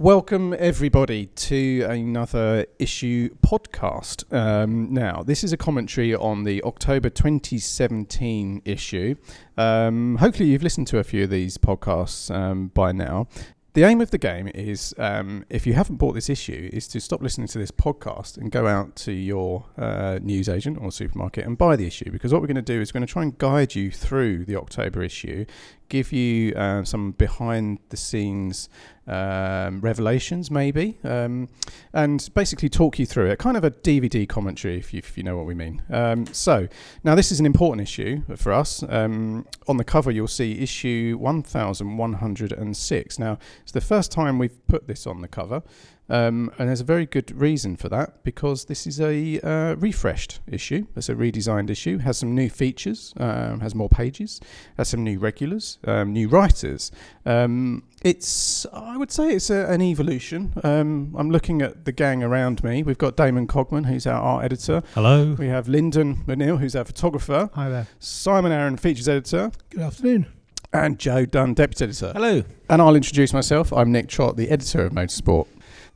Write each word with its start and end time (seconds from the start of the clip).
Welcome, 0.00 0.54
everybody, 0.56 1.26
to 1.26 1.84
another 1.90 2.66
issue 2.78 3.30
podcast. 3.44 4.32
Um, 4.32 4.94
now, 4.94 5.24
this 5.24 5.42
is 5.42 5.52
a 5.52 5.56
commentary 5.56 6.14
on 6.14 6.44
the 6.44 6.62
October 6.62 7.10
2017 7.10 8.62
issue. 8.64 9.16
Um, 9.56 10.18
hopefully, 10.18 10.50
you've 10.50 10.62
listened 10.62 10.86
to 10.86 11.00
a 11.00 11.02
few 11.02 11.24
of 11.24 11.30
these 11.30 11.58
podcasts 11.58 12.32
um, 12.32 12.68
by 12.68 12.92
now. 12.92 13.26
The 13.74 13.82
aim 13.82 14.00
of 14.00 14.10
the 14.10 14.18
game 14.18 14.50
is, 14.54 14.94
um, 14.98 15.44
if 15.50 15.66
you 15.66 15.74
haven't 15.74 15.96
bought 15.96 16.14
this 16.14 16.30
issue, 16.30 16.70
is 16.72 16.88
to 16.88 17.00
stop 17.00 17.20
listening 17.20 17.48
to 17.48 17.58
this 17.58 17.70
podcast 17.70 18.36
and 18.36 18.50
go 18.50 18.66
out 18.66 18.96
to 18.96 19.12
your 19.12 19.66
uh, 19.76 20.18
news 20.22 20.48
agent 20.48 20.78
or 20.80 20.90
supermarket 20.90 21.44
and 21.44 21.58
buy 21.58 21.76
the 21.76 21.86
issue. 21.86 22.10
Because 22.10 22.32
what 22.32 22.40
we're 22.40 22.48
going 22.48 22.56
to 22.56 22.62
do 22.62 22.80
is 22.80 22.94
we're 22.94 22.98
going 22.98 23.06
to 23.06 23.12
try 23.12 23.22
and 23.22 23.36
guide 23.36 23.74
you 23.74 23.90
through 23.90 24.46
the 24.46 24.56
October 24.56 25.02
issue, 25.02 25.44
give 25.88 26.12
you 26.12 26.54
uh, 26.54 26.84
some 26.84 27.12
behind 27.12 27.78
the 27.88 27.96
scenes 27.96 28.68
um, 29.06 29.80
revelations, 29.80 30.50
maybe, 30.50 30.98
um, 31.02 31.48
and 31.94 32.28
basically 32.34 32.68
talk 32.68 32.98
you 32.98 33.06
through 33.06 33.30
it. 33.30 33.38
Kind 33.38 33.56
of 33.56 33.64
a 33.64 33.70
DVD 33.70 34.28
commentary, 34.28 34.78
if 34.78 34.92
you, 34.92 34.98
if 34.98 35.16
you 35.16 35.24
know 35.24 35.36
what 35.36 35.46
we 35.46 35.54
mean. 35.54 35.82
Um, 35.90 36.26
so, 36.26 36.68
now 37.04 37.14
this 37.14 37.32
is 37.32 37.40
an 37.40 37.46
important 37.46 37.80
issue 37.80 38.22
for 38.36 38.52
us. 38.52 38.84
Um, 38.88 39.46
on 39.66 39.78
the 39.78 39.84
cover, 39.84 40.10
you'll 40.10 40.28
see 40.28 40.60
issue 40.60 41.16
1106. 41.18 43.18
Now, 43.18 43.38
it's 43.62 43.72
the 43.72 43.80
first 43.80 44.12
time 44.12 44.38
we've 44.38 44.66
put 44.66 44.86
this 44.86 45.06
on 45.06 45.22
the 45.22 45.28
cover. 45.28 45.62
Um, 46.08 46.50
and 46.58 46.68
there's 46.68 46.80
a 46.80 46.84
very 46.84 47.06
good 47.06 47.30
reason 47.38 47.76
for 47.76 47.88
that 47.90 48.22
because 48.22 48.64
this 48.64 48.86
is 48.86 49.00
a 49.00 49.40
uh, 49.40 49.74
refreshed 49.76 50.40
issue. 50.46 50.86
It's 50.96 51.08
a 51.08 51.14
redesigned 51.14 51.70
issue. 51.70 51.98
Has 51.98 52.18
some 52.18 52.34
new 52.34 52.48
features. 52.48 53.12
Um, 53.18 53.60
has 53.60 53.74
more 53.74 53.88
pages. 53.88 54.40
Has 54.76 54.88
some 54.88 55.04
new 55.04 55.18
regulars. 55.18 55.78
Um, 55.84 56.12
new 56.12 56.28
writers. 56.28 56.90
Um, 57.26 57.84
it's 58.02 58.64
I 58.72 58.96
would 58.96 59.10
say 59.10 59.34
it's 59.34 59.50
a, 59.50 59.66
an 59.66 59.82
evolution. 59.82 60.52
Um, 60.62 61.14
I'm 61.18 61.30
looking 61.30 61.62
at 61.62 61.84
the 61.84 61.92
gang 61.92 62.22
around 62.22 62.62
me. 62.64 62.82
We've 62.82 62.98
got 62.98 63.16
Damon 63.16 63.46
Cogman, 63.46 63.86
who's 63.86 64.06
our 64.06 64.20
art 64.20 64.44
editor. 64.44 64.82
Hello. 64.94 65.34
We 65.38 65.48
have 65.48 65.68
Lyndon 65.68 66.24
McNeil, 66.26 66.58
who's 66.58 66.76
our 66.76 66.84
photographer. 66.84 67.50
Hi 67.54 67.68
there. 67.68 67.86
Simon 67.98 68.52
Arron, 68.52 68.76
features 68.76 69.08
editor. 69.08 69.50
Good 69.70 69.82
afternoon. 69.82 70.26
And 70.72 70.98
Joe 70.98 71.24
Dunn, 71.24 71.54
deputy 71.54 71.84
editor. 71.84 72.12
Hello. 72.12 72.44
And 72.68 72.82
I'll 72.82 72.94
introduce 72.94 73.32
myself. 73.32 73.72
I'm 73.72 73.90
Nick 73.90 74.08
Trott, 74.08 74.36
the 74.36 74.50
editor 74.50 74.84
of 74.84 74.92
Motorsport. 74.92 75.46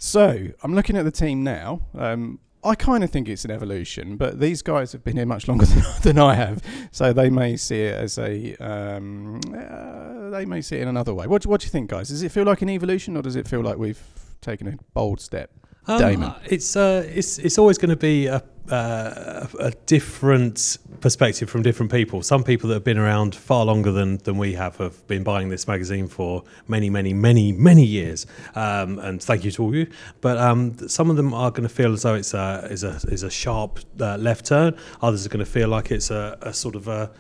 So 0.03 0.49
I'm 0.65 0.75
looking 0.75 0.97
at 0.97 1.05
the 1.05 1.13
team 1.13 1.45
now. 1.45 1.83
Um, 1.97 2.41
I 2.65 2.75
kind 2.75 3.05
of 3.05 3.11
think 3.11 3.29
it's 3.29 3.45
an 3.45 3.53
evolution, 3.53 4.17
but 4.17 4.41
these 4.41 4.61
guys 4.61 4.91
have 4.91 5.05
been 5.05 5.17
here 5.17 5.27
much 5.27 5.47
longer 5.47 5.65
than, 5.67 5.85
than 6.03 6.19
I 6.19 6.35
have, 6.35 6.61
so 6.91 7.13
they 7.13 7.31
may 7.31 7.57
see 7.57 7.83
it 7.83 7.95
as 7.95 8.19
a 8.19 8.57
um, 8.57 9.41
uh, 9.57 10.31
they 10.31 10.45
may 10.45 10.61
see 10.61 10.75
it 10.75 10.83
in 10.83 10.89
another 10.89 11.15
way. 11.15 11.29
What, 11.29 11.47
what 11.47 11.61
do 11.61 11.67
you 11.67 11.71
think, 11.71 11.89
guys? 11.89 12.09
Does 12.09 12.25
it 12.25 12.33
feel 12.33 12.43
like 12.43 12.63
an 12.63 12.69
evolution, 12.69 13.17
or 13.17 13.23
does 13.23 13.37
it 13.37 13.47
feel 13.47 13.61
like 13.61 13.79
we've 13.79 14.03
taken 14.41 14.67
a 14.67 14.77
bold 14.93 15.21
step? 15.21 15.53
Um, 15.87 15.99
Damon. 16.01 16.35
It's 16.47 16.75
uh, 16.75 17.09
it's 17.09 17.39
it's 17.39 17.57
always 17.57 17.79
going 17.79 17.91
to 17.91 17.97
be 17.97 18.27
a, 18.27 18.43
uh, 18.71 19.47
a 19.61 19.71
different 19.87 20.79
perspective 21.03 21.51
from 21.51 21.63
different 21.63 21.93
people. 21.93 22.23
Some 22.23 22.43
people 22.43 22.69
that 22.69 22.75
have 22.75 22.85
been 22.85 22.97
around 22.97 23.35
far 23.35 23.65
longer 23.67 23.93
than, 23.93 24.19
than 24.19 24.39
we 24.39 24.55
have 24.55 24.77
have 24.79 25.07
been 25.09 25.23
buying 25.23 25.51
this 25.51 25.69
magazine 25.69 26.09
for 26.09 26.45
many, 26.69 26.89
many, 26.89 27.13
many, 27.13 27.53
many 27.53 27.85
years. 27.85 28.27
Um, 28.55 28.99
and 29.01 29.23
thank 29.23 29.45
you 29.45 29.51
to 29.51 29.63
all 29.63 29.69
of 29.69 29.75
you. 29.75 29.89
But 30.23 30.39
um, 30.39 30.89
some 30.89 31.11
of 31.11 31.17
them 31.17 31.35
are 31.35 31.51
going 31.51 31.69
to 31.69 31.75
feel 31.75 31.93
as 31.93 32.03
though 32.03 32.15
it's 32.15 32.33
a 32.33 32.67
is 32.71 32.85
a 32.85 33.01
is 33.09 33.23
a 33.23 33.31
sharp 33.31 33.81
uh, 34.01 34.17
left 34.17 34.47
turn. 34.47 34.75
Others 35.03 35.27
are 35.27 35.29
going 35.29 35.45
to 35.45 35.51
feel 35.51 35.69
like 35.69 35.91
it's 35.91 36.11
a, 36.11 36.39
a 36.41 36.55
sort 36.55 36.77
of 36.77 36.89
a 36.89 37.11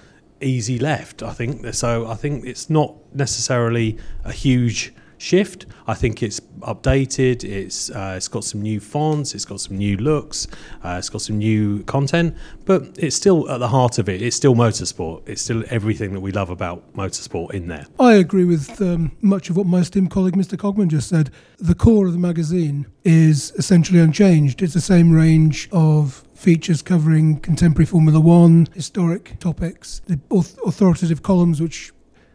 easy 0.41 0.78
left. 0.78 1.22
I 1.22 1.33
think 1.33 1.74
so. 1.74 2.06
I 2.06 2.14
think 2.14 2.46
it's 2.46 2.70
not 2.70 2.94
necessarily 3.14 3.98
a 4.24 4.33
huge 4.33 4.94
shift. 5.22 5.66
I 5.86 5.94
think 5.94 6.22
it's 6.22 6.40
updated. 6.60 7.44
It's 7.44 7.90
uh, 7.90 8.14
it's 8.16 8.28
got 8.28 8.44
some 8.44 8.60
new 8.60 8.80
fonts. 8.80 9.34
It's 9.34 9.44
got 9.44 9.60
some 9.60 9.78
new 9.78 9.96
looks. 9.96 10.46
Uh, 10.84 10.96
it's 10.98 11.08
got 11.08 11.22
some 11.22 11.38
new 11.38 11.82
content. 11.84 12.36
But 12.64 12.82
it's 12.98 13.16
still 13.16 13.48
at 13.50 13.58
the 13.58 13.68
heart 13.68 13.98
of 13.98 14.08
it. 14.08 14.20
It's 14.20 14.36
still 14.36 14.54
motorsport. 14.54 15.28
It's 15.28 15.42
still 15.42 15.64
everything 15.70 16.12
that 16.12 16.20
we 16.20 16.32
love 16.32 16.50
about 16.50 16.92
motorsport 16.94 17.52
in 17.52 17.68
there. 17.68 17.86
I 17.98 18.14
agree 18.14 18.44
with 18.44 18.80
um, 18.80 19.12
much 19.20 19.48
of 19.48 19.56
what 19.56 19.66
my 19.66 19.78
esteemed 19.78 20.11
colleague 20.11 20.34
Mr. 20.34 20.58
Cogman 20.58 20.88
just 20.88 21.08
said. 21.08 21.30
The 21.58 21.74
core 21.74 22.06
of 22.06 22.12
the 22.12 22.18
magazine 22.18 22.86
is 23.05 23.52
essentially 23.52 24.00
unchanged. 24.00 24.62
It's 24.62 24.74
the 24.74 24.80
same 24.80 25.12
range 25.12 25.68
of 25.72 26.24
features 26.34 26.82
covering 26.82 27.38
contemporary 27.38 27.86
Formula 27.86 28.18
One, 28.18 28.66
historic 28.74 29.38
topics, 29.38 30.00
the 30.06 30.18
authoritative 30.66 31.22
columns 31.22 31.61
which 31.61 31.92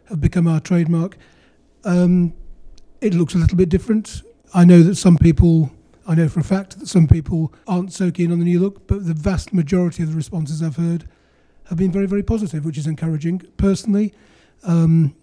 have 0.08 0.20
become 0.20 0.46
our 0.46 0.60
trademark. 0.60 1.18
Um, 1.84 2.32
it 3.00 3.14
looks 3.14 3.34
a 3.34 3.38
little 3.38 3.56
bit 3.56 3.68
different. 3.68 4.22
I 4.54 4.64
know 4.64 4.82
that 4.82 4.96
some 4.96 5.18
people, 5.18 5.70
I 6.06 6.14
know 6.14 6.28
for 6.28 6.40
a 6.40 6.44
fact 6.44 6.78
that 6.78 6.88
some 6.88 7.06
people 7.06 7.52
aren't 7.66 7.92
so 7.92 8.10
keen 8.10 8.32
on 8.32 8.38
the 8.38 8.44
new 8.44 8.60
look, 8.60 8.86
but 8.86 9.06
the 9.06 9.14
vast 9.14 9.52
majority 9.52 10.02
of 10.02 10.10
the 10.10 10.16
responses 10.16 10.62
I've 10.62 10.76
heard 10.76 11.08
have 11.68 11.78
been 11.78 11.92
very, 11.92 12.06
very 12.06 12.22
positive, 12.22 12.64
which 12.64 12.78
is 12.78 12.86
encouraging. 12.86 13.42
Personally, 13.56 14.14
um, 14.64 15.14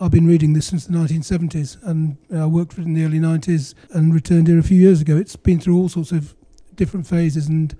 I've 0.00 0.10
been 0.10 0.26
reading 0.26 0.52
this 0.52 0.66
since 0.66 0.86
the 0.86 0.92
1970s 0.92 1.82
and 1.82 2.16
I 2.34 2.46
worked 2.46 2.74
for 2.74 2.80
it 2.80 2.84
in 2.84 2.94
the 2.94 3.04
early 3.04 3.20
90s 3.20 3.74
and 3.90 4.12
returned 4.12 4.48
here 4.48 4.58
a 4.58 4.62
few 4.62 4.78
years 4.78 5.00
ago. 5.00 5.16
It's 5.16 5.36
been 5.36 5.60
through 5.60 5.76
all 5.76 5.88
sorts 5.88 6.12
of 6.12 6.34
different 6.74 7.06
phases, 7.06 7.46
and 7.46 7.76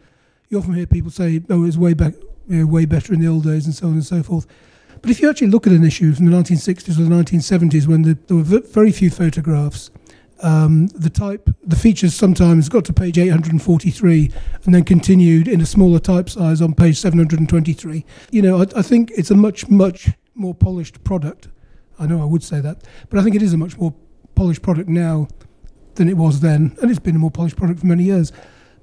you 0.48 0.58
often 0.58 0.74
hear 0.74 0.86
people 0.86 1.10
say, 1.10 1.42
oh, 1.50 1.62
it 1.62 1.66
was 1.66 1.78
way, 1.78 1.92
back, 1.92 2.14
you 2.48 2.58
know, 2.60 2.66
way 2.66 2.84
better 2.84 3.12
in 3.12 3.20
the 3.20 3.26
old 3.26 3.44
days 3.44 3.66
and 3.66 3.74
so 3.74 3.88
on 3.88 3.94
and 3.94 4.06
so 4.06 4.22
forth. 4.22 4.46
But 5.04 5.10
if 5.10 5.20
you 5.20 5.28
actually 5.28 5.48
look 5.48 5.66
at 5.66 5.74
an 5.74 5.84
issue 5.84 6.14
from 6.14 6.24
the 6.24 6.32
1960s 6.34 6.98
or 6.98 7.02
the 7.02 7.14
1970s, 7.14 7.86
when 7.86 8.00
the, 8.00 8.14
there 8.26 8.38
were 8.38 8.60
very 8.60 8.90
few 8.90 9.10
photographs, 9.10 9.90
um, 10.40 10.86
the 10.86 11.10
type, 11.10 11.50
the 11.62 11.76
features 11.76 12.14
sometimes 12.14 12.70
got 12.70 12.86
to 12.86 12.94
page 12.94 13.18
843 13.18 14.32
and 14.64 14.74
then 14.74 14.82
continued 14.82 15.46
in 15.46 15.60
a 15.60 15.66
smaller 15.66 15.98
type 15.98 16.30
size 16.30 16.62
on 16.62 16.72
page 16.72 16.96
723. 16.96 18.02
You 18.30 18.40
know, 18.40 18.62
I, 18.62 18.66
I 18.76 18.80
think 18.80 19.10
it's 19.10 19.30
a 19.30 19.34
much, 19.34 19.68
much 19.68 20.08
more 20.34 20.54
polished 20.54 21.04
product. 21.04 21.48
I 21.98 22.06
know 22.06 22.22
I 22.22 22.24
would 22.24 22.42
say 22.42 22.62
that, 22.62 22.84
but 23.10 23.20
I 23.20 23.22
think 23.22 23.36
it 23.36 23.42
is 23.42 23.52
a 23.52 23.58
much 23.58 23.76
more 23.76 23.94
polished 24.34 24.62
product 24.62 24.88
now 24.88 25.28
than 25.96 26.08
it 26.08 26.16
was 26.16 26.40
then, 26.40 26.78
and 26.80 26.90
it's 26.90 26.98
been 26.98 27.16
a 27.16 27.18
more 27.18 27.30
polished 27.30 27.56
product 27.56 27.80
for 27.80 27.86
many 27.86 28.04
years. 28.04 28.32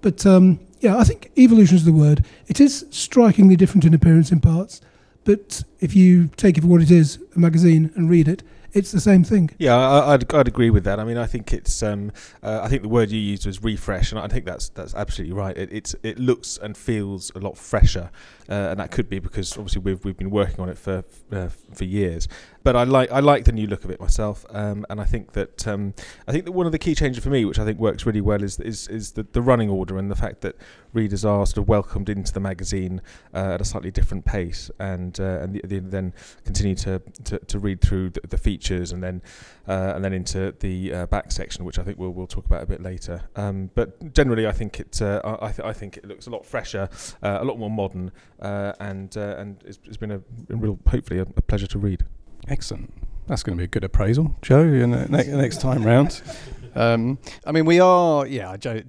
But 0.02 0.24
um, 0.28 0.60
yeah, 0.82 0.98
I 0.98 1.04
think 1.04 1.32
evolution 1.36 1.78
is 1.78 1.86
the 1.86 1.92
word. 1.92 2.24
It 2.46 2.62
is 2.62 2.86
strikingly 2.92 3.56
different 3.56 3.86
in 3.86 3.96
appearance 3.96 4.32
in 4.32 4.40
parts. 4.40 4.82
But 5.24 5.64
if 5.80 5.96
you 5.96 6.30
take 6.38 6.58
it 6.58 6.62
for 6.62 6.68
what 6.68 6.82
it 6.82 6.92
is, 6.92 7.20
a 7.36 7.40
magazine, 7.40 7.92
and 7.96 8.10
read 8.10 8.28
it, 8.28 8.44
it's 8.74 8.92
the 8.92 9.00
same 9.00 9.24
thing. 9.24 9.50
Yeah, 9.58 9.78
I, 9.78 10.12
would 10.12 10.34
I'd 10.34 10.48
agree 10.48 10.70
with 10.70 10.84
that. 10.86 11.00
I 11.00 11.04
mean, 11.04 11.18
I 11.18 11.26
think 11.26 11.54
it's 11.54 11.84
um, 11.84 12.12
uh, 12.42 12.62
I 12.64 12.68
think 12.68 12.82
the 12.82 12.90
word 12.90 13.12
you 13.12 13.20
used 13.20 13.46
was 13.46 13.64
refresh, 13.64 14.12
and 14.12 14.20
I 14.20 14.28
think 14.28 14.46
that's 14.46 14.70
that's 14.70 14.96
absolutely 14.96 15.36
right. 15.36 15.58
It 15.58 15.70
it's, 15.72 15.96
it 16.04 16.20
looks 16.20 16.58
and 16.58 16.78
feels 16.78 17.32
a 17.36 17.40
lot 17.40 17.58
fresher, 17.58 18.12
uh, 18.50 18.54
and 18.54 18.80
that 18.80 18.92
could 18.92 19.10
be 19.10 19.20
because 19.20 19.52
obviously 19.58 19.82
we've 19.82 20.04
we've 20.06 20.18
been 20.18 20.32
working 20.32 20.60
on 20.60 20.70
it 20.70 20.78
for 20.78 21.04
uh, 21.32 21.50
for 21.74 21.84
years. 21.84 22.28
But 22.64 22.76
I 22.76 22.84
like 22.84 23.12
I 23.12 23.20
like 23.20 23.46
the 23.46 23.52
new 23.52 23.68
look 23.68 23.84
of 23.84 23.92
it 23.92 24.00
myself, 24.00 24.46
um, 24.52 24.86
and 24.90 25.02
I 25.02 25.06
think 25.06 25.34
that 25.34 25.68
um, 25.68 25.94
I 26.28 26.32
think 26.32 26.46
that 26.46 26.52
one 26.52 26.66
of 26.66 26.72
the 26.72 26.80
key 26.80 26.94
changes 26.94 27.24
for 27.24 27.30
me, 27.30 27.44
which 27.46 27.60
I 27.60 27.66
think 27.66 27.80
works 27.80 28.06
really 28.06 28.22
well, 28.22 28.44
is 28.44 28.60
is 28.60 28.88
is 28.88 29.14
the, 29.14 29.24
the 29.24 29.42
running 29.42 29.70
order 29.70 29.98
and 29.98 30.12
the 30.12 30.16
fact 30.16 30.42
that 30.42 30.56
readers 30.94 31.26
are 31.26 31.46
sort 31.46 31.58
of 31.58 31.68
welcomed 31.68 32.10
into 32.10 32.32
the 32.34 32.40
magazine 32.40 33.02
uh, 33.34 33.54
at 33.54 33.62
a 33.62 33.66
slightly 33.66 33.92
different 33.92 34.26
pace, 34.26 34.70
and 34.80 35.20
uh, 35.20 35.40
and 35.42 35.56
the, 35.56 35.62
the, 35.64 35.80
then 35.80 36.14
continue 36.46 36.76
to, 36.76 37.02
to, 37.24 37.40
to 37.40 37.60
read 37.60 37.82
through 37.82 38.10
the, 38.12 38.22
the, 38.30 38.38
features 38.38 38.61
and 38.70 39.02
then 39.02 39.22
uh, 39.68 39.94
and 39.96 40.04
then 40.06 40.14
into 40.14 40.54
the 40.60 40.94
uh, 40.94 41.06
back 41.08 41.32
section, 41.32 41.66
which 41.66 41.80
I 41.80 41.84
think 41.84 41.98
we'll 41.98 42.12
we'll 42.12 42.28
talk 42.28 42.46
about 42.46 42.62
a 42.62 42.66
bit 42.68 42.82
later. 42.82 43.24
Um, 43.36 43.72
but 43.74 44.14
generally, 44.14 44.46
I 44.46 44.52
think 44.52 44.80
it 44.80 45.02
uh, 45.02 45.38
I 45.42 45.52
th- 45.52 45.66
I 45.66 45.74
think 45.74 45.98
it 45.98 46.06
looks 46.06 46.28
a 46.28 46.30
lot 46.30 46.46
fresher, 46.46 46.90
uh, 47.24 47.40
a 47.42 47.46
lot 47.46 47.58
more 47.58 47.70
modern, 47.70 48.12
and 48.40 49.16
and 49.16 49.64
it's, 49.66 49.80
it's 49.86 49.98
been 49.98 50.12
a, 50.12 50.22
a 50.50 50.56
real 50.56 50.78
hopefully 50.88 51.20
a, 51.20 51.24
a 51.24 51.42
pleasure 51.42 51.68
to 51.68 51.80
read. 51.80 52.06
Excellent. 52.48 52.94
That's 53.28 53.44
going 53.44 53.56
to 53.58 53.62
be 53.62 53.66
a 53.66 53.68
good 53.68 53.84
appraisal, 53.84 54.36
Joe, 54.42 54.64
ne- 54.66 55.08
next 55.08 55.62
time 55.62 55.84
round. 55.84 56.22
Um, 56.74 57.20
I 57.46 57.52
mean, 57.52 57.66
we 57.66 57.82
are, 57.82 58.26
yeah, 58.26 58.56
Joe, 58.56 58.82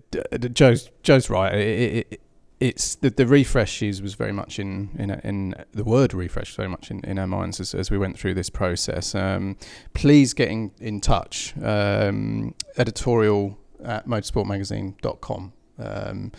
Joe's, 0.52 0.88
Joe's 1.02 1.28
right. 1.28 1.52
It, 1.52 2.06
it, 2.12 2.20
it's 2.62 2.94
the, 2.94 3.10
the 3.10 3.26
refreshes 3.26 4.00
was 4.00 4.14
very 4.14 4.32
much 4.32 4.58
in 4.58 4.90
in, 4.98 5.10
in 5.24 5.54
the 5.72 5.82
word 5.82 6.14
refresh 6.14 6.54
very 6.54 6.68
much 6.68 6.90
in, 6.90 7.04
in 7.04 7.18
our 7.18 7.26
minds 7.26 7.58
as, 7.58 7.74
as 7.74 7.90
we 7.90 7.98
went 7.98 8.16
through 8.18 8.34
this 8.34 8.50
process. 8.50 9.14
Um, 9.14 9.56
please 9.94 10.32
get 10.32 10.48
in, 10.48 10.70
in 10.80 11.00
touch. 11.00 11.54
Um, 11.60 12.54
editorial 12.78 13.58
at 13.84 14.06
motorsportmagazine.com. 14.06 15.52
Um, 15.78 16.32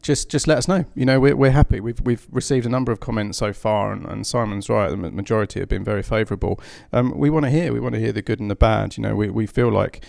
just 0.00 0.30
just 0.30 0.46
let 0.46 0.58
us 0.58 0.68
know. 0.68 0.84
You 0.94 1.06
know, 1.06 1.18
we're, 1.18 1.34
we're 1.34 1.50
happy. 1.50 1.80
We've 1.80 2.00
we've 2.00 2.26
received 2.30 2.66
a 2.66 2.68
number 2.68 2.92
of 2.92 3.00
comments 3.00 3.38
so 3.38 3.52
far, 3.52 3.92
and, 3.92 4.04
and 4.06 4.24
Simon's 4.24 4.68
right. 4.68 4.90
The 4.90 4.96
majority 4.96 5.58
have 5.60 5.68
been 5.68 5.82
very 5.82 6.02
favourable. 6.02 6.60
Um, 6.92 7.18
we 7.18 7.30
want 7.30 7.46
to 7.46 7.50
hear. 7.50 7.72
We 7.72 7.80
want 7.80 7.94
to 7.94 8.00
hear 8.00 8.12
the 8.12 8.22
good 8.22 8.38
and 8.38 8.50
the 8.50 8.54
bad. 8.54 8.96
You 8.96 9.02
know, 9.02 9.16
we 9.16 9.28
we 9.30 9.46
feel 9.46 9.72
like 9.72 10.04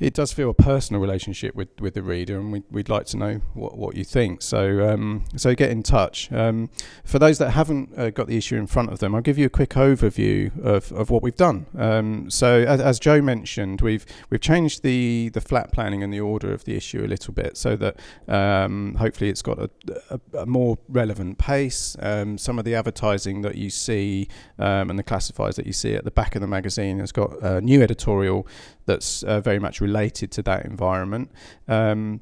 it 0.00 0.14
does 0.14 0.32
feel 0.32 0.50
a 0.50 0.54
personal 0.54 1.00
relationship 1.00 1.54
with, 1.54 1.68
with 1.80 1.94
the 1.94 2.02
reader, 2.02 2.38
and 2.38 2.52
we'd, 2.52 2.64
we'd 2.70 2.88
like 2.88 3.06
to 3.06 3.16
know 3.16 3.40
what, 3.54 3.76
what 3.76 3.96
you 3.96 4.04
think. 4.04 4.42
So 4.42 4.88
um, 4.88 5.24
so 5.36 5.54
get 5.54 5.70
in 5.70 5.82
touch. 5.82 6.30
Um, 6.32 6.70
for 7.04 7.18
those 7.18 7.38
that 7.38 7.50
haven't 7.50 7.96
uh, 7.96 8.10
got 8.10 8.26
the 8.26 8.36
issue 8.36 8.56
in 8.56 8.66
front 8.66 8.92
of 8.92 8.98
them, 8.98 9.14
I'll 9.14 9.20
give 9.20 9.38
you 9.38 9.46
a 9.46 9.50
quick 9.50 9.70
overview 9.70 10.58
of, 10.64 10.92
of 10.92 11.10
what 11.10 11.22
we've 11.22 11.36
done. 11.36 11.66
Um, 11.76 12.30
so 12.30 12.62
as, 12.62 12.80
as 12.80 12.98
Joe 12.98 13.20
mentioned, 13.20 13.80
we've 13.80 14.06
we've 14.30 14.40
changed 14.40 14.82
the, 14.82 15.30
the 15.30 15.40
flat 15.40 15.72
planning 15.72 16.02
and 16.02 16.12
the 16.12 16.20
order 16.20 16.52
of 16.52 16.64
the 16.64 16.76
issue 16.76 17.04
a 17.04 17.08
little 17.08 17.34
bit, 17.34 17.56
so 17.56 17.76
that 17.76 18.00
um, 18.28 18.94
hopefully 18.94 19.30
it's 19.30 19.42
got 19.42 19.58
a, 19.58 19.70
a, 20.10 20.40
a 20.40 20.46
more 20.46 20.78
relevant 20.88 21.38
pace. 21.38 21.96
Um, 22.00 22.38
some 22.38 22.58
of 22.58 22.64
the 22.64 22.74
advertising 22.74 23.42
that 23.42 23.56
you 23.56 23.70
see 23.70 24.28
um, 24.58 24.90
and 24.90 24.98
the 24.98 25.02
classifiers 25.02 25.56
that 25.56 25.66
you 25.66 25.72
see 25.72 25.94
at 25.94 26.04
the 26.04 26.10
back 26.10 26.34
of 26.34 26.40
the 26.40 26.46
magazine 26.46 26.98
has 26.98 27.12
got 27.12 27.40
a 27.42 27.60
new 27.60 27.82
editorial 27.82 28.46
that's 28.86 29.22
uh, 29.22 29.40
very 29.40 29.58
much 29.58 29.80
related 29.80 30.30
to 30.32 30.42
that 30.42 30.64
environment. 30.64 31.30
Um, 31.68 32.20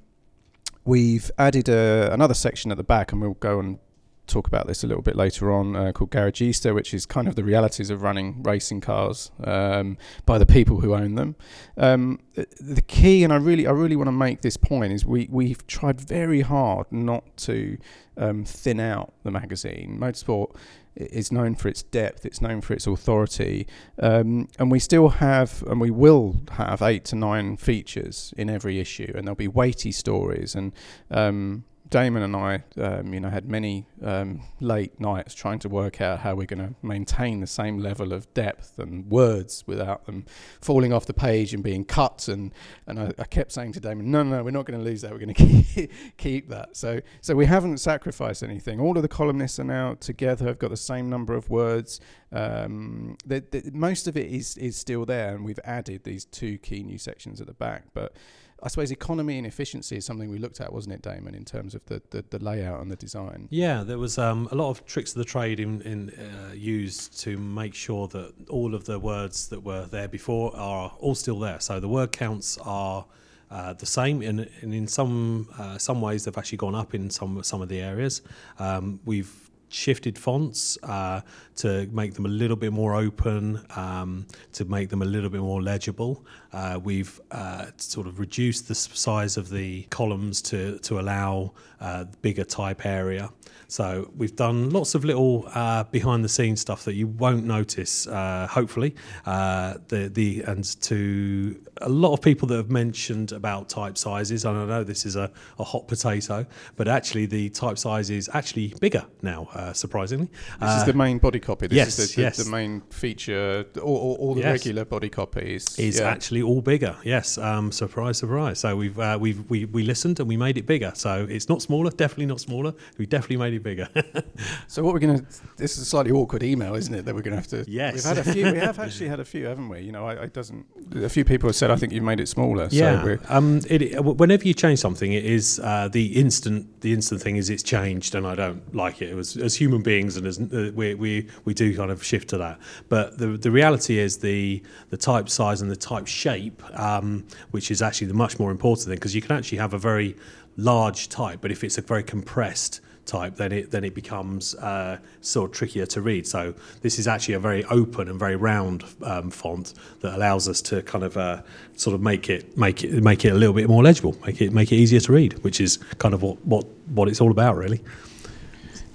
we've 0.84 1.30
added 1.38 1.68
a, 1.68 2.12
another 2.12 2.34
section 2.34 2.70
at 2.70 2.76
the 2.76 2.84
back, 2.84 3.12
and 3.12 3.20
we'll 3.20 3.34
go 3.34 3.60
and 3.60 3.78
talk 4.26 4.46
about 4.46 4.66
this 4.66 4.84
a 4.84 4.86
little 4.86 5.02
bit 5.02 5.16
later 5.16 5.52
on, 5.52 5.76
uh, 5.76 5.92
called 5.92 6.10
Garagista, 6.10 6.74
which 6.74 6.94
is 6.94 7.06
kind 7.06 7.28
of 7.28 7.34
the 7.34 7.44
realities 7.44 7.90
of 7.90 8.02
running 8.02 8.42
racing 8.42 8.80
cars 8.80 9.30
um, 9.44 9.98
by 10.26 10.38
the 10.38 10.46
people 10.46 10.80
who 10.80 10.94
own 10.94 11.16
them. 11.16 11.36
Um, 11.76 12.20
the 12.34 12.82
key, 12.82 13.24
and 13.24 13.32
I 13.32 13.36
really, 13.36 13.66
I 13.66 13.72
really 13.72 13.96
want 13.96 14.08
to 14.08 14.12
make 14.12 14.42
this 14.42 14.56
point, 14.56 14.92
is 14.92 15.04
we 15.04 15.28
we've 15.30 15.66
tried 15.66 16.00
very 16.00 16.40
hard 16.40 16.86
not 16.90 17.36
to 17.38 17.78
um, 18.16 18.44
thin 18.44 18.80
out 18.80 19.12
the 19.24 19.30
magazine. 19.30 19.98
Motorsport 20.00 20.54
is 20.94 21.32
known 21.32 21.54
for 21.54 21.68
its 21.68 21.82
depth, 21.82 22.26
it's 22.26 22.40
known 22.40 22.60
for 22.60 22.74
its 22.74 22.86
authority, 22.86 23.66
um, 24.00 24.48
and 24.58 24.70
we 24.70 24.78
still 24.78 25.08
have, 25.08 25.62
and 25.66 25.80
we 25.80 25.90
will 25.90 26.40
have 26.52 26.82
eight 26.82 27.04
to 27.06 27.16
nine 27.16 27.56
features 27.56 28.34
in 28.36 28.50
every 28.50 28.78
issue, 28.78 29.12
and 29.14 29.26
there'll 29.26 29.34
be 29.36 29.48
weighty 29.48 29.92
stories 29.92 30.54
and 30.54 30.72
um, 31.10 31.64
Damon 31.92 32.22
and 32.22 32.34
I, 32.34 32.64
um, 32.78 33.12
you 33.12 33.20
know, 33.20 33.28
had 33.28 33.50
many 33.50 33.86
um, 34.02 34.40
late 34.60 34.98
nights 34.98 35.34
trying 35.34 35.58
to 35.58 35.68
work 35.68 36.00
out 36.00 36.20
how 36.20 36.34
we're 36.34 36.46
going 36.46 36.66
to 36.66 36.74
maintain 36.80 37.40
the 37.40 37.46
same 37.46 37.80
level 37.80 38.14
of 38.14 38.32
depth 38.32 38.78
and 38.78 39.10
words 39.10 39.62
without 39.66 40.06
them 40.06 40.24
falling 40.62 40.90
off 40.90 41.04
the 41.04 41.12
page 41.12 41.52
and 41.52 41.62
being 41.62 41.84
cut. 41.84 42.28
And 42.28 42.50
and 42.86 42.98
I, 42.98 43.12
I 43.18 43.24
kept 43.24 43.52
saying 43.52 43.72
to 43.72 43.80
Damon, 43.80 44.10
no, 44.10 44.22
no, 44.22 44.38
no, 44.38 44.42
we're 44.42 44.52
not 44.52 44.64
going 44.64 44.80
to 44.80 44.84
lose 44.84 45.02
that. 45.02 45.12
We're 45.12 45.18
going 45.18 45.34
to 45.34 45.44
keep 45.44 45.92
keep 46.16 46.48
that. 46.48 46.78
So 46.78 47.02
so 47.20 47.36
we 47.36 47.44
haven't 47.44 47.76
sacrificed 47.76 48.42
anything. 48.42 48.80
All 48.80 48.96
of 48.96 49.02
the 49.02 49.08
columnists 49.08 49.60
are 49.60 49.64
now 49.64 49.92
together. 49.94 50.46
Have 50.46 50.58
got 50.58 50.70
the 50.70 50.78
same 50.78 51.10
number 51.10 51.34
of 51.34 51.50
words. 51.50 52.00
Um, 52.32 53.18
the, 53.26 53.44
the, 53.50 53.70
most 53.74 54.08
of 54.08 54.16
it 54.16 54.32
is 54.32 54.56
is 54.56 54.78
still 54.78 55.04
there, 55.04 55.34
and 55.34 55.44
we've 55.44 55.60
added 55.62 56.04
these 56.04 56.24
two 56.24 56.56
key 56.56 56.82
new 56.82 56.96
sections 56.96 57.38
at 57.42 57.46
the 57.46 57.54
back, 57.54 57.84
but. 57.92 58.16
I 58.62 58.68
suppose 58.68 58.92
economy 58.92 59.38
and 59.38 59.46
efficiency 59.46 59.96
is 59.96 60.06
something 60.06 60.30
we 60.30 60.38
looked 60.38 60.60
at, 60.60 60.72
wasn't 60.72 60.94
it, 60.94 61.02
Damon, 61.02 61.34
in 61.34 61.44
terms 61.44 61.74
of 61.74 61.84
the, 61.86 62.00
the, 62.10 62.24
the 62.30 62.38
layout 62.38 62.80
and 62.80 62.90
the 62.90 62.96
design? 62.96 63.48
Yeah, 63.50 63.82
there 63.82 63.98
was 63.98 64.18
um, 64.18 64.48
a 64.52 64.54
lot 64.54 64.70
of 64.70 64.86
tricks 64.86 65.12
of 65.12 65.18
the 65.18 65.24
trade 65.24 65.58
in, 65.58 65.82
in 65.82 66.10
uh, 66.10 66.52
used 66.54 67.18
to 67.22 67.36
make 67.38 67.74
sure 67.74 68.06
that 68.08 68.32
all 68.48 68.76
of 68.76 68.84
the 68.84 69.00
words 69.00 69.48
that 69.48 69.64
were 69.64 69.86
there 69.86 70.06
before 70.06 70.56
are 70.56 70.92
all 71.00 71.16
still 71.16 71.40
there. 71.40 71.58
So 71.58 71.80
the 71.80 71.88
word 71.88 72.12
counts 72.12 72.56
are 72.58 73.04
uh, 73.50 73.72
the 73.72 73.86
same, 73.86 74.22
and, 74.22 74.48
and 74.60 74.72
in 74.72 74.86
some 74.86 75.48
uh, 75.58 75.76
some 75.76 76.00
ways 76.00 76.24
they've 76.24 76.38
actually 76.38 76.58
gone 76.58 76.74
up 76.74 76.94
in 76.94 77.10
some 77.10 77.42
some 77.42 77.60
of 77.60 77.68
the 77.68 77.80
areas. 77.80 78.22
Um, 78.58 79.00
we've 79.04 79.50
shifted 79.72 80.18
fonts 80.18 80.78
uh, 80.82 81.20
to 81.56 81.86
make 81.92 82.14
them 82.14 82.26
a 82.26 82.28
little 82.28 82.56
bit 82.56 82.72
more 82.72 82.94
open, 82.94 83.60
um, 83.76 84.26
to 84.52 84.64
make 84.64 84.88
them 84.88 85.02
a 85.02 85.04
little 85.04 85.30
bit 85.30 85.40
more 85.40 85.62
legible. 85.62 86.24
Uh, 86.52 86.78
we've 86.82 87.20
uh, 87.30 87.66
sort 87.76 88.06
of 88.06 88.18
reduced 88.18 88.68
the 88.68 88.74
size 88.74 89.36
of 89.36 89.48
the 89.48 89.82
columns 89.84 90.42
to, 90.42 90.78
to 90.80 91.00
allow 91.00 91.52
uh, 91.80 92.04
bigger 92.20 92.44
type 92.44 92.84
area. 92.86 93.30
So 93.68 94.10
we've 94.14 94.36
done 94.36 94.70
lots 94.70 94.94
of 94.94 95.04
little 95.04 95.48
uh, 95.54 95.84
behind 95.84 96.22
the 96.22 96.28
scenes 96.28 96.60
stuff 96.60 96.84
that 96.84 96.94
you 96.94 97.06
won't 97.06 97.46
notice, 97.46 98.06
uh, 98.06 98.46
hopefully. 98.50 98.94
the, 99.24 100.10
the 100.12 100.42
And 100.46 100.64
to 100.82 101.56
a 101.82 101.88
lot 101.88 102.12
of 102.12 102.20
people 102.20 102.48
that 102.48 102.56
have 102.56 102.70
mentioned 102.70 103.32
about 103.32 103.68
type 103.68 103.98
sizes, 103.98 104.44
and 104.44 104.56
I 104.58 104.64
know 104.64 104.84
this 104.84 105.06
is 105.06 105.16
a, 105.16 105.30
a 105.58 105.64
hot 105.64 105.88
potato, 105.88 106.46
but 106.76 106.88
actually 106.88 107.26
the 107.26 107.48
type 107.50 107.78
size 107.78 108.10
is 108.10 108.30
actually 108.32 108.74
bigger 108.80 109.04
now, 109.22 109.48
surprisingly. 109.72 110.28
This 110.60 110.76
is 110.76 110.84
the 110.84 110.92
main 110.92 111.18
body 111.18 111.40
copy. 111.40 111.66
This 111.66 111.76
yes, 111.76 111.98
is 111.98 112.14
the, 112.14 112.22
yes. 112.22 112.36
the, 112.36 112.50
main 112.50 112.82
feature. 112.90 113.66
All, 113.80 113.96
all, 113.96 114.16
all 114.20 114.34
the 114.34 114.42
Yes. 114.42 114.64
regular 114.64 114.84
body 114.84 115.08
copies 115.08 115.78
is 115.78 116.00
yeah. 116.00 116.08
actually 116.08 116.42
all 116.42 116.60
bigger. 116.60 116.96
Yes, 117.04 117.38
um, 117.38 117.70
surprise, 117.70 118.18
surprise. 118.18 118.58
So 118.58 118.76
we've 118.76 118.98
uh, 118.98 119.18
we've 119.20 119.48
we, 119.48 119.66
we 119.66 119.82
listened 119.84 120.18
and 120.20 120.28
we 120.28 120.36
made 120.36 120.58
it 120.58 120.66
bigger. 120.66 120.92
So 120.94 121.26
it's 121.28 121.48
not 121.48 121.62
smaller, 121.62 121.90
definitely 121.90 122.26
not 122.26 122.40
smaller. 122.40 122.74
We 122.98 123.06
definitely 123.06 123.38
made 123.38 123.54
it 123.54 123.62
bigger. 123.62 123.88
So 124.66 124.82
what 124.82 124.94
we're 124.94 125.00
going 125.00 125.18
to 125.18 125.26
this 125.56 125.76
is 125.76 125.82
a 125.82 125.84
slightly 125.84 126.12
awkward 126.12 126.42
email, 126.42 126.74
isn't 126.74 126.94
it? 126.94 127.04
That 127.04 127.14
we're 127.14 127.22
going 127.22 127.32
to 127.32 127.36
have 127.36 127.48
to. 127.48 127.70
Yes. 127.70 127.94
We've 127.94 128.04
had 128.04 128.18
a 128.18 128.32
few. 128.32 128.50
We 128.50 128.58
have 128.58 128.78
actually 128.86 129.08
had 129.08 129.20
a 129.20 129.24
few, 129.24 129.44
haven't 129.46 129.68
we? 129.68 129.80
You 129.80 129.92
know, 129.92 130.06
I, 130.06 130.22
I 130.22 130.26
doesn't. 130.26 130.66
A 130.94 131.08
few 131.08 131.24
people 131.24 131.48
have 131.48 131.56
said 131.56 131.70
I 131.72 131.76
think 131.76 131.92
you've 131.92 132.04
made 132.04 132.20
it 132.20 132.28
smaller. 132.28 132.68
Yeah. 132.70 133.02
we're, 133.04 133.20
Um, 133.28 133.60
it- 133.68 134.00
whenever 134.04 134.44
you 134.46 134.54
change 134.54 134.78
something, 134.78 135.12
it 135.12 135.24
is 135.24 135.60
uh, 135.62 135.88
the 135.88 136.06
instant. 136.16 136.80
The 136.80 136.92
instant 136.92 137.20
thing 137.22 137.36
is 137.36 137.50
it's 137.50 137.62
changed, 137.62 138.14
and 138.14 138.26
I 138.26 138.34
don't 138.34 138.74
like 138.74 139.02
it. 139.02 139.10
It 139.10 139.14
was 139.14 139.36
as 139.36 139.54
human 139.56 139.82
beings, 139.82 140.16
and 140.16 140.26
as 140.26 140.38
uh, 140.38 140.70
we, 140.74 140.94
we 140.94 141.28
we 141.44 141.54
do 141.54 141.74
kind 141.76 141.90
of 141.90 142.02
shift 142.04 142.28
to 142.30 142.38
that. 142.38 142.58
But 142.88 143.18
the 143.18 143.28
the 143.38 143.50
reality 143.50 143.98
is 143.98 144.18
the 144.18 144.62
the 144.90 144.96
type 144.96 145.28
size 145.28 145.60
and 145.62 145.70
the 145.70 145.76
type 145.76 146.06
shape, 146.06 146.62
um, 146.78 147.24
which 147.50 147.70
is 147.70 147.82
actually 147.82 148.08
the 148.08 148.14
much 148.14 148.38
more 148.38 148.50
important 148.50 148.86
thing, 148.88 148.96
because 148.96 149.14
you 149.14 149.22
can 149.22 149.36
actually 149.36 149.58
have 149.58 149.74
a 149.74 149.78
very 149.78 150.16
large 150.56 151.08
type, 151.08 151.38
but 151.40 151.50
if 151.50 151.64
it's 151.64 151.78
a 151.78 151.82
very 151.82 152.02
compressed 152.02 152.80
type, 153.06 153.36
then 153.36 153.52
it 153.52 153.70
then 153.70 153.84
it 153.84 153.94
becomes 153.94 154.54
uh, 154.56 154.98
sort 155.20 155.50
of 155.50 155.56
trickier 155.56 155.86
to 155.86 156.00
read. 156.00 156.26
So 156.26 156.54
this 156.80 156.98
is 156.98 157.08
actually 157.08 157.34
a 157.34 157.40
very 157.40 157.64
open 157.64 158.08
and 158.08 158.18
very 158.18 158.36
round 158.36 158.84
um, 159.02 159.30
font 159.30 159.74
that 160.00 160.14
allows 160.14 160.48
us 160.48 160.60
to 160.62 160.82
kind 160.82 161.04
of 161.04 161.16
uh, 161.16 161.42
sort 161.76 161.94
of 161.94 162.00
make 162.00 162.30
it 162.30 162.56
make 162.56 162.84
it 162.84 163.02
make 163.02 163.24
it 163.24 163.30
a 163.30 163.34
little 163.34 163.54
bit 163.54 163.68
more 163.68 163.82
legible, 163.82 164.16
make 164.26 164.40
it 164.40 164.52
make 164.52 164.72
it 164.72 164.76
easier 164.76 165.00
to 165.00 165.12
read, 165.12 165.32
which 165.44 165.60
is 165.60 165.78
kind 165.98 166.14
of 166.14 166.22
what 166.22 166.44
what, 166.46 166.66
what 166.88 167.08
it's 167.08 167.20
all 167.20 167.30
about, 167.30 167.56
really. 167.56 167.80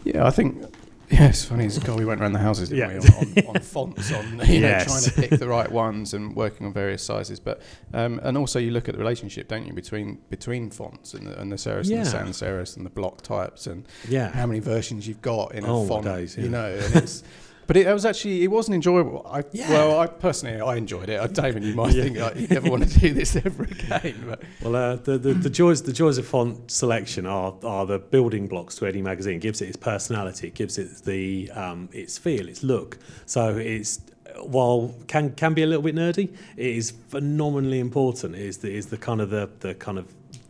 yeah, 0.03 0.25
I 0.25 0.31
think. 0.31 0.63
Yeah, 1.09 1.29
it's 1.29 1.45
funny. 1.45 1.65
It's, 1.65 1.79
God, 1.79 1.97
we 1.97 2.03
went 2.05 2.19
around 2.19 2.33
the 2.33 2.39
houses, 2.39 2.67
didn't 2.69 3.01
Yeah. 3.01 3.09
we, 3.37 3.43
on, 3.43 3.47
on, 3.49 3.55
on 3.55 3.61
fonts, 3.61 4.11
on 4.13 4.25
you 4.45 4.59
know, 4.59 4.67
Yes. 4.67 4.85
trying 4.85 5.03
to 5.03 5.29
pick 5.29 5.39
the 5.39 5.47
right 5.47 5.71
ones 5.71 6.13
and 6.13 6.35
working 6.35 6.67
on 6.67 6.73
various 6.73 7.01
sizes. 7.01 7.39
But 7.39 7.61
um, 7.93 8.19
and 8.23 8.37
also 8.37 8.59
you 8.59 8.71
look 8.71 8.89
at 8.89 8.93
the 8.95 8.99
relationship, 8.99 9.47
don't 9.47 9.65
you, 9.65 9.71
between 9.73 10.19
between 10.29 10.69
fonts 10.69 11.13
and 11.13 11.25
the, 11.27 11.39
and 11.39 11.49
the 11.51 11.55
serif 11.55 11.89
and 11.89 12.01
the 12.01 12.05
sans 12.05 12.41
serifs 12.41 12.75
and 12.75 12.85
the 12.85 12.89
block 12.89 13.21
types 13.21 13.67
and 13.67 13.85
Yeah. 14.09 14.29
how 14.31 14.45
many 14.45 14.59
versions 14.59 15.07
you've 15.07 15.21
got 15.21 15.55
in 15.55 15.63
a 15.63 15.73
Oh, 15.73 15.85
font, 15.87 16.03
days, 16.03 16.35
you 16.37 16.49
know. 16.49 16.67
And 16.77 16.95
it's, 16.97 17.23
but 17.67 17.77
it, 17.77 17.85
was 17.93 18.05
actually 18.05 18.43
it 18.43 18.47
wasn't 18.47 18.75
enjoyable. 18.75 19.25
I, 19.29 19.43
Yeah. 19.51 19.69
Well, 19.69 19.99
I 19.99 20.07
personally 20.07 20.59
I 20.61 20.75
enjoyed 20.75 21.09
it. 21.09 21.19
I, 21.19 21.27
David, 21.27 21.63
you 21.63 21.75
might 21.75 21.93
Yeah. 21.93 22.03
think 22.03 22.17
like, 22.17 22.35
you 22.37 22.47
never 22.47 22.69
want 22.69 22.89
to 22.89 22.99
do 22.99 23.13
this 23.13 23.35
ever 23.35 23.63
again. 23.63 24.23
But 24.27 24.41
Well, 24.63 24.75
uh, 24.75 24.95
the, 24.95 25.17
the 25.17 25.33
the 25.33 25.49
joys 25.49 25.83
the 25.83 25.93
joys 25.93 26.17
of 26.17 26.25
font 26.25 26.71
selection 26.71 27.25
are 27.25 27.53
are 27.63 27.85
the 27.85 27.99
building 27.99 28.47
blocks 28.47 28.75
to 28.77 28.85
any 28.85 29.01
magazine. 29.01 29.35
It 29.35 29.41
gives 29.41 29.61
it 29.61 29.67
its 29.67 29.77
personality, 29.77 30.47
it 30.47 30.55
gives 30.55 30.77
it 30.77 31.03
the 31.03 31.51
um, 31.51 31.89
its 31.91 32.17
feel, 32.17 32.47
its 32.49 32.63
look. 32.63 32.97
So 33.25 33.57
it's 33.57 33.99
while 34.41 34.93
can 35.07 35.31
can 35.33 35.53
be 35.53 35.63
a 35.63 35.67
little 35.67 35.83
bit 35.83 35.95
nerdy, 35.95 36.33
it 36.55 36.65
is 36.77 36.91
phenomenally 37.09 37.79
important. 37.79 38.35
It 38.35 38.41
is 38.41 38.57
the 38.59 38.71
is 38.73 38.85
the 38.87 38.97
kind 38.97 39.19
of 39.21 39.29
the 39.29 39.49
the 39.59 39.73
kind 39.75 39.97
of 39.97 40.05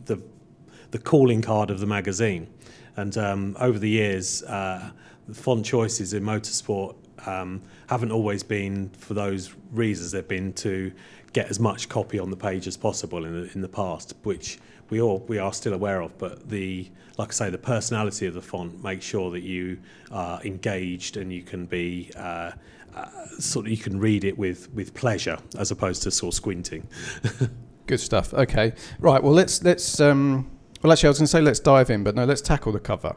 the 0.06 0.20
the 0.90 0.98
calling 0.98 1.42
card 1.42 1.70
of 1.70 1.80
the 1.80 1.86
magazine. 1.86 2.46
And 2.96 3.16
um, 3.16 3.56
over 3.60 3.78
the 3.78 3.88
years, 3.88 4.42
uh, 4.42 4.90
the 5.28 5.34
font 5.34 5.64
choices 5.64 6.14
in 6.14 6.22
motorsport 6.24 6.96
um, 7.26 7.62
haven't 7.88 8.12
always 8.12 8.42
been 8.42 8.88
for 8.90 9.14
those 9.14 9.54
reasons. 9.72 10.12
They've 10.12 10.26
been 10.26 10.52
to 10.54 10.92
get 11.32 11.50
as 11.50 11.60
much 11.60 11.88
copy 11.88 12.18
on 12.18 12.30
the 12.30 12.36
page 12.36 12.66
as 12.66 12.76
possible 12.76 13.24
in 13.24 13.32
the, 13.32 13.52
in 13.52 13.60
the 13.60 13.68
past, 13.68 14.14
which 14.22 14.58
we 14.90 15.00
all 15.00 15.20
we 15.28 15.38
are 15.38 15.52
still 15.52 15.74
aware 15.74 16.00
of. 16.00 16.16
But 16.18 16.48
the 16.48 16.88
like 17.18 17.28
I 17.28 17.32
say, 17.32 17.50
the 17.50 17.58
personality 17.58 18.26
of 18.26 18.34
the 18.34 18.42
font 18.42 18.82
makes 18.82 19.04
sure 19.04 19.30
that 19.32 19.42
you 19.42 19.78
are 20.10 20.42
engaged 20.42 21.16
and 21.16 21.32
you 21.32 21.42
can 21.42 21.66
be. 21.66 22.10
Uh, 22.16 22.52
uh, 22.94 23.26
sort 23.38 23.66
of, 23.66 23.70
you 23.70 23.76
can 23.76 24.00
read 24.00 24.24
it 24.24 24.36
with, 24.36 24.72
with 24.72 24.92
pleasure 24.94 25.38
as 25.56 25.70
opposed 25.70 26.02
to 26.02 26.10
sort 26.10 26.32
of 26.32 26.36
squinting. 26.36 26.88
Good 27.86 28.00
stuff. 28.00 28.34
Okay, 28.34 28.72
right. 28.98 29.22
Well, 29.22 29.32
let's 29.32 29.62
let's. 29.62 30.00
Um, 30.00 30.50
well, 30.82 30.92
actually, 30.92 31.08
I 31.08 31.10
was 31.10 31.18
going 31.18 31.26
to 31.26 31.30
say 31.30 31.40
let's 31.40 31.60
dive 31.60 31.90
in, 31.90 32.04
but 32.04 32.14
no, 32.14 32.24
let's 32.24 32.40
tackle 32.40 32.72
the 32.72 32.80
cover 32.80 33.16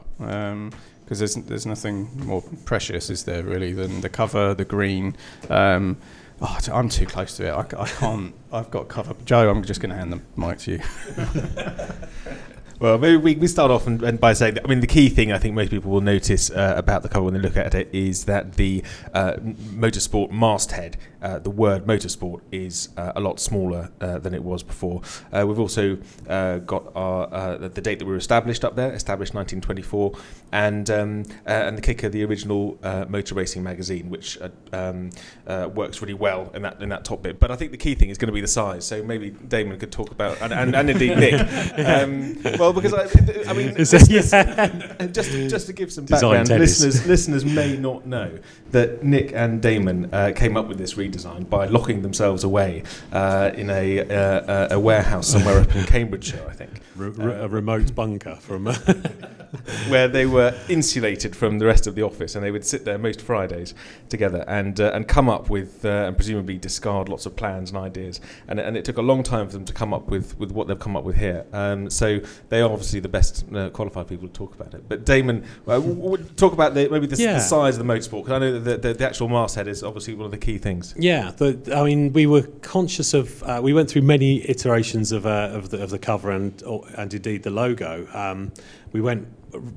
because 1.12 1.20
there's 1.20 1.46
there's 1.46 1.66
nothing 1.66 2.10
more 2.26 2.42
precious, 2.64 3.10
is 3.10 3.26
there, 3.26 3.44
really, 3.44 3.74
than 3.74 4.00
the 4.00 4.08
cover, 4.08 4.54
the 4.54 4.64
green. 4.64 5.14
Um, 5.50 5.98
oh, 6.42 6.58
I'm 6.72 6.88
too 6.88 7.06
close 7.06 7.36
to 7.36 7.48
it. 7.48 7.52
I, 7.52 7.82
I 7.82 7.86
can't. 7.86 8.34
I've 8.54 8.72
got 8.72 8.88
cover. 8.88 9.14
Joe, 9.26 9.50
I'm 9.50 9.62
just 9.62 9.82
going 9.82 9.90
to 9.90 9.98
hand 9.98 10.14
the 10.14 10.22
mic 10.38 10.60
to 10.60 10.72
you. 10.72 10.80
Well, 12.80 12.98
maybe 12.98 13.18
we, 13.18 13.36
we 13.36 13.46
start 13.46 13.70
off 13.70 13.86
and, 13.86 14.02
and 14.02 14.20
by 14.20 14.34
saying 14.34 14.56
that, 14.56 14.66
I 14.66 14.68
mean, 14.68 14.80
the 14.80 14.88
key 14.88 15.08
thing 15.08 15.32
I 15.32 15.38
think 15.38 15.54
most 15.54 15.70
people 15.70 15.92
will 15.92 16.02
notice 16.02 16.50
uh, 16.50 16.74
about 16.76 17.04
the 17.04 17.10
cover 17.10 17.26
when 17.26 17.36
they 17.36 17.40
look 17.40 17.56
at 17.56 17.76
it 17.76 17.94
is 17.94 18.26
that 18.26 18.54
the 18.54 18.84
uh, 19.14 19.34
motorsport 19.34 20.32
masthead 20.32 20.98
uh, 21.22 21.40
the 21.40 21.50
word 21.50 21.86
motorsport 21.86 22.42
is 22.52 22.90
uh, 22.98 23.14
a 23.16 23.20
lot 23.20 23.40
smaller 23.40 23.90
uh, 24.02 24.18
than 24.20 24.34
it 24.34 24.44
was 24.44 24.64
before. 24.64 25.02
Uh, 25.32 25.46
we've 25.48 25.60
also 25.60 25.98
uh, 26.28 26.58
got 26.60 26.92
our 26.96 27.34
uh, 27.34 27.58
the, 27.58 27.82
date 27.82 28.00
that 28.00 28.06
we 28.06 28.12
were 28.12 28.18
established 28.18 28.64
up 28.64 28.76
there, 28.76 28.92
established 28.94 29.34
1924, 29.34 30.14
and 30.52 30.90
um, 30.90 31.24
uh, 31.48 31.52
and 31.52 31.78
the 31.78 31.82
kicker, 31.82 32.10
the 32.10 32.24
original 32.24 32.78
uh, 32.84 33.06
motor 33.08 33.36
racing 33.36 33.64
magazine, 33.64 34.10
which 34.10 34.40
uh, 34.42 34.50
um, 34.74 35.10
uh, 35.48 35.70
works 35.74 36.02
really 36.02 36.14
well 36.14 36.52
in 36.54 36.62
that 36.64 36.82
in 36.82 36.90
that 36.90 37.06
top 37.06 37.22
bit. 37.22 37.40
But 37.40 37.52
I 37.52 37.56
think 37.56 37.72
the 37.72 37.78
key 37.78 37.96
thing 37.96 38.10
is 38.10 38.18
going 38.18 38.28
to 38.28 38.34
be 38.34 38.42
the 38.42 38.48
size. 38.48 38.86
So 38.86 39.04
maybe 39.04 39.30
Damon 39.30 39.80
could 39.80 39.92
talk 39.92 40.12
about 40.12 40.42
and, 40.42 40.54
and, 40.54 40.76
and 40.76 40.90
indeed 40.90 41.18
Nick. 41.18 41.32
Um, 41.82 42.38
well, 42.60 42.74
because 42.74 42.94
I, 42.94 43.04
I 43.50 43.54
mean, 43.54 43.70
yeah. 43.78 45.08
just 45.08 45.32
just 45.32 45.68
to 45.68 45.74
give 45.74 45.92
some 45.92 46.06
Design 46.06 46.32
background, 46.32 46.48
tennis. 46.48 46.82
listeners 46.82 47.08
listeners 47.08 47.46
may 47.46 47.78
not 47.78 48.06
know 48.06 48.40
that 48.72 49.04
Nick 49.04 49.32
and 49.34 49.62
Damon 49.62 50.10
uh, 50.14 50.32
came 50.36 50.58
up 50.58 50.68
with 50.68 50.78
this 50.78 50.98
redesign 51.12 51.50
by 51.50 51.66
locking 51.66 52.02
themselves 52.02 52.44
away 52.44 52.84
uh, 53.12 53.52
in 53.56 53.70
a, 53.70 54.00
uh, 54.02 54.76
a 54.76 54.80
warehouse 54.80 55.28
somewhere 55.28 55.60
up 55.60 55.76
in 55.76 55.84
Cambridgeshire, 55.86 56.46
I 56.50 56.54
think, 56.54 56.72
Re- 56.96 57.10
re- 57.10 57.34
a 57.34 57.48
remote 57.48 57.94
bunker 57.96 58.36
from. 58.36 58.68
Uh, 58.68 58.76
where 59.90 60.08
they 60.08 60.26
were 60.26 60.58
insulated 60.70 61.36
from 61.36 61.60
the 61.60 61.66
rest 61.66 61.86
of 61.86 61.94
the 61.96 62.02
office, 62.02 62.36
and 62.36 62.44
they 62.44 62.52
would 62.52 62.66
sit 62.66 62.86
there 62.86 62.98
most 62.98 63.20
Fridays 63.22 63.74
together 64.08 64.46
and 64.48 64.80
uh, 64.80 64.92
and 64.94 65.08
come 65.10 65.30
up 65.30 65.50
with 65.50 65.84
uh, 65.84 65.90
and 66.08 66.16
presumably 66.16 66.58
discard 66.58 67.10
lots 67.10 67.26
of 67.26 67.36
plans 67.36 67.70
and 67.72 67.78
ideas. 67.78 68.22
And, 68.48 68.60
and 68.62 68.78
it 68.78 68.86
took 68.86 68.98
a 68.98 69.02
long 69.02 69.24
time 69.24 69.48
for 69.48 69.54
them 69.54 69.66
to 69.66 69.74
come 69.74 69.94
up 69.94 70.08
with, 70.08 70.38
with 70.40 70.52
what 70.52 70.68
they've 70.68 70.80
come 70.80 70.96
up 70.96 71.04
with 71.04 71.18
here. 71.18 71.46
Um, 71.52 71.90
so 71.90 72.20
they 72.50 72.62
are 72.62 72.72
obviously 72.72 73.02
the 73.02 73.10
best 73.10 73.46
uh, 73.54 73.70
qualified 73.72 74.08
people 74.08 74.28
to 74.28 74.34
talk 74.34 74.56
about 74.56 74.74
it. 74.74 74.88
But 74.88 75.06
Damon, 75.06 75.44
uh, 75.68 75.74
w- 75.80 75.96
w- 75.96 76.24
talk 76.38 76.54
about 76.54 76.74
the, 76.74 76.88
maybe 76.90 77.08
the, 77.08 77.18
Yeah. 77.18 77.34
the 77.34 77.40
size 77.40 77.78
of 77.78 77.86
the 77.86 77.94
motorsport 77.94 78.24
because 78.24 78.32
I 78.32 78.40
know 78.40 78.54
that 78.60 78.82
the, 78.82 78.88
the, 78.90 78.94
the 79.00 79.06
actual 79.06 79.28
masthead 79.28 79.68
is 79.68 79.84
obviously 79.84 80.14
one 80.14 80.26
of 80.26 80.32
the 80.32 80.38
key 80.38 80.58
things. 80.60 80.94
Yeah, 81.02 81.32
the, 81.32 81.74
I 81.76 81.84
mean, 81.84 82.14
we 82.14 82.28
were 82.28 82.44
conscious 82.62 83.14
of. 83.14 83.42
Uh, 83.44 83.60
we 83.64 83.74
went 83.74 83.90
through 83.90 84.04
many 84.04 84.48
iterations 84.50 85.12
of, 85.12 85.26
uh, 85.26 85.50
of, 85.52 85.70
the, 85.70 85.82
of 85.82 85.90
the 85.90 86.00
cover 86.00 86.32
and 86.32 86.62
or, 86.64 86.86
and 86.98 87.14
indeed 87.14 87.44
the 87.44 87.50
logo. 87.50 88.08
Um, 88.14 88.52
we 88.92 89.02
went 89.02 89.28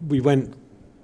we 0.07 0.21
went 0.21 0.55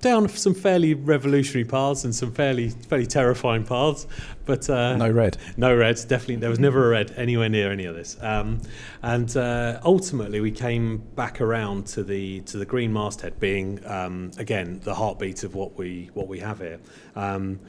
down 0.01 0.29
some 0.29 0.55
fairly 0.55 0.95
revolutionary 0.95 1.65
paths 1.65 2.05
and 2.05 2.15
some 2.15 2.33
fairly 2.33 2.71
fairly 2.71 3.07
terrifying 3.07 3.65
paths, 3.65 4.07
but 4.45 4.69
uh, 4.69 4.97
No 4.97 5.11
red. 5.11 5.37
no 5.57 5.75
red. 5.77 5.97
Definitely, 6.09 6.37
there 6.37 6.51
was 6.51 6.59
never 6.59 6.87
a 6.87 6.91
red 6.91 7.13
anywhere 7.17 7.49
near 7.49 7.71
any 7.73 7.85
of 7.87 7.95
this. 7.95 8.17
Um, 8.21 8.61
and 9.03 9.35
uh, 9.37 9.81
ultimately, 9.85 10.41
we 10.41 10.51
came 10.51 10.99
back 11.17 11.41
around 11.41 11.87
to 11.89 12.03
the 12.03 12.41
to 12.43 12.59
the 12.59 12.67
green 12.67 12.93
masthead 12.93 13.39
being 13.41 13.81
um, 13.87 14.33
again 14.39 14.81
the 14.85 14.95
heartbeat 14.95 15.45
of 15.45 15.55
what 15.55 15.79
we 15.79 16.11
what 16.15 16.29
we 16.29 16.41
have 16.41 16.59
here. 16.59 16.79
Um, 17.17 17.61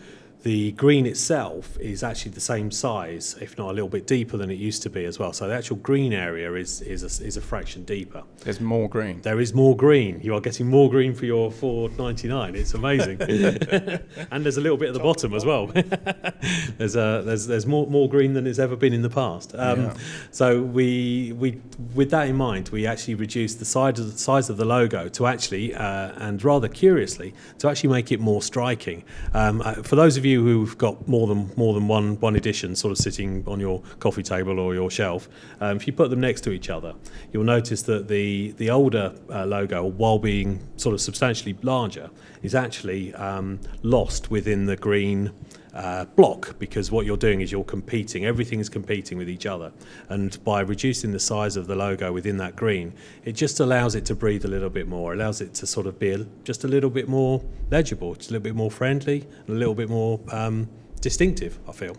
the 0.44 0.72
green 0.72 1.06
itself 1.06 1.78
is 1.80 2.04
actually 2.04 2.32
the 2.32 2.42
same 2.42 2.72
size, 2.72 3.36
if 3.40 3.58
not 3.58 3.70
a 3.70 3.74
little 3.74 3.90
bit 3.90 4.08
deeper 4.08 4.38
than 4.38 4.50
it 4.50 4.58
used 4.58 4.82
to 4.84 4.90
be 4.90 5.06
as 5.06 5.20
well. 5.20 5.34
So 5.34 5.48
the 5.48 5.54
actual 5.54 5.78
green 5.78 6.14
area 6.14 6.54
is 6.54 6.82
is 6.82 7.04
a, 7.04 7.26
is 7.26 7.38
a 7.38 7.42
fraction 7.42 7.84
deeper. 7.84 8.24
There's 8.40 8.60
more 8.60 8.90
green. 8.90 9.22
There 9.22 9.40
is 9.40 9.54
more 9.54 9.76
green. 9.76 10.20
You 10.22 10.34
are 10.34 10.42
getting 10.42 10.68
more 10.68 10.90
green 10.90 11.14
for 11.14 11.26
your 11.26 11.52
4.99. 11.52 12.56
It's 12.56 12.74
amazing, 12.74 13.22
and 14.32 14.44
there's 14.44 14.58
a 14.58 14.62
little 14.62 14.78
bit 14.78 14.88
at 14.88 14.94
the 14.94 15.00
bottom 15.00 15.34
as 15.34 15.46
well. 15.46 15.68
there's 16.78 16.96
a, 16.96 17.22
there's 17.24 17.46
there's 17.46 17.68
more 17.68 17.86
more 17.88 18.10
green 18.10 18.34
than 18.34 18.48
it's 18.48 18.60
ever 18.60 18.76
been 18.76 18.94
in 18.94 19.04
the 19.04 19.10
past. 19.10 19.54
Um, 19.56 19.82
Yeah. 19.82 19.94
So 20.32 20.62
we 20.62 21.34
we 21.38 21.62
with 21.94 22.10
that 22.12 22.28
in 22.28 22.36
mind, 22.36 22.70
we 22.70 22.88
actually 22.88 23.16
reduced 23.16 23.60
the 23.60 23.66
size 23.66 24.00
of 24.00 24.12
the 24.12 24.18
size 24.18 24.50
of 24.50 24.58
the 24.58 24.66
logo 24.66 25.08
to 25.10 25.28
actually 25.28 25.76
uh, 25.76 26.12
and 26.18 26.44
rather 26.44 26.68
curiously 26.68 27.34
to 27.60 27.70
actually 27.70 27.90
make 27.90 28.12
it 28.12 28.20
more 28.20 28.42
striking. 28.42 29.04
Um, 29.34 29.62
uh, 29.62 29.74
for 29.84 29.96
those 29.96 30.18
of 30.18 30.26
you 30.26 30.31
who've 30.40 30.78
got 30.78 31.08
more 31.08 31.28
than 31.28 31.52
more 31.56 31.74
than 31.74 31.88
one 31.88 32.20
one 32.20 32.36
edition 32.36 32.76
sort 32.76 32.92
of 32.92 32.98
sitting 32.98 33.44
on 33.48 33.60
your 33.60 33.82
coffee 34.00 34.24
table 34.24 34.60
or 34.60 34.74
your 34.74 34.90
shelf, 34.90 35.28
um, 35.60 35.78
if 35.78 35.88
you 35.88 35.94
put 35.94 36.10
them 36.10 36.22
next 36.22 36.42
to 36.42 36.52
each 36.52 36.70
other, 36.70 36.94
you'll 37.32 37.44
notice 37.44 37.82
that 37.84 38.08
the 38.08 38.52
the 38.54 38.70
older 38.70 39.14
uh, 39.30 39.46
logo, 39.46 39.84
while 39.84 40.20
being 40.20 40.60
sort 40.78 40.94
of 40.94 41.02
substantially 41.02 41.56
larger, 41.62 42.10
is 42.42 42.56
actually 42.56 43.14
um, 43.16 43.60
lost 43.84 44.32
within 44.32 44.66
the 44.66 44.76
green 44.76 45.32
uh, 45.74 46.06
block 46.06 46.58
because 46.60 46.92
what 46.92 47.06
you're 47.06 47.18
doing 47.18 47.42
is 47.42 47.52
you're 47.52 47.64
competing. 47.64 48.26
Everything 48.26 48.60
is 48.60 48.70
competing 48.70 49.18
with 49.18 49.30
each 49.30 49.46
other, 49.46 49.72
and 50.10 50.44
by 50.44 50.62
reducing 50.62 51.12
the 51.12 51.20
size 51.20 51.56
of 51.56 51.68
the 51.68 51.76
logo 51.76 52.12
within 52.12 52.38
that 52.38 52.56
green, 52.56 52.94
it 53.24 53.34
just 53.34 53.60
allows 53.60 53.96
it 53.96 54.06
to 54.06 54.16
breathe 54.16 54.46
a 54.46 54.48
little 54.48 54.70
bit 54.70 54.88
more. 54.88 55.14
Allows 55.14 55.42
it 55.42 55.54
to 55.56 55.68
sort 55.68 55.88
of 55.88 56.00
be 56.00 56.12
a, 56.12 56.26
just 56.44 56.64
a 56.64 56.68
little 56.68 56.90
bit 56.90 57.08
more 57.08 57.44
legible, 57.70 58.16
just 58.16 58.30
a 58.30 58.34
little 58.34 58.44
bit 58.44 58.56
more 58.56 58.72
friendly, 58.72 59.28
and 59.48 59.56
a 59.56 59.60
little 59.60 59.76
bit 59.76 59.90
more 59.90 60.20
um, 60.32 60.68
distinctive. 61.00 61.60
I 61.68 61.72
feel. 61.72 61.96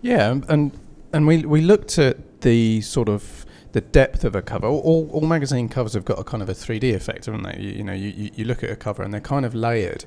Yeah, 0.00 0.38
and 0.48 0.72
and 1.12 1.26
we 1.26 1.44
we 1.44 1.60
looked 1.60 1.98
at 1.98 2.40
the 2.42 2.80
sort 2.80 3.08
of 3.08 3.41
the 3.72 3.80
depth 3.80 4.24
of 4.24 4.34
a 4.34 4.42
cover. 4.42 4.66
All, 4.66 5.08
all, 5.12 5.20
magazine 5.22 5.68
covers 5.68 5.94
have 5.94 6.04
got 6.04 6.18
a 6.18 6.24
kind 6.24 6.42
of 6.42 6.48
a 6.48 6.52
3D 6.54 6.94
effect, 6.94 7.26
haven't 7.26 7.42
they? 7.42 7.58
You, 7.58 7.70
you 7.78 7.84
know, 7.84 7.92
you- 7.94 8.30
you 8.34 8.44
look 8.44 8.62
at 8.62 8.70
a 8.70 8.76
cover 8.76 9.02
and 9.02 9.12
they're 9.12 9.20
kind 9.20 9.44
of 9.46 9.54
layered, 9.54 10.04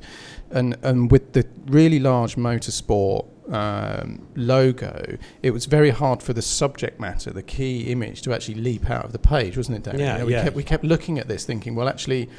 and 0.51 0.77
and 0.84 1.12
with 1.12 1.34
the 1.34 1.45
really 1.67 2.00
large 2.00 2.36
motorsport 2.36 3.25
um, 3.52 4.28
logo, 4.36 5.18
it 5.44 5.52
was 5.52 5.66
very 5.66 5.92
hard 5.92 6.22
for 6.24 6.34
the 6.34 6.42
subject 6.42 7.00
matter, 7.00 7.32
the 7.32 7.44
key 7.44 7.92
image, 7.92 8.22
to 8.24 8.34
actually 8.34 8.56
leap 8.56 8.90
out 8.90 9.06
of 9.06 9.12
the 9.12 9.20
page, 9.20 9.56
wasn't 9.58 9.78
it, 9.78 9.84
Dan? 9.84 10.00
Yeah, 10.00 10.14
You 10.14 10.20
know, 10.20 10.25
we 10.25 10.32
yeah. 10.34 10.44
kept 10.44 10.56
we 10.56 10.64
kept 10.64 10.84
looking 10.84 11.20
at 11.20 11.28
this, 11.28 11.46
thinking, 11.46 11.75
well, 11.75 11.88
actually, 11.88 12.30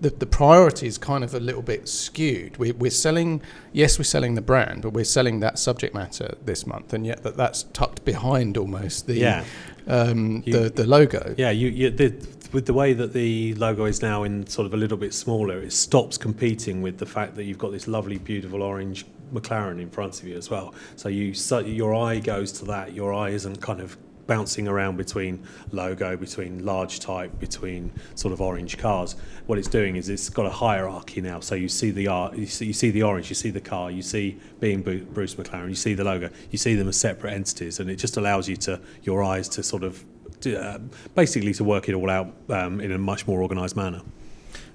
the, 0.00 0.10
the 0.10 0.26
priority 0.26 0.86
is 0.86 0.98
kind 0.98 1.22
of 1.24 1.34
a 1.34 1.40
little 1.40 1.62
bit 1.62 1.88
skewed. 1.88 2.56
We, 2.56 2.72
we're 2.72 2.90
selling, 2.90 3.40
yes, 3.72 3.98
we're 3.98 4.04
selling 4.04 4.34
the 4.34 4.40
brand, 4.42 4.82
but 4.82 4.90
we're 4.92 5.04
selling 5.04 5.40
that 5.40 5.58
subject 5.58 5.94
matter 5.94 6.34
this 6.44 6.66
month, 6.66 6.92
and 6.92 7.06
yet 7.06 7.22
that, 7.22 7.36
that's 7.36 7.64
tucked 7.64 8.04
behind 8.04 8.56
almost 8.56 9.06
the 9.06 9.14
Yeah. 9.14 9.44
um, 9.86 10.42
You- 10.44 10.52
the, 10.54 10.70
the 10.70 10.86
logo. 10.86 11.34
Yeah, 11.38 11.50
you, 11.50 11.68
you 11.68 11.90
the, 11.90 12.14
with 12.52 12.64
the 12.66 12.72
way 12.74 12.94
that 12.94 13.12
the 13.12 13.54
logo 13.56 13.84
is 13.84 14.00
now 14.00 14.22
in 14.24 14.46
sort 14.46 14.66
of 14.66 14.72
a 14.74 14.76
little 14.76 14.96
bit 14.96 15.12
smaller, 15.14 15.58
it 15.60 15.72
stops 15.72 16.16
competing 16.16 16.80
with 16.82 16.96
the 16.98 17.06
fact 17.06 17.36
that 17.36 17.44
you've 17.44 17.58
got 17.58 17.72
this 17.72 17.86
lovely, 17.86 18.16
beautiful 18.18 18.62
orange 18.62 19.04
McLaren 19.32 19.80
in 19.80 19.90
front 19.90 20.20
of 20.20 20.28
you 20.28 20.36
as 20.36 20.50
well. 20.50 20.74
So 20.96 21.08
you 21.08 21.34
so 21.34 21.58
your 21.60 21.94
eye 21.94 22.18
goes 22.18 22.52
to 22.52 22.64
that. 22.66 22.92
Your 22.92 23.12
eye 23.12 23.30
isn't 23.30 23.60
kind 23.60 23.80
of 23.80 23.96
bouncing 24.28 24.68
around 24.68 24.96
between 24.96 25.42
logo, 25.72 26.16
between 26.16 26.64
large 26.64 27.00
type, 27.00 27.40
between 27.40 27.90
sort 28.14 28.32
of 28.32 28.40
orange 28.40 28.76
cars. 28.76 29.16
What 29.46 29.58
it's 29.58 29.68
doing 29.68 29.96
is 29.96 30.08
it's 30.10 30.28
got 30.28 30.46
a 30.46 30.50
hierarchy 30.50 31.20
now. 31.20 31.40
So 31.40 31.56
you 31.56 31.68
see 31.68 31.90
the 31.90 32.30
you 32.36 32.46
see, 32.46 32.66
you 32.66 32.72
see 32.72 32.90
the 32.90 33.02
orange, 33.02 33.30
you 33.30 33.34
see 33.34 33.50
the 33.50 33.60
car, 33.60 33.90
you 33.90 34.02
see 34.02 34.38
being 34.60 34.82
Bruce 34.82 35.34
McLaren, 35.34 35.70
you 35.70 35.74
see 35.74 35.94
the 35.94 36.04
logo, 36.04 36.30
you 36.50 36.58
see 36.58 36.74
them 36.74 36.88
as 36.88 36.96
separate 36.96 37.32
entities, 37.32 37.80
and 37.80 37.90
it 37.90 37.96
just 37.96 38.16
allows 38.16 38.48
you 38.48 38.56
to 38.56 38.80
your 39.02 39.24
eyes 39.24 39.48
to 39.48 39.62
sort 39.62 39.82
of 39.82 40.04
uh, 40.46 40.78
basically 41.16 41.52
to 41.54 41.64
work 41.64 41.88
it 41.88 41.94
all 41.94 42.10
out 42.10 42.32
um, 42.50 42.80
in 42.80 42.92
a 42.92 42.98
much 42.98 43.26
more 43.26 43.42
organised 43.42 43.76
manner. 43.76 44.02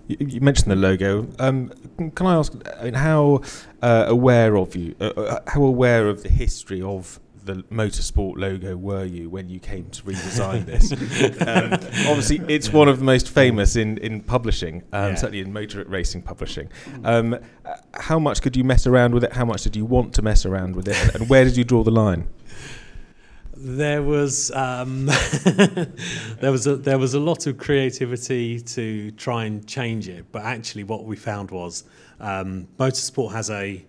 You, 0.07 0.41
mentioned 0.41 0.69
the 0.69 0.75
logo. 0.75 1.27
Um, 1.39 1.71
can 2.15 2.27
I 2.27 2.35
ask, 2.35 2.53
I 2.79 2.83
mean, 2.85 2.93
how 2.95 3.41
uh, 3.81 4.05
aware 4.07 4.55
of 4.57 4.75
you, 4.75 4.95
uh, 4.99 5.05
uh, 5.15 5.39
how 5.47 5.63
aware 5.63 6.09
of 6.09 6.23
the 6.23 6.29
history 6.29 6.81
of 6.81 7.19
the 7.45 7.55
motorsport 7.71 8.37
logo 8.37 8.75
were 8.77 9.03
you 9.05 9.29
when 9.29 9.49
you 9.49 9.59
came 9.59 9.89
to 9.91 10.03
redesign 10.03 10.65
this? 10.71 10.91
um, 11.41 11.73
obviously, 12.09 12.41
it's 12.53 12.71
one 12.73 12.87
of 12.89 12.99
the 12.99 13.05
most 13.05 13.29
famous 13.29 13.75
in 13.77 13.97
in 13.99 14.21
publishing, 14.21 14.83
um, 14.91 15.09
Yeah. 15.11 15.15
certainly 15.15 15.39
in 15.41 15.53
motor 15.53 15.83
racing 15.85 16.21
publishing. 16.21 16.69
Um, 17.05 17.33
uh, 17.65 17.75
how 17.93 18.19
much 18.19 18.41
could 18.41 18.55
you 18.57 18.63
mess 18.65 18.85
around 18.87 19.13
with 19.13 19.23
it? 19.23 19.31
How 19.33 19.45
much 19.45 19.63
did 19.63 19.75
you 19.75 19.85
want 19.85 20.13
to 20.15 20.21
mess 20.21 20.45
around 20.45 20.75
with 20.75 20.87
it? 20.89 21.15
And 21.15 21.29
where 21.29 21.43
did 21.45 21.55
you 21.57 21.63
draw 21.63 21.83
the 21.83 21.91
line? 21.91 22.27
There 23.63 24.03
was 24.03 24.51
um, 24.51 25.05
there 25.45 26.51
was 26.51 26.67
a, 26.67 26.75
there 26.75 26.97
was 26.97 27.13
a 27.13 27.19
lot 27.19 27.47
of 27.47 27.57
creativity 27.57 28.59
to 28.59 29.11
try 29.11 29.45
and 29.45 29.65
change 29.65 30.09
it, 30.09 30.25
but 30.33 30.43
actually, 30.43 30.83
what 30.83 31.05
we 31.05 31.15
found 31.15 31.49
was 31.49 31.85
um, 32.19 32.67
motorsport 32.77 33.31
has 33.31 33.49
a, 33.49 33.85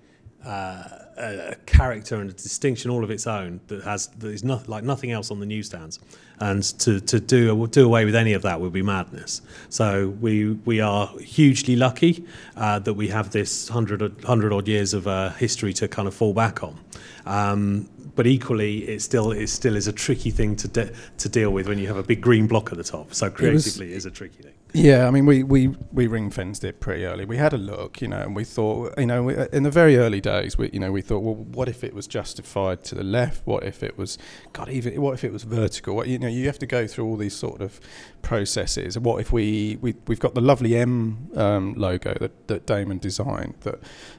uh, 0.47 0.85
a 1.17 1.57
character 1.67 2.21
and 2.21 2.31
a 2.31 2.33
distinction 2.33 2.89
all 2.89 3.03
of 3.03 3.11
its 3.11 3.27
own 3.27 3.61
that 3.67 3.83
has 3.83 4.07
that 4.19 4.29
is 4.29 4.45
not 4.45 4.69
like 4.69 4.85
nothing 4.85 5.11
else 5.11 5.33
on 5.33 5.41
the 5.41 5.47
newsstands, 5.47 5.99
and 6.39 6.63
to 6.79 7.01
to 7.01 7.19
do 7.19 7.67
do 7.67 7.85
away 7.85 8.05
with 8.05 8.15
any 8.15 8.33
of 8.33 8.43
that 8.43 8.61
would 8.61 8.73
be 8.73 8.83
madness. 8.83 9.43
So 9.71 10.11
we 10.21 10.53
we 10.53 10.79
are 10.79 11.09
hugely 11.19 11.75
lucky 11.75 12.25
uh, 12.57 12.79
that 12.79 12.95
we 12.95 13.09
have 13.09 13.31
this 13.31 13.69
hundred 13.71 14.03
odd- 14.03 14.25
odd 14.25 14.69
years 14.69 14.95
of 14.95 15.09
uh, 15.09 15.31
history 15.31 15.73
to 15.73 15.89
kind 15.89 16.07
of 16.07 16.15
fall 16.15 16.33
back 16.33 16.63
on. 16.63 16.79
Um, 17.27 17.89
but 18.15 18.27
equally, 18.27 18.89
it 18.89 19.03
still 19.03 19.33
it 19.33 19.49
still 19.49 19.77
is 19.77 19.87
a 19.89 19.93
tricky 19.93 20.31
thing 20.31 20.57
to 20.57 20.69
de- 20.69 20.93
to 21.19 21.29
deal 21.29 21.51
with 21.51 21.69
when 21.69 21.79
you 21.79 21.87
have 21.87 21.97
a 21.97 22.03
big 22.03 22.21
green 22.21 22.47
block 22.47 22.73
at 22.73 22.79
the 22.79 22.85
top. 22.85 23.15
So 23.15 23.31
creatively, 23.31 23.93
it 23.93 23.97
is 23.97 24.07
a 24.07 24.11
tricky 24.11 24.43
thing. 24.43 24.54
Yeah, 24.77 25.07
I 25.07 25.13
mean, 25.13 25.25
we, 25.25 25.45
we, 25.45 25.69
we 25.93 26.09
ring 26.09 26.31
fenced 26.31 26.65
it 26.65 26.81
pretty 26.81 27.05
early. 27.05 27.25
We 27.25 27.37
had 27.37 27.53
a 27.53 27.57
look, 27.57 28.03
you 28.03 28.09
know, 28.09 28.19
and 28.19 28.35
we 28.35 28.43
thought, 28.43 28.93
you 28.99 29.07
know, 29.07 29.23
we, 29.23 29.37
in 29.53 29.63
the 29.63 29.71
very 29.71 29.97
early 29.97 30.21
days, 30.21 30.59
we, 30.59 30.69
you 30.73 30.81
know, 30.81 30.91
we 30.91 31.01
thought, 31.01 31.21
well, 31.21 31.37
what 31.37 31.69
if 31.69 31.85
it 31.85 31.95
was 31.95 32.09
justified 32.09 32.83
to 32.87 32.97
the 32.97 33.05
left? 33.05 33.47
What 33.47 33.63
if 33.63 33.85
it 33.85 33.97
was, 33.97 34.19
God, 34.53 34.69
even 34.69 35.01
what 35.01 35.15
if 35.15 35.23
it 35.23 35.33
was 35.33 35.45
vertical? 35.45 35.95
What, 35.95 36.09
you 36.09 36.19
know, 36.19 36.27
you 36.27 36.47
have 36.47 36.59
to 36.59 36.67
go 36.67 36.89
through 36.89 37.05
all 37.05 37.17
these 37.17 37.37
sort 37.37 37.61
of 37.61 37.79
processes. 38.23 38.99
What 38.99 39.21
if 39.21 39.31
we, 39.31 39.79
we 39.81 39.95
we've 40.09 40.19
got 40.19 40.35
the 40.35 40.41
lovely 40.41 40.75
M 40.75 41.29
um, 41.37 41.75
logo 41.75 42.15
that, 42.19 42.49
that 42.49 42.67
Damon 42.67 42.99
designed 42.99 43.55
that 43.61 43.79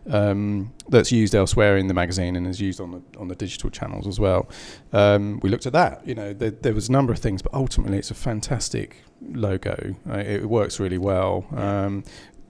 um, 0.09 0.73
that's 0.87 1.11
used 1.11 1.35
elsewhere 1.35 1.75
in 1.75 1.87
the 1.87 1.93
magazine 1.93 2.37
and 2.37 2.47
is 2.47 2.61
used 2.61 2.79
on 2.79 2.91
the 2.91 3.19
on 3.19 3.27
the 3.27 3.35
digital 3.35 3.69
channels 3.69 4.07
as 4.07 4.21
well. 4.21 4.47
Um, 4.93 5.41
we 5.43 5.49
looked 5.49 5.65
at 5.65 5.73
that. 5.73 6.07
You 6.07 6.15
know, 6.15 6.31
there, 6.31 6.51
there 6.51 6.73
was 6.73 6.87
a 6.87 6.93
number 6.93 7.11
of 7.11 7.19
things, 7.19 7.41
but 7.41 7.53
ultimately, 7.53 7.97
it's 7.97 8.11
a 8.11 8.15
fantastic 8.15 9.03
logo. 9.21 9.95
Uh, 10.09 10.17
it 10.17 10.45
works 10.49 10.79
really 10.79 10.97
well. 10.97 11.45
Um, 11.55 12.03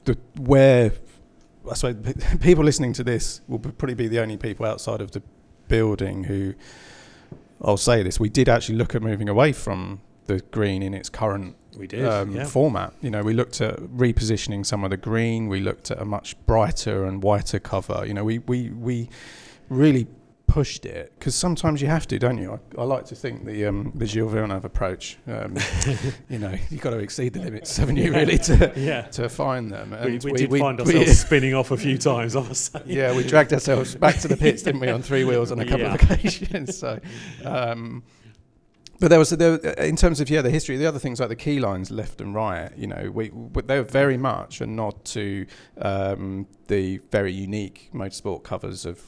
the 0.05 0.17
where 0.37 0.91
I 1.69 1.73
suppose 1.75 2.13
people 2.39 2.63
listening 2.63 2.93
to 2.93 3.03
this 3.03 3.41
will 3.47 3.59
probably 3.59 3.95
be 3.95 4.07
the 4.07 4.19
only 4.19 4.37
people 4.37 4.65
outside 4.65 5.01
of 5.01 5.11
the 5.11 5.21
building 5.67 6.25
who 6.25 6.53
I'll 7.61 7.77
say 7.77 8.03
this: 8.03 8.19
we 8.19 8.29
did 8.29 8.49
actually 8.49 8.75
look 8.75 8.95
at 8.95 9.01
moving 9.01 9.29
away 9.29 9.51
from 9.53 10.01
the 10.25 10.39
green 10.51 10.81
in 10.83 10.93
its 10.93 11.07
current 11.09 11.55
We 11.77 11.87
did. 11.87 12.05
um, 12.05 12.31
yeah. 12.35 12.45
format. 12.45 12.93
You 13.01 13.11
know, 13.11 13.21
we 13.23 13.33
looked 13.33 13.61
at 13.61 13.77
repositioning 13.77 14.65
some 14.65 14.83
of 14.83 14.89
the 14.89 14.97
green. 14.97 15.47
We 15.47 15.59
looked 15.59 15.91
at 15.91 15.99
a 16.01 16.05
much 16.05 16.35
brighter 16.45 17.05
and 17.05 17.21
whiter 17.23 17.59
cover. 17.59 18.03
You 18.05 18.13
know, 18.13 18.23
we 18.23 18.39
we 18.39 18.69
we 18.69 19.09
really 19.69 20.07
pushed 20.47 20.85
it 20.85 21.11
because 21.17 21.35
sometimes 21.35 21.81
you 21.81 21.87
have 21.87 22.07
to, 22.07 22.19
don't 22.19 22.37
you? 22.37 22.53
I, 22.77 22.81
I 22.81 22.83
like 22.83 23.05
to 23.05 23.15
think 23.15 23.45
the 23.45 23.65
um, 23.65 23.91
the 23.95 24.05
Gilles 24.05 24.29
Villeneuve 24.29 24.65
approach. 24.65 25.17
Um, 25.27 25.57
you 26.29 26.39
know, 26.39 26.55
you've 26.69 26.81
got 26.81 26.91
to 26.91 26.99
exceed 26.99 27.33
the 27.33 27.41
limits, 27.41 27.75
haven't 27.81 27.97
you? 27.97 28.13
Really 28.13 28.37
to 28.39 28.73
yeah. 28.77 29.01
to 29.03 29.29
find 29.29 29.71
them. 29.71 29.91
We, 29.91 29.97
And 29.97 30.23
we, 30.23 30.31
did 30.33 30.59
find 30.59 30.79
ourselves 30.79 31.19
spinning 31.19 31.53
off 31.53 31.71
a 31.71 31.77
few 31.77 31.97
times, 31.97 32.35
I 32.35 32.41
must 32.41 32.71
say. 32.73 32.81
yeah, 32.85 33.15
we 33.15 33.23
dragged 33.23 33.53
ourselves 33.53 33.95
back 33.95 34.19
to 34.19 34.27
the 34.27 34.37
pits, 34.37 34.63
didn't 34.63 34.81
we, 34.81 34.89
on 34.89 35.01
three 35.01 35.23
wheels 35.23 35.51
on 35.51 35.59
a 35.59 35.65
couple 35.65 35.85
of 35.85 36.01
Yeah. 36.01 36.13
occasions. 36.13 36.77
So, 36.77 36.99
um, 37.43 38.03
but 38.99 39.09
there 39.09 39.19
was 39.19 39.31
there, 39.31 39.55
in 39.55 39.95
terms 39.97 40.21
of 40.21 40.29
yeah 40.29 40.41
the 40.41 40.49
history. 40.49 40.77
The 40.77 40.85
other 40.85 40.99
things 40.99 41.19
like 41.19 41.29
the 41.29 41.35
key 41.35 41.59
lines 41.59 41.91
left 41.91 42.21
and 42.21 42.33
right. 42.33 42.71
You 42.77 42.87
know, 42.87 43.11
we 43.13 43.29
but 43.29 43.67
they're 43.67 43.83
very 43.83 44.17
much 44.17 44.61
a 44.61 44.65
nod 44.67 45.03
to 45.05 45.45
um, 45.81 46.47
the 46.67 46.99
very 47.11 47.33
unique 47.33 47.89
motorsport 47.93 48.43
covers 48.43 48.85
of 48.85 49.01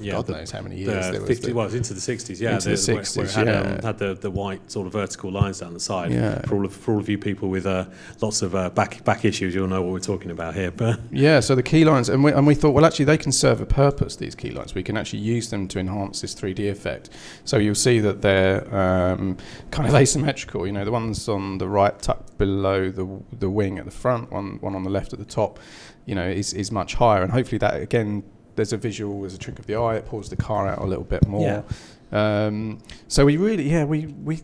Yeah, 0.00 0.12
God 0.14 0.26
the- 0.26 0.32
knows 0.32 0.50
how 0.50 0.60
many 0.62 0.76
years. 0.76 1.06
The 1.06 1.12
there 1.12 1.20
was 1.20 1.28
50, 1.28 1.46
the- 1.48 1.54
well, 1.54 1.64
it 1.64 1.68
was 1.68 1.74
into 1.74 1.94
the 1.94 2.00
60s, 2.00 2.40
yeah. 2.40 2.54
Into 2.54 2.70
the 2.76 2.92
where- 2.92 2.96
where 2.96 3.04
60s, 3.04 3.24
it 3.24 3.30
had, 3.34 3.48
um, 3.48 3.64
yeah. 3.74 3.86
had 3.86 3.98
the, 3.98 4.14
the 4.14 4.30
white 4.30 4.70
sort 4.70 4.86
of 4.86 4.92
vertical 4.92 5.30
lines 5.30 5.60
down 5.60 5.74
the 5.74 5.80
side. 5.80 6.12
Yeah. 6.12 6.40
For 6.46 6.54
all 6.56 6.64
of 6.64 6.74
for 6.74 6.94
all 6.94 7.00
of 7.00 7.08
you 7.08 7.18
people 7.18 7.48
with 7.48 7.66
uh, 7.66 7.84
lots 8.20 8.42
of 8.42 8.54
uh, 8.54 8.70
back 8.70 9.04
back 9.04 9.24
issues, 9.24 9.54
you'll 9.54 9.68
know 9.68 9.82
what 9.82 9.92
we're 9.92 10.00
talking 10.00 10.30
about 10.30 10.54
here. 10.54 10.70
But 10.70 11.00
Yeah, 11.10 11.40
so 11.40 11.54
the 11.54 11.62
key 11.62 11.84
lines, 11.84 12.08
and 12.08 12.24
we, 12.24 12.32
and 12.32 12.46
we 12.46 12.54
thought, 12.54 12.70
well, 12.70 12.84
actually, 12.84 13.04
they 13.06 13.18
can 13.18 13.32
serve 13.32 13.60
a 13.60 13.66
purpose, 13.66 14.16
these 14.16 14.34
key 14.34 14.50
lines. 14.50 14.74
We 14.74 14.82
can 14.82 14.96
actually 14.96 15.20
use 15.20 15.50
them 15.50 15.68
to 15.68 15.78
enhance 15.78 16.20
this 16.20 16.34
3D 16.34 16.70
effect. 16.70 17.10
So 17.44 17.58
you'll 17.58 17.74
see 17.74 17.98
that 18.00 18.22
they're 18.22 18.62
um, 18.74 19.36
kind 19.70 19.88
of 19.88 19.94
asymmetrical. 20.02 20.66
You 20.66 20.72
know, 20.72 20.84
the 20.84 20.92
ones 20.92 21.28
on 21.28 21.58
the 21.58 21.68
right 21.68 21.98
tucked 22.00 22.38
below 22.38 22.90
the, 22.90 23.06
the 23.38 23.50
wing 23.50 23.78
at 23.78 23.84
the 23.84 23.90
front, 23.90 24.30
one, 24.32 24.58
one 24.60 24.74
on 24.74 24.82
the 24.82 24.90
left 24.90 25.12
at 25.12 25.18
the 25.18 25.24
top, 25.24 25.58
you 26.06 26.14
know, 26.14 26.26
is, 26.26 26.52
is 26.54 26.70
much 26.72 26.94
higher. 26.94 27.22
And 27.22 27.32
hopefully 27.32 27.58
that, 27.58 27.80
again, 27.80 28.22
there's 28.56 28.72
a 28.72 28.76
visual, 28.76 29.20
there's 29.20 29.34
a 29.34 29.38
trick 29.38 29.58
of 29.58 29.66
the 29.66 29.76
eye, 29.76 29.96
it 29.96 30.06
pulls 30.06 30.28
the 30.28 30.36
car 30.36 30.66
out 30.68 30.78
a 30.78 30.84
little 30.84 31.04
bit 31.04 31.26
more. 31.26 31.64
Um, 32.12 32.78
so 33.08 33.24
we 33.24 33.36
really, 33.36 33.70
yeah, 33.70 33.84
we, 33.84 34.06
we, 34.06 34.42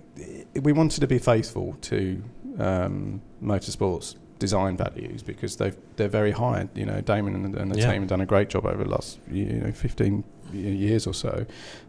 we 0.60 0.72
wanted 0.72 1.00
to 1.00 1.06
be 1.06 1.18
faithful 1.18 1.76
to 1.82 2.22
um, 2.58 3.20
motorsports 3.42 4.16
design 4.38 4.76
values 4.76 5.22
because 5.22 5.56
they've 5.56 5.76
they're 5.96 6.08
very 6.08 6.30
high. 6.30 6.68
You 6.74 6.84
know, 6.86 7.00
Damon 7.00 7.34
and, 7.34 7.54
and 7.56 7.70
the 7.72 7.78
Yeah. 7.78 7.90
team 7.92 8.02
have 8.02 8.08
done 8.10 8.20
a 8.20 8.26
great 8.26 8.48
job 8.50 8.66
over 8.66 8.84
the 8.84 8.90
last 8.90 9.18
you 9.30 9.46
know 9.46 9.72
15 9.72 10.22
years 10.52 11.06
or 11.06 11.14
so. 11.14 11.46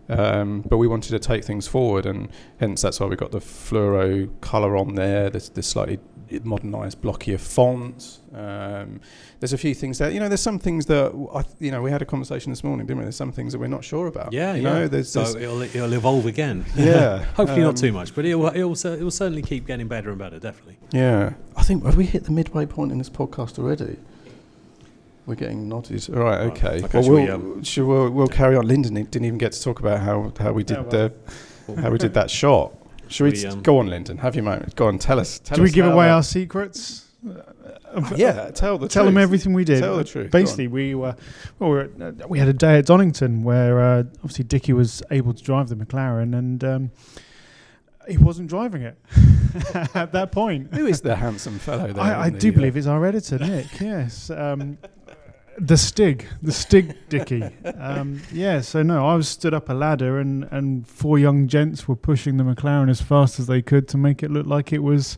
Um, 0.10 0.62
but 0.62 0.78
we 0.78 0.88
wanted 0.88 1.10
to 1.12 1.20
take 1.20 1.44
things 1.44 1.68
forward, 1.68 2.06
and 2.06 2.30
hence 2.60 2.82
that's 2.82 3.00
why 3.00 3.06
we 3.08 3.16
got 3.18 3.32
the 3.32 3.40
fluoro 3.40 4.30
color 4.42 4.78
on 4.78 4.96
there. 4.96 5.30
There's 5.30 5.50
the 5.50 5.62
slightly 5.62 6.00
modernised, 6.44 7.02
blockier 7.02 7.40
fonts. 7.40 8.20
Um, 8.34 9.00
there's 9.40 9.54
a 9.54 9.58
few 9.58 9.74
things 9.74 9.98
there. 9.98 10.10
You 10.10 10.20
know, 10.20 10.28
there's 10.28 10.42
some 10.42 10.60
things 10.60 10.86
that 10.88 11.12
I, 11.34 11.44
you 11.60 11.72
know 11.72 11.82
we 11.82 11.92
had 11.92 12.02
a 12.02 12.06
conversation 12.06 12.52
this 12.52 12.64
morning, 12.64 12.86
didn't 12.86 13.00
we? 13.00 13.04
There's 13.06 13.16
some 13.16 13.32
things 13.32 13.54
that 13.54 13.60
we're 13.60 13.68
not 13.68 13.84
sure 13.84 14.08
about. 14.08 14.34
yeah, 14.34 14.54
you 14.54 14.64
yeah. 14.64 14.74
know, 14.74 14.88
there's, 14.88 15.12
so 15.12 15.24
there's 15.24 15.36
it'll, 15.36 15.62
it'll 15.62 15.94
evolve 15.94 16.26
again. 16.26 16.66
yeah. 16.76 17.24
Hopefully 17.36 17.62
um, 17.62 17.68
not 17.68 17.78
too 17.78 17.92
much, 17.92 18.14
but 18.16 18.26
it'll, 18.26 18.46
it'll, 18.48 18.74
it'll 18.74 19.12
certainly 19.12 19.42
keep 19.42 19.66
getting 19.68 19.88
better 19.88 20.10
and 20.10 20.18
better, 20.20 20.40
definitely. 20.40 20.78
Yeah, 20.92 21.34
I 21.56 21.64
think 21.64 21.86
have 21.86 21.98
we 21.98 22.06
hit 22.06 22.24
the 22.26 22.32
midway 22.32 22.66
point 22.66 22.92
in 22.92 22.98
this 22.98 23.10
podcast 23.10 23.60
already? 23.60 23.98
We're 25.26 25.36
getting 25.36 25.68
nodded. 25.68 26.08
All 26.16 26.22
right, 26.24 26.38
Right, 26.40 26.52
okay. 26.52 26.84
okay, 26.86 26.88
well, 26.94 27.04
shall 27.04 27.12
we, 27.14 27.24
we'll, 27.26 27.34
um, 27.34 27.64
shall 27.64 27.86
we'll, 27.86 28.10
we'll 28.12 28.28
carry 28.28 28.56
on. 28.56 28.66
Lyndon 28.66 28.94
didn't 28.94 29.26
even 29.26 29.38
get 29.38 29.52
to 29.52 29.62
talk 29.62 29.80
about 29.82 30.00
how, 30.00 30.32
how 30.40 30.54
we 30.54 30.64
did 30.64 30.78
Yeah, 30.78 30.84
well. 30.84 31.12
the 31.76 31.82
how 31.82 31.90
we 31.92 31.98
did 31.98 32.14
that 32.14 32.32
shot. 32.42 32.74
Should 33.10 33.24
we, 33.24 33.32
We, 33.32 33.46
um, 33.46 33.62
go 33.62 33.80
on, 33.80 33.88
Lyndon? 33.88 34.18
Have 34.20 34.36
your 34.36 34.44
moment. 34.44 34.76
Go 34.76 34.88
on, 34.88 35.00
tell 35.00 35.20
us. 35.20 35.40
Tell 35.40 35.58
Do 35.58 35.64
we 35.64 35.72
give 35.72 35.86
away 35.86 36.10
our 36.10 36.24
secrets? 36.24 37.06
Uh, 37.28 37.42
Yeah, 38.16 38.52
tell 38.52 38.78
the 38.78 38.88
tell 38.88 39.04
truth. 39.04 39.13
them 39.13 39.17
everything 39.17 39.54
we 39.54 39.63
did. 39.63 39.80
Tell 39.82 39.98
the 39.98 40.04
truth. 40.04 40.30
Basically, 40.32 40.67
we 40.67 40.93
were 40.93 41.15
well, 41.58 41.70
we, 41.72 41.76
were 41.78 41.89
uh, 42.02 42.28
we 42.28 42.38
had 42.38 42.48
a 42.48 42.54
day 42.54 42.78
at 42.78 42.86
Donington 42.86 43.43
where 43.43 43.80
uh, 43.82 44.04
obviously 44.17 44.43
Dickie 44.43 44.74
was 44.74 45.02
able 45.10 45.34
to 45.34 45.41
drive 45.43 45.70
the 45.70 45.76
McLaren 45.76 46.38
and 46.38 46.63
um, 46.63 46.91
he 48.08 48.17
wasn't 48.17 48.50
driving 48.50 48.84
it 48.84 48.98
at 49.96 50.12
that 50.12 50.32
point. 50.32 50.74
Who 50.76 50.86
is 50.86 51.02
the 51.02 51.15
handsome 51.15 51.60
fellow 51.60 51.91
there? 51.91 52.04
I, 52.04 52.13
I 52.13 52.28
in 52.28 52.34
the, 52.34 52.39
do 52.39 52.50
uh, 52.50 52.52
believe 52.54 52.78
it's 52.78 52.88
our 52.88 53.04
editor 53.06 53.39
Nick. 53.39 53.67
Yes, 53.82 54.30
um, 54.30 54.78
the 55.58 55.76
Stig, 55.78 56.28
the 56.41 56.52
Stig 56.52 56.96
Dickie. 57.10 57.43
Um, 57.78 58.22
yeah. 58.32 58.62
So 58.62 58.84
no, 58.84 59.08
I 59.08 59.15
was 59.15 59.28
stood 59.28 59.54
up 59.54 59.70
a 59.70 59.74
ladder 59.74 60.20
and 60.20 60.48
and 60.52 60.88
four 60.88 61.17
young 61.20 61.48
gents 61.48 61.88
were 61.88 61.96
pushing 61.96 62.38
the 62.38 62.43
McLaren 62.43 62.89
as 62.89 63.02
fast 63.02 63.39
as 63.39 63.48
they 63.48 63.62
could 63.62 63.88
to 63.89 63.98
make 63.98 64.22
it 64.24 64.30
look 64.32 64.46
like 64.46 64.72
it 64.72 64.84
was 64.84 65.17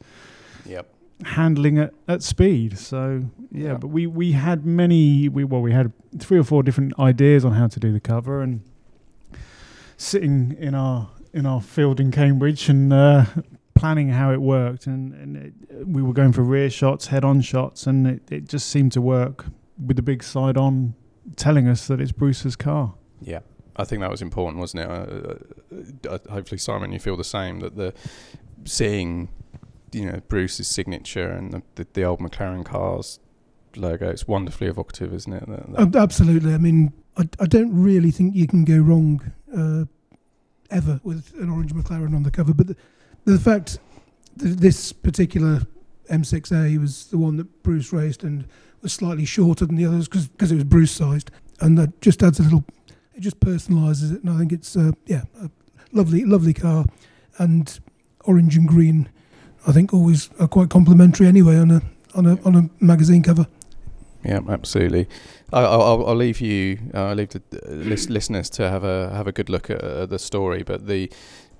Yep. 0.65 0.87
handling 1.25 1.77
at, 1.79 1.93
at 2.07 2.23
speed. 2.23 2.77
So 2.77 3.23
yeah, 3.51 3.67
Yeah. 3.69 3.73
but 3.75 3.87
we 3.87 4.07
we 4.07 4.31
had 4.31 4.65
many 4.65 5.27
we 5.29 5.43
well 5.43 5.61
we 5.61 5.71
had 5.73 5.91
three 6.19 6.39
or 6.39 6.43
four 6.43 6.63
different 6.63 6.97
ideas 6.99 7.43
on 7.43 7.51
how 7.53 7.67
to 7.67 7.79
do 7.79 7.91
the 7.91 7.99
cover 7.99 8.41
and 8.41 8.61
sitting 9.97 10.55
in 10.59 10.73
our 10.75 11.09
in 11.33 11.45
our 11.45 11.61
field 11.61 11.99
in 11.99 12.11
Cambridge 12.11 12.69
and 12.69 12.91
uh, 12.91 13.25
planning 13.75 14.09
how 14.09 14.31
it 14.31 14.41
worked 14.41 14.87
and, 14.87 15.13
and 15.13 15.37
it, 15.37 15.53
we 15.87 16.01
were 16.01 16.11
going 16.13 16.31
for 16.33 16.41
rear 16.41 16.69
shots, 16.69 17.07
head 17.07 17.23
on 17.23 17.39
shots 17.41 17.85
and 17.85 18.07
it, 18.07 18.31
it 18.31 18.49
just 18.49 18.67
seemed 18.69 18.91
to 18.91 18.99
work 19.01 19.45
with 19.83 19.95
the 19.97 20.01
big 20.03 20.23
side 20.23 20.57
on 20.57 20.93
telling 21.35 21.67
us 21.67 21.87
that 21.87 22.01
it's 22.01 22.11
Bruce's 22.11 22.55
car. 22.55 22.93
Yeah, 23.21 23.39
I 23.75 23.83
think 23.85 24.01
that 24.01 24.09
was 24.11 24.21
important, 24.21 24.59
wasn't 24.59 24.83
it? 24.83 24.89
Uh, 24.89 26.09
uh, 26.09 26.15
uh, 26.15 26.31
hopefully, 26.31 26.57
Simon, 26.57 26.91
you 26.91 26.99
feel 26.99 27.15
the 27.17 27.23
same. 27.23 27.59
That 27.59 27.75
the 27.75 27.93
seeing, 28.65 29.29
you 29.91 30.05
know, 30.05 30.21
Bruce's 30.27 30.67
signature 30.67 31.29
and 31.29 31.53
the, 31.53 31.61
the, 31.75 31.87
the 31.93 32.03
old 32.03 32.19
McLaren 32.19 32.65
cars 32.65 33.19
logo. 33.75 34.09
It's 34.09 34.27
wonderfully 34.27 34.69
evocative, 34.69 35.13
isn't 35.13 35.33
it? 35.33 35.47
That- 35.47 35.91
that- 35.91 36.01
Absolutely. 36.01 36.53
I 36.53 36.57
mean, 36.57 36.93
I, 37.17 37.27
I 37.39 37.45
don't 37.45 37.71
really 37.73 38.11
think 38.11 38.35
you 38.35 38.47
can 38.47 38.65
go 38.65 38.77
wrong 38.79 39.31
uh, 39.55 39.85
ever 40.71 40.99
with 41.03 41.33
an 41.39 41.49
orange 41.49 41.73
McLaren 41.73 42.15
on 42.15 42.23
the 42.23 42.31
cover. 42.31 42.53
But 42.53 42.67
the, 42.67 42.75
the 43.25 43.39
fact 43.39 43.79
that 44.37 44.59
this 44.59 44.91
particular 44.93 45.61
M6A 46.09 46.79
was 46.79 47.07
the 47.07 47.17
one 47.17 47.37
that 47.37 47.63
Bruce 47.63 47.91
raced 47.93 48.23
and 48.23 48.45
was 48.81 48.93
slightly 48.93 49.25
shorter 49.25 49.65
than 49.65 49.75
the 49.75 49.85
others 49.85 50.07
because 50.07 50.51
it 50.51 50.55
was 50.55 50.63
Bruce 50.63 50.91
sized, 50.91 51.31
and 51.59 51.77
that 51.77 52.01
just 52.01 52.23
adds 52.23 52.39
a 52.39 52.43
little. 52.43 52.63
It 53.13 53.21
just 53.21 53.39
personalises 53.39 54.15
it, 54.15 54.23
and 54.23 54.29
I 54.33 54.37
think 54.37 54.51
it's 54.53 54.75
uh, 54.75 54.91
yeah, 55.05 55.23
a 55.41 55.49
lovely, 55.91 56.23
lovely 56.25 56.53
car, 56.53 56.85
and 57.37 57.79
orange 58.25 58.55
and 58.55 58.67
green. 58.67 59.09
I 59.67 59.71
think 59.71 59.93
always 59.93 60.29
are 60.39 60.47
quite 60.47 60.69
complimentary 60.69 61.27
anyway 61.27 61.57
on 61.57 61.71
a 61.71 61.81
on 62.15 62.25
a 62.25 62.39
on 62.43 62.55
a 62.55 62.69
magazine 62.83 63.23
cover. 63.23 63.47
Yeah, 64.23 64.39
absolutely. 64.49 65.07
I- 65.53 65.63
I'll, 65.63 66.05
I'll, 66.07 66.15
leave 66.15 66.41
you. 66.41 66.77
Uh, 66.93 67.05
I'll 67.07 67.15
leave 67.15 67.29
the 67.29 67.41
uh, 67.53 67.71
lis- 67.71 68.09
listeners 68.09 68.49
to 68.51 68.69
have 68.69 68.83
a 68.83 69.09
have 69.13 69.27
a 69.27 69.31
good 69.31 69.49
look 69.49 69.69
at 69.69 69.81
uh, 69.81 70.05
the 70.05 70.19
story. 70.19 70.63
But 70.63 70.87
the 70.87 71.11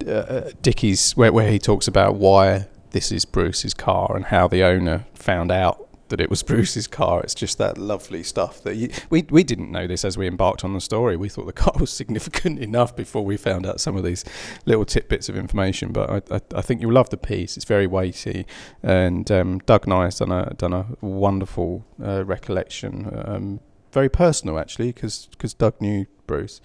uh, 0.06 0.12
uh, 0.12 0.52
Dickie's 0.62 1.14
where 1.14 1.32
where 1.32 1.50
he 1.50 1.60
talks 1.60 1.88
about 1.88 2.16
why 2.16 2.68
this 2.92 3.12
is 3.12 3.26
Bruce's 3.26 3.74
car 3.74 4.16
and 4.16 4.26
how 4.26 4.48
the 4.48 4.64
owner 4.64 5.06
found 5.14 5.52
out 5.52 5.89
that 6.10 6.22
it 6.22 6.30
was 6.30 6.44
Bruce's 6.50 6.88
car. 6.88 7.22
It's 7.22 7.36
just 7.36 7.58
that 7.58 7.78
lovely 7.78 8.24
stuff 8.24 8.62
that 8.64 8.76
you, 8.76 8.90
we 9.10 9.26
we 9.30 9.44
didn't 9.44 9.72
know 9.72 9.88
this 9.88 10.06
as 10.06 10.18
we 10.18 10.28
embarked 10.28 10.64
on 10.64 10.74
the 10.74 10.82
story. 10.82 11.16
We 11.16 11.30
thought 11.30 11.46
the 11.46 11.54
car 11.54 11.74
was 11.80 11.92
significant 12.02 12.60
enough 12.60 12.96
before 12.96 13.24
we 13.24 13.38
found 13.38 13.66
out 13.66 13.80
some 13.80 13.96
of 13.96 14.04
these 14.04 14.26
little 14.66 14.86
tidbits 14.86 15.30
of 15.30 15.38
information. 15.38 15.92
But 15.92 16.10
I, 16.10 16.36
I, 16.36 16.42
I 16.56 16.62
think 16.62 16.82
you'll 16.82 16.94
love 16.94 17.10
the 17.10 17.18
piece. 17.18 17.58
It's 17.58 17.66
very 17.66 17.88
weighty, 17.88 18.46
and 18.84 19.30
um, 19.32 19.60
Doug 19.60 19.88
Nye 19.88 20.06
has 20.06 20.20
done 20.20 20.32
a 20.32 20.54
done 20.56 20.74
a 20.74 20.86
wonderful 21.02 21.86
uh, 22.04 22.26
recollection. 22.26 23.12
Um, 23.26 23.60
very 23.92 24.10
personal 24.10 24.60
actually, 24.60 24.92
because 24.92 25.28
Doug 25.58 25.82
knew 25.82 26.06
Bruce. 26.28 26.62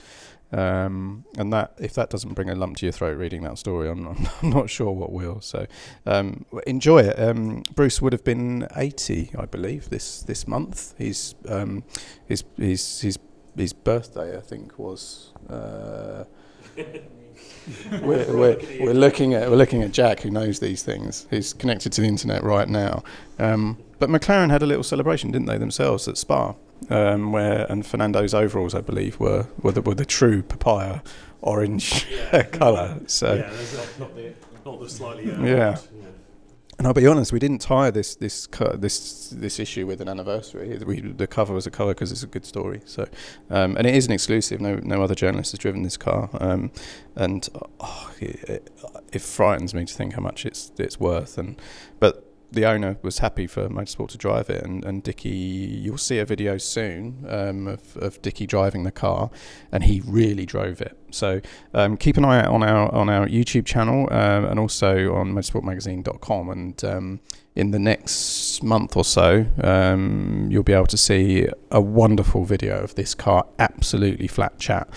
Um, 0.54 1.24
and 1.36 1.52
that 1.52 1.74
if 1.78 1.94
that 1.94 2.10
doesn't 2.10 2.34
bring 2.34 2.48
a 2.48 2.54
lump 2.54 2.76
to 2.76 2.86
your 2.86 2.92
throat 2.92 3.18
reading 3.18 3.42
that 3.42 3.58
story, 3.58 3.90
I'm 3.90 4.04
not, 4.04 4.16
I'm 4.42 4.50
not 4.50 4.70
sure 4.70 4.92
what 4.92 5.10
will. 5.10 5.40
So 5.40 5.66
um, 6.06 6.46
enjoy 6.66 7.00
it. 7.00 7.18
Um, 7.18 7.64
Bruce 7.74 8.00
would 8.00 8.12
have 8.12 8.22
been 8.22 8.68
80, 8.76 9.32
I 9.36 9.46
believe, 9.46 9.90
this 9.90 10.22
this 10.22 10.46
month. 10.46 10.94
He's 10.96 11.34
um, 11.48 11.82
his 12.26 12.44
his 12.56 13.00
his 13.00 13.18
his 13.56 13.72
birthday, 13.72 14.36
I 14.36 14.40
think, 14.40 14.78
was. 14.78 15.32
Uh, 15.50 16.24
we're, 18.02 18.36
we're, 18.36 18.58
we're 18.80 18.94
looking 18.94 19.34
at 19.34 19.50
we're 19.50 19.56
looking 19.56 19.82
at 19.82 19.90
Jack, 19.90 20.20
who 20.20 20.30
knows 20.30 20.60
these 20.60 20.84
things. 20.84 21.26
He's 21.30 21.52
connected 21.52 21.92
to 21.94 22.00
the 22.00 22.06
internet 22.06 22.44
right 22.44 22.68
now. 22.68 23.02
Um, 23.40 23.82
but 23.98 24.08
McLaren 24.08 24.50
had 24.50 24.62
a 24.62 24.66
little 24.66 24.84
celebration, 24.84 25.32
didn't 25.32 25.46
they 25.46 25.58
themselves 25.58 26.06
at 26.06 26.16
Spa? 26.16 26.54
Um, 26.90 27.32
where 27.32 27.70
and 27.70 27.84
Fernando's 27.84 28.34
overalls, 28.34 28.74
I 28.74 28.80
believe, 28.80 29.18
were 29.20 29.46
were 29.62 29.72
the, 29.72 29.82
were 29.82 29.94
the 29.94 30.04
true 30.04 30.42
papaya 30.42 31.00
orange 31.42 32.06
colour. 32.52 33.00
So. 33.06 33.36
there's 33.36 33.76
not, 33.76 34.00
not 34.00 34.16
the 34.16 34.32
not 34.64 34.80
the 34.80 34.88
slightly 34.88 35.30
uh, 35.30 35.42
Yeah. 35.42 35.78
And 36.76 36.88
I'll 36.88 36.94
be 36.94 37.06
honest, 37.06 37.32
we 37.32 37.38
didn't 37.38 37.60
tie 37.60 37.92
this 37.92 38.16
this 38.16 38.48
this 38.74 39.30
this 39.30 39.60
issue 39.60 39.86
with 39.86 40.00
an 40.00 40.08
anniversary. 40.08 40.76
We, 40.84 41.00
the 41.00 41.28
cover 41.28 41.54
was 41.54 41.68
a 41.68 41.70
cover 41.70 41.94
because 41.94 42.10
it's 42.10 42.24
a 42.24 42.26
good 42.26 42.44
story. 42.44 42.80
So, 42.84 43.06
um, 43.48 43.76
and 43.76 43.86
it 43.86 43.94
is 43.94 44.06
an 44.06 44.12
exclusive. 44.12 44.60
No 44.60 44.80
no 44.82 45.00
other 45.00 45.14
journalist 45.14 45.52
has 45.52 45.60
driven 45.60 45.82
this 45.82 45.96
car, 45.96 46.28
um, 46.40 46.72
and 47.14 47.48
oh, 47.78 48.10
it, 48.18 48.72
it 49.12 49.22
frightens 49.22 49.72
me 49.72 49.84
to 49.84 49.94
think 49.94 50.14
how 50.14 50.20
much 50.20 50.44
it's 50.44 50.72
it's 50.76 50.98
worth. 50.98 51.38
And 51.38 51.60
but 52.00 52.23
the 52.54 52.64
owner 52.66 52.96
was 53.02 53.18
happy 53.18 53.46
for 53.46 53.68
Motorsport 53.68 54.08
to 54.10 54.18
drive 54.18 54.50
it, 54.50 54.64
and, 54.64 54.84
and 54.84 55.02
Dickie, 55.02 55.28
you'll 55.30 55.98
see 55.98 56.18
a 56.18 56.24
video 56.24 56.58
soon 56.58 57.24
um, 57.28 57.66
of, 57.66 57.96
of 57.98 58.22
Dickie 58.22 58.46
driving 58.46 58.84
the 58.84 58.92
car, 58.92 59.30
and 59.72 59.84
he 59.84 60.02
really 60.04 60.46
drove 60.46 60.80
it. 60.80 60.96
So 61.10 61.40
um, 61.72 61.96
keep 61.96 62.16
an 62.16 62.24
eye 62.24 62.40
out 62.40 62.48
on 62.48 62.62
our 62.62 62.92
on 62.92 63.08
our 63.08 63.26
YouTube 63.26 63.66
channel 63.66 64.08
um, 64.12 64.44
and 64.44 64.58
also 64.58 65.14
on 65.14 65.32
motorsportmagazine.com. 65.32 66.50
And 66.50 66.84
um, 66.84 67.20
in 67.54 67.70
the 67.70 67.78
next 67.78 68.62
month 68.62 68.96
or 68.96 69.04
so, 69.04 69.46
um, 69.62 70.48
you'll 70.50 70.64
be 70.64 70.72
able 70.72 70.86
to 70.86 70.96
see 70.96 71.46
a 71.70 71.80
wonderful 71.80 72.44
video 72.44 72.82
of 72.82 72.96
this 72.96 73.14
car 73.14 73.46
absolutely 73.58 74.26
flat 74.26 74.58
chat, 74.58 74.88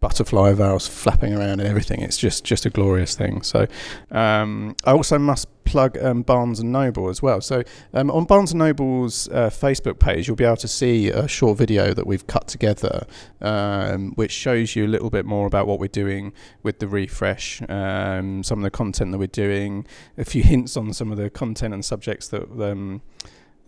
butterfly 0.00 0.54
valves 0.54 0.88
flapping 0.88 1.34
around 1.34 1.60
and 1.60 1.68
everything. 1.68 2.00
It's 2.00 2.16
just 2.16 2.44
just 2.44 2.64
a 2.64 2.70
glorious 2.70 3.14
thing. 3.14 3.42
So 3.42 3.66
um, 4.10 4.76
I 4.84 4.92
also 4.92 5.18
must 5.18 5.48
plug 5.66 5.98
um, 6.02 6.22
Barnes 6.22 6.60
and 6.60 6.72
Noble 6.72 7.08
as 7.10 7.20
well. 7.20 7.40
So 7.40 7.62
um, 7.92 8.10
on 8.10 8.24
Barnes 8.24 8.52
and 8.52 8.60
Noble's 8.60 9.28
uh, 9.28 9.50
Facebook 9.50 9.98
page, 9.98 10.26
you'll 10.26 10.36
be 10.36 10.44
able 10.44 10.56
to 10.56 10.68
see 10.68 11.10
a 11.10 11.28
short 11.28 11.58
video 11.58 11.92
that 11.92 12.06
we've 12.06 12.26
cut 12.26 12.48
together, 12.48 13.06
um, 13.42 14.12
which 14.12 14.32
shows 14.32 14.74
you 14.74 14.86
a 14.86 14.88
little 14.88 15.10
bit 15.10 15.26
more 15.26 15.46
about 15.46 15.66
what 15.66 15.78
we're 15.78 15.88
doing 15.88 16.32
with 16.62 16.78
the 16.78 16.88
refresh, 16.88 17.60
um, 17.68 18.42
some 18.42 18.60
of 18.60 18.62
the 18.62 18.70
content 18.70 19.12
that 19.12 19.18
we're 19.18 19.26
doing, 19.26 19.86
a 20.16 20.24
few 20.24 20.42
hints 20.52 20.76
on 20.76 20.92
some 20.92 21.12
of 21.12 21.18
the 21.18 21.28
content 21.28 21.74
and 21.74 21.84
subjects 21.84 22.28
that. 22.28 22.46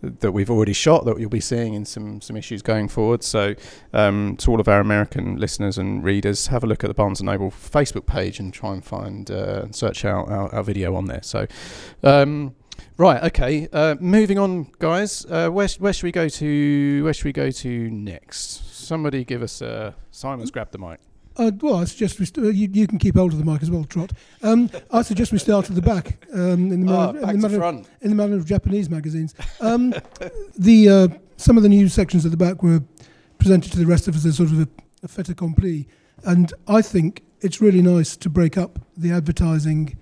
That 0.01 0.31
we've 0.31 0.49
already 0.49 0.73
shot 0.73 1.05
that 1.05 1.19
you'll 1.19 1.29
be 1.29 1.41
seeing 1.41 1.73
in 1.73 1.83
some 1.83 2.21
some 2.21 2.37
issues 2.37 2.61
going 2.61 2.87
forward. 2.87 3.23
So 3.23 3.55
um, 3.93 4.37
to 4.37 4.51
all 4.51 4.59
of 4.61 4.67
our 4.67 4.79
American 4.79 5.37
listeners 5.37 5.77
and 5.77 6.03
readers, 6.03 6.47
have 6.47 6.63
a 6.63 6.67
look 6.67 6.83
at 6.83 6.87
the 6.87 6.93
Barnes 6.93 7.19
and 7.19 7.27
Noble 7.27 7.51
Facebook 7.51 8.05
page 8.05 8.39
and 8.39 8.53
try 8.53 8.73
and 8.73 8.85
find 8.85 9.29
uh, 9.29 9.61
and 9.63 9.75
search 9.75 10.05
out 10.05 10.29
our, 10.29 10.53
our 10.55 10.63
video 10.63 10.95
on 10.95 11.05
there. 11.05 11.23
So. 11.23 11.47
Um, 12.03 12.55
Right. 12.97 13.23
Okay. 13.23 13.67
Uh, 13.71 13.95
moving 13.99 14.37
on, 14.37 14.71
guys. 14.77 15.25
Uh, 15.25 15.49
where 15.49 15.67
where 15.79 15.93
should 15.93 16.03
we 16.03 16.11
go 16.11 16.27
to? 16.27 17.03
Where 17.03 17.13
should 17.13 17.25
we 17.25 17.31
go 17.31 17.49
to 17.49 17.89
next? 17.89 18.73
Somebody 18.73 19.23
give 19.23 19.41
us. 19.41 19.61
Uh, 19.61 19.93
Simon's 20.11 20.51
grabbed 20.51 20.73
the 20.73 20.79
mic. 20.79 20.99
Uh, 21.39 21.51
well, 21.61 21.75
I 21.77 21.85
suggest 21.85 22.19
we 22.19 22.25
st- 22.25 22.45
uh, 22.45 22.49
you, 22.49 22.69
you 22.71 22.85
can 22.85 22.99
keep 22.99 23.15
hold 23.15 23.31
of 23.31 23.39
the 23.39 23.45
mic 23.45 23.63
as 23.63 23.71
well, 23.71 23.85
Trott. 23.85 24.11
Um, 24.43 24.69
I 24.91 25.01
suggest 25.03 25.31
we 25.31 25.37
start 25.39 25.69
at 25.69 25.75
the 25.75 25.81
back 25.81 26.17
um, 26.33 26.71
in, 26.71 26.85
the 26.85 26.93
Ah, 26.93 27.11
manner, 27.13 27.21
back 27.21 27.33
in, 27.33 27.39
the 27.39 27.47
manner, 27.47 27.57
front. 27.59 27.87
in 28.01 28.09
the 28.09 28.15
manner 28.15 28.35
of 28.35 28.45
Japanese 28.45 28.89
magazines. 28.89 29.33
Um, 29.61 29.93
the 30.57 30.89
uh, 30.89 31.07
some 31.37 31.55
of 31.55 31.63
the 31.63 31.69
news 31.69 31.93
sections 31.93 32.25
at 32.25 32.31
the 32.31 32.37
back 32.37 32.61
were 32.61 32.83
presented 33.37 33.71
to 33.71 33.77
the 33.79 33.85
rest 33.85 34.07
of 34.09 34.15
us 34.15 34.25
as 34.25 34.35
sort 34.35 34.51
of 34.51 34.59
a, 34.59 34.67
a 35.03 35.07
fait 35.07 35.29
accompli, 35.29 35.87
and 36.25 36.51
I 36.67 36.81
think 36.81 37.23
it's 37.39 37.61
really 37.61 37.81
nice 37.81 38.17
to 38.17 38.29
break 38.29 38.57
up 38.57 38.77
the 38.97 39.11
advertising 39.11 39.97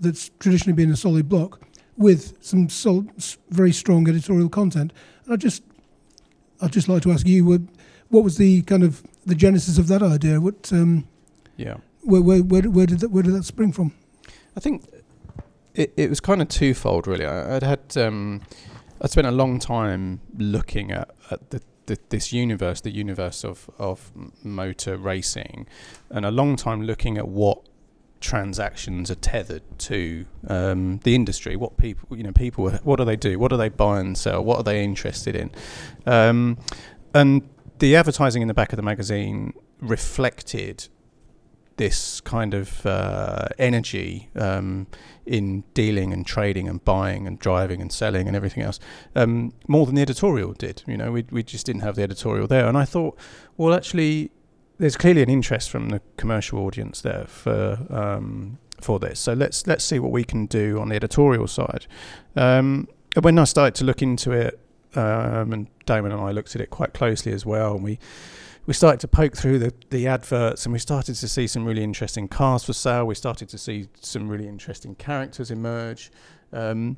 that's 0.00 0.30
traditionally 0.38 0.72
been 0.74 0.90
a 0.90 0.96
solid 0.96 1.28
block 1.28 1.60
with 1.98 2.42
some 2.42 2.70
sol- 2.70 3.04
very 3.50 3.70
strong 3.72 4.08
editorial 4.08 4.48
content. 4.48 4.94
And 5.26 5.34
I 5.34 5.36
just, 5.36 5.62
I'd 6.62 6.72
just 6.72 6.88
like 6.88 7.02
to 7.02 7.12
ask 7.12 7.26
you, 7.26 7.44
what, 7.44 7.60
what 8.08 8.24
was 8.24 8.38
the 8.38 8.62
kind 8.62 8.82
of 8.82 9.02
the 9.26 9.34
genesis 9.34 9.78
of 9.78 9.86
that 9.88 10.02
idea? 10.02 10.40
What, 10.40 10.72
um, 10.72 11.06
Yeah. 11.56 11.76
where, 12.02 12.22
where, 12.22 12.40
where, 12.42 12.62
where 12.62 12.86
did 12.86 13.00
that, 13.00 13.10
where 13.10 13.22
did 13.22 13.34
that 13.34 13.44
spring 13.44 13.72
from? 13.72 13.92
I 14.56 14.60
think 14.60 14.88
it, 15.74 15.92
it 15.96 16.08
was 16.10 16.20
kind 16.20 16.42
of 16.42 16.48
twofold, 16.48 17.06
really. 17.06 17.26
I, 17.26 17.56
I'd 17.56 17.62
had 17.62 17.96
um, 17.96 18.42
I'd 19.00 19.10
spent 19.10 19.26
a 19.26 19.32
long 19.32 19.58
time 19.58 20.20
looking 20.36 20.90
at, 20.90 21.10
at 21.30 21.50
the, 21.50 21.60
the 21.86 21.98
this 22.08 22.32
universe, 22.32 22.80
the 22.80 22.90
universe 22.90 23.44
of 23.44 23.70
of 23.78 24.10
motor 24.42 24.96
racing, 24.96 25.66
and 26.10 26.24
a 26.26 26.30
long 26.30 26.56
time 26.56 26.82
looking 26.82 27.16
at 27.18 27.28
what 27.28 27.58
transactions 28.20 29.10
are 29.10 29.14
tethered 29.14 29.62
to 29.78 30.26
um, 30.48 30.98
the 31.04 31.14
industry. 31.14 31.56
What 31.56 31.76
people, 31.78 32.16
you 32.16 32.22
know, 32.22 32.32
people, 32.32 32.70
what 32.82 32.96
do 32.96 33.04
they 33.04 33.16
do? 33.16 33.38
What 33.38 33.48
do 33.50 33.56
they 33.56 33.68
buy 33.70 34.00
and 34.00 34.18
sell? 34.18 34.44
What 34.44 34.56
are 34.58 34.62
they 34.64 34.84
interested 34.84 35.34
in? 35.36 35.50
Um, 36.06 36.58
and 37.14 37.48
the 37.80 37.96
advertising 37.96 38.42
in 38.42 38.48
the 38.48 38.54
back 38.54 38.72
of 38.72 38.76
the 38.76 38.82
magazine 38.82 39.52
reflected 39.80 40.88
this 41.76 42.20
kind 42.20 42.52
of 42.52 42.84
uh, 42.84 43.48
energy 43.58 44.28
um, 44.36 44.86
in 45.24 45.64
dealing 45.72 46.12
and 46.12 46.26
trading 46.26 46.68
and 46.68 46.84
buying 46.84 47.26
and 47.26 47.38
driving 47.38 47.80
and 47.80 47.90
selling 47.90 48.26
and 48.28 48.36
everything 48.36 48.62
else 48.62 48.78
um, 49.16 49.54
more 49.66 49.86
than 49.86 49.94
the 49.94 50.02
editorial 50.02 50.52
did. 50.52 50.82
You 50.86 50.98
know, 50.98 51.10
we 51.10 51.24
we 51.30 51.42
just 51.42 51.64
didn't 51.64 51.80
have 51.80 51.96
the 51.96 52.02
editorial 52.02 52.46
there, 52.46 52.68
and 52.68 52.76
I 52.76 52.84
thought, 52.84 53.18
well, 53.56 53.72
actually, 53.72 54.30
there's 54.76 54.96
clearly 54.96 55.22
an 55.22 55.30
interest 55.30 55.70
from 55.70 55.88
the 55.88 56.02
commercial 56.18 56.58
audience 56.58 57.00
there 57.00 57.24
for 57.26 57.86
um, 57.88 58.58
for 58.78 58.98
this. 58.98 59.18
So 59.18 59.32
let's 59.32 59.66
let's 59.66 59.84
see 59.84 59.98
what 59.98 60.12
we 60.12 60.22
can 60.22 60.44
do 60.44 60.78
on 60.78 60.90
the 60.90 60.96
editorial 60.96 61.46
side. 61.46 61.86
Um, 62.36 62.88
when 63.22 63.38
I 63.38 63.44
started 63.44 63.74
to 63.76 63.84
look 63.84 64.02
into 64.02 64.32
it, 64.32 64.60
um, 64.94 65.52
and 65.52 65.66
Damon 65.86 66.12
and 66.12 66.20
I 66.20 66.30
looked 66.32 66.54
at 66.54 66.60
it 66.60 66.70
quite 66.70 66.94
closely 66.94 67.32
as 67.32 67.44
well, 67.46 67.74
and 67.74 67.84
we 67.84 67.98
we 68.66 68.74
started 68.74 69.00
to 69.00 69.08
poke 69.08 69.36
through 69.36 69.58
the, 69.58 69.72
the 69.90 70.06
adverts 70.06 70.64
and 70.64 70.72
we 70.72 70.78
started 70.78 71.14
to 71.16 71.26
see 71.26 71.46
some 71.46 71.64
really 71.64 71.82
interesting 71.82 72.28
cars 72.28 72.62
for 72.62 72.72
sale. 72.72 73.04
We 73.04 73.14
started 73.14 73.48
to 73.48 73.58
see 73.58 73.88
some 74.00 74.28
really 74.28 74.46
interesting 74.46 74.94
characters 74.94 75.50
emerge. 75.50 76.12
Um, 76.52 76.96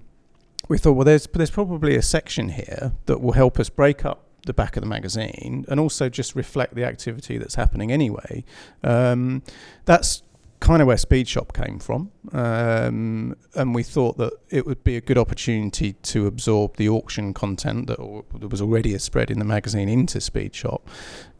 we 0.69 0.77
thought, 0.79 0.93
well, 0.93 1.05
there's 1.05 1.27
there's 1.33 1.51
probably 1.51 1.97
a 1.97 2.03
section 2.03 2.51
here 2.51 2.93
that 3.07 3.21
will 3.21 3.33
help 3.33 3.59
us 3.59 3.69
break 3.69 4.05
up 4.05 4.27
the 4.45 4.53
back 4.53 4.77
of 4.77 4.83
the 4.83 4.89
magazine 4.89 5.65
and 5.69 5.79
also 5.79 6.09
just 6.09 6.35
reflect 6.35 6.75
the 6.75 6.85
activity 6.85 7.39
that's 7.39 7.55
happening 7.55 7.93
anyway. 7.93 8.45
Um, 8.83 9.43
that's 9.85 10.23
kind 10.63 10.81
of 10.81 10.87
where 10.87 10.97
Speed 10.97 11.27
Shop 11.27 11.53
came 11.53 11.81
from, 11.81 12.13
um, 12.31 13.35
and 13.57 13.75
we 13.75 13.83
thought 13.83 14.17
that 14.19 14.33
it 14.49 14.65
would 14.65 14.85
be 14.85 14.97
a 14.97 15.01
good 15.01 15.19
opportunity 15.19 15.95
to 15.95 16.29
absorb 16.29 16.77
the 16.77 16.89
auction 16.89 17.35
content 17.35 17.89
that, 17.89 17.99
that 18.39 18.49
was 18.49 18.63
already 18.63 18.95
a 18.95 19.01
spread 19.01 19.29
in 19.29 19.41
the 19.41 19.45
magazine 19.45 19.89
into 19.89 20.21
Speed 20.21 20.55
Shop. 20.55 20.89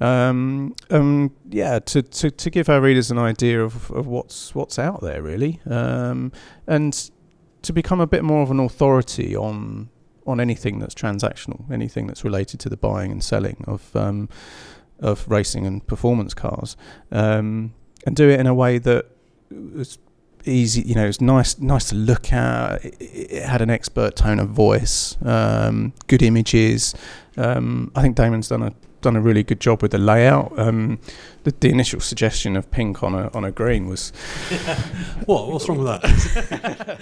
Um, 0.01 0.75
um, 0.91 1.31
yeah, 1.49 1.79
to, 1.79 2.03
to, 2.03 2.33
to 2.33 2.51
give 2.51 2.69
our 2.69 2.81
readers 2.81 3.13
an 3.13 3.19
idea 3.19 3.63
of, 3.63 3.93
of 3.93 4.09
what's 4.09 4.57
what's 4.57 4.77
out 4.77 5.01
there 5.03 5.23
really, 5.23 5.61
um, 5.71 6.33
and 6.67 7.11
to 7.63 7.73
become 7.73 8.01
a 8.01 8.09
bit 8.09 8.25
more 8.25 8.43
of 8.43 8.51
an 8.51 8.59
authority 8.59 9.37
on 9.37 9.89
on 10.27 10.41
anything 10.41 10.81
that's 10.81 10.95
transactional, 10.95 11.71
anything 11.71 12.09
that's 12.09 12.25
related 12.25 12.59
to 12.59 12.69
the 12.69 12.77
buying 12.77 13.13
and 13.13 13.23
selling 13.23 13.65
of 13.69 13.95
um, 13.95 14.29
of 14.99 15.29
racing 15.29 15.65
and 15.65 15.87
performance 15.87 16.35
cars, 16.35 16.77
um, 17.13 17.73
and 18.05 18.17
do 18.17 18.29
it 18.29 18.41
in 18.41 18.49
a 18.49 18.55
way 18.55 18.79
that 18.79 19.12
was 19.75 19.99
easy. 20.45 20.83
You 20.83 20.95
know, 20.95 21.05
it 21.05 21.09
was 21.09 21.21
nice 21.21 21.59
nice 21.59 21.89
to 21.91 21.95
look 21.95 22.33
at. 22.33 22.85
It, 22.85 22.97
it 23.01 23.43
had 23.45 23.63
an 23.63 23.71
expert 23.71 24.17
tone 24.17 24.39
of 24.39 24.49
voice, 24.51 25.17
um, 25.25 25.93
good 26.07 26.23
images. 26.23 26.95
Um, 27.37 27.93
I 27.95 28.03
think 28.03 28.17
Damon's 28.17 28.49
done 28.49 28.63
a 28.63 28.73
done 29.01 29.17
a 29.17 29.21
really 29.21 29.43
good 29.43 29.61
job 29.61 29.83
with 29.83 29.91
the 29.91 29.99
layout. 29.99 30.57
Um, 30.59 31.01
the, 31.43 31.53
the 31.59 31.69
initial 31.69 32.01
suggestion 32.01 32.57
of 32.57 32.71
pink 32.71 33.03
on 33.03 33.15
a 33.15 33.31
on 33.35 33.45
a 33.45 33.51
green 33.51 33.89
was 33.89 34.11
What? 35.27 35.49
What's 35.49 35.69
wrong 35.69 35.79
with 35.79 36.03
that? 36.03 37.01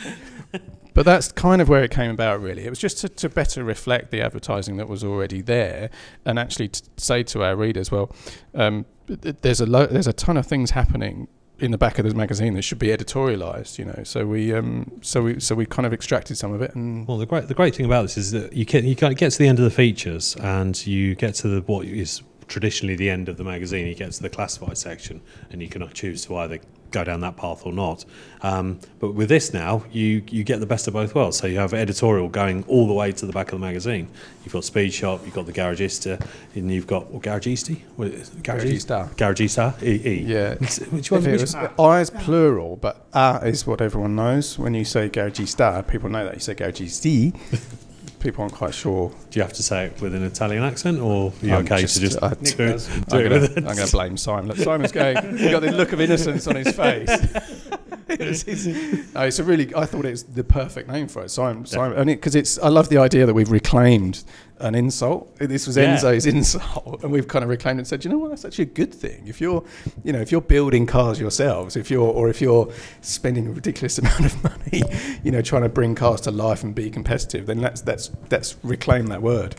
But 0.93 1.07
that's 1.07 1.31
kind 1.31 1.63
of 1.63 1.69
where 1.69 1.85
it 1.85 1.91
came 1.91 2.11
about, 2.11 2.41
really. 2.43 2.65
It 2.65 2.69
was 2.69 2.79
just 2.79 2.99
to, 2.99 3.09
to 3.09 3.29
better 3.29 3.63
reflect 3.63 4.11
the 4.11 4.21
advertising 4.21 4.77
that 4.79 4.89
was 4.89 5.05
already 5.05 5.41
there, 5.41 5.89
and 6.25 6.39
actually 6.39 6.69
to 6.69 6.83
say 6.97 7.23
to 7.23 7.45
our 7.45 7.55
readers, 7.55 7.93
well, 7.93 8.15
um, 8.55 8.87
th- 9.07 9.21
th- 9.21 9.37
there's 9.41 9.61
a 9.61 9.67
lo- 9.67 9.87
there's 9.87 10.09
a 10.09 10.13
ton 10.13 10.37
of 10.37 10.47
things 10.47 10.73
happening 10.73 11.29
in 11.61 11.71
the 11.71 11.79
back 11.79 11.99
of 11.99 12.05
this 12.05 12.15
magazine 12.15 12.55
that 12.55 12.63
should 12.63 12.79
be 12.79 12.89
editorialized, 12.89 13.79
you 13.79 13.85
know. 13.85 14.03
So 14.05 14.27
we 14.27 14.53
um, 14.55 14.91
so 15.03 15.23
we 15.23 15.41
so 15.41 15.55
we 15.55 15.67
kind 15.67 15.87
of 15.87 15.93
extracted 15.93 16.39
some 16.39 16.53
of 16.53 16.63
it, 16.63 16.75
and 16.75 17.07
Well, 17.07 17.19
the 17.19 17.27
great 17.27 17.49
the 17.49 17.55
great 17.55 17.75
thing 17.75 17.87
about 17.87 18.03
this 18.03 18.17
is 18.17 18.31
that 18.33 18.53
you 18.53 18.67
can 18.67 18.87
you 18.87 18.97
can 18.97 19.13
get 19.15 19.33
to 19.33 19.39
the 19.39 19.47
end 19.47 19.59
of 19.59 19.65
the 19.65 19.71
features 19.71 20.37
and 20.37 20.87
you 20.87 21.15
get 21.15 21.35
to 21.37 21.49
the 21.49 21.61
what 21.63 21.87
is 21.87 22.23
traditionally 22.49 22.97
the 22.97 23.11
end 23.11 23.29
of 23.29 23.37
the 23.37 23.45
magazine. 23.45 23.87
You 23.87 23.95
get 23.95 24.13
to 24.13 24.23
the 24.23 24.31
classified 24.31 24.79
section 24.79 25.21
and 25.51 25.63
you 25.63 25.69
cannot 25.69 25.95
choose 25.95 26.25
to 26.27 26.37
either 26.37 26.59
go 26.91 27.05
down 27.05 27.21
that 27.21 27.37
path 27.37 27.63
or 27.65 27.73
not. 27.73 28.05
Um, 28.43 28.81
but 28.99 29.13
with 29.13 29.29
this 29.29 29.53
now, 29.53 29.85
you 29.93 30.23
you 30.29 30.45
get 30.45 30.61
the 30.61 30.67
best 30.67 30.89
of 30.89 30.95
both 30.95 31.15
worlds. 31.15 31.39
So 31.39 31.47
you 31.47 31.59
have 31.59 31.75
editorial 31.75 32.29
going 32.29 32.65
all 32.69 32.87
the 32.87 32.95
way 32.95 33.13
to 33.13 33.27
the 33.27 33.33
back 33.33 33.53
of 33.53 33.61
the 33.61 33.67
magazine. 33.67 34.09
You've 34.45 34.53
got 34.53 34.65
Speed 34.65 34.93
Shop, 34.93 35.21
you've 35.25 35.35
got 35.35 35.47
the 35.47 35.53
Garagista, 35.53 36.25
and 36.55 36.71
you've 36.71 36.87
got 36.87 37.11
well, 37.11 37.21
Garagisti, 37.21 37.83
What 37.97 38.09
is 38.09 38.31
it? 38.31 38.43
Garagista. 38.43 39.15
Garagista, 39.17 39.83
E. 39.83 40.09
e. 40.09 40.25
yeah. 40.25 40.55
Which 40.91 41.11
one? 41.11 41.21
If 41.21 41.27
it 41.27 41.33
Which, 41.33 41.41
was 41.43 41.55
I's 41.55 42.11
plural, 42.11 42.77
but 42.77 43.07
A 43.13 43.41
is 43.45 43.67
what 43.67 43.81
everyone 43.81 44.17
knows. 44.17 44.59
When 44.59 44.75
you 44.75 44.85
say 44.85 45.09
Garage 45.09 45.41
Star, 45.49 45.83
people 45.83 46.09
know 46.09 46.25
that. 46.25 46.35
You 46.35 46.41
say 46.41 46.55
Garage 46.55 46.89
C. 46.89 47.33
people 48.21 48.43
aren't 48.43 48.55
quite 48.55 48.75
sure. 48.75 49.11
Do 49.31 49.39
you 49.39 49.43
have 49.43 49.53
to 49.55 49.63
say 49.63 49.87
it 49.87 50.01
with 50.01 50.15
an 50.15 50.23
Italian 50.23 50.63
accent, 50.63 51.01
or 51.01 51.33
are 51.43 51.47
you 51.47 51.55
I'm 51.55 51.65
okay 51.65 51.81
just- 51.81 51.95
to 51.97 52.01
just 52.01 52.23
I- 52.23 52.27
uh, 52.29 52.35
do, 52.35 52.51
do 52.53 52.67
does. 52.69 52.89
it 52.89 53.05
I'm 53.13 53.23
gonna, 53.29 53.47
I'm 53.71 53.77
gonna 53.77 53.87
blame 53.91 54.17
Simon. 54.17 54.49
Look, 54.49 54.59
Simon's 54.59 54.93
going. 54.93 55.37
He 55.39 55.51
got 55.51 55.61
the 55.63 55.73
look 55.73 55.93
of 55.93 56.01
innocence 56.01 56.47
on 56.47 56.57
his 56.57 56.71
face. 56.75 57.11
it's, 58.11 58.43
it's- 58.47 58.67
no, 59.15 59.23
it's 59.23 59.39
a 59.39 59.45
really. 59.45 59.75
I 59.75 59.87
thought 59.87 60.05
it 60.05 60.11
was 60.11 60.25
the 60.25 60.45
perfect 60.45 60.89
name 60.89 61.09
for 61.09 61.23
it, 61.25 61.31
Simon. 61.31 61.65
Simon, 61.67 61.97
and 61.99 62.07
because 62.07 62.35
it's. 62.35 62.59
I 62.59 62.69
love 62.69 62.89
the 62.89 62.99
idea 62.99 63.27
that 63.27 63.35
we've 63.35 63.51
reclaimed 63.51 64.25
an 64.59 64.75
insult. 64.75 65.35
This 65.39 65.67
was 65.67 65.77
Yeah. 65.77 65.97
Enzo's 65.97 66.27
insult, 66.35 67.03
and 67.03 67.11
we've 67.11 67.27
kind 67.29 67.43
of 67.43 67.49
reclaimed 67.49 67.79
it 67.79 67.83
and 67.83 67.87
said, 67.87 68.05
you 68.05 68.11
know 68.11 68.19
what, 68.19 68.29
that's 68.31 68.45
actually 68.45 68.65
a 68.65 68.75
good 68.75 68.93
thing. 68.93 69.27
If 69.27 69.41
you're, 69.41 69.65
you 70.05 70.13
know, 70.13 70.21
if 70.21 70.31
you're 70.31 70.43
building 70.43 70.85
cars 70.85 71.19
yourselves, 71.19 71.77
if 71.77 71.91
you're, 71.91 72.07
or 72.07 72.29
if 72.29 72.41
you're 72.43 72.71
spending 73.01 73.47
a 73.47 73.53
ridiculous 73.53 73.99
amount 74.01 74.27
of 74.27 74.43
money, 74.45 74.83
you 75.25 75.31
know, 75.31 75.41
trying 75.41 75.63
to 75.63 75.69
bring 75.71 75.95
cars 75.95 76.21
to 76.23 76.31
life 76.31 76.63
and 76.63 76.75
be 76.75 76.91
competitive, 76.91 77.47
then 77.47 77.61
let's 77.61 77.87
let's 77.87 78.11
let's 78.31 78.57
reclaim 78.63 79.07
that 79.07 79.23
word. 79.23 79.57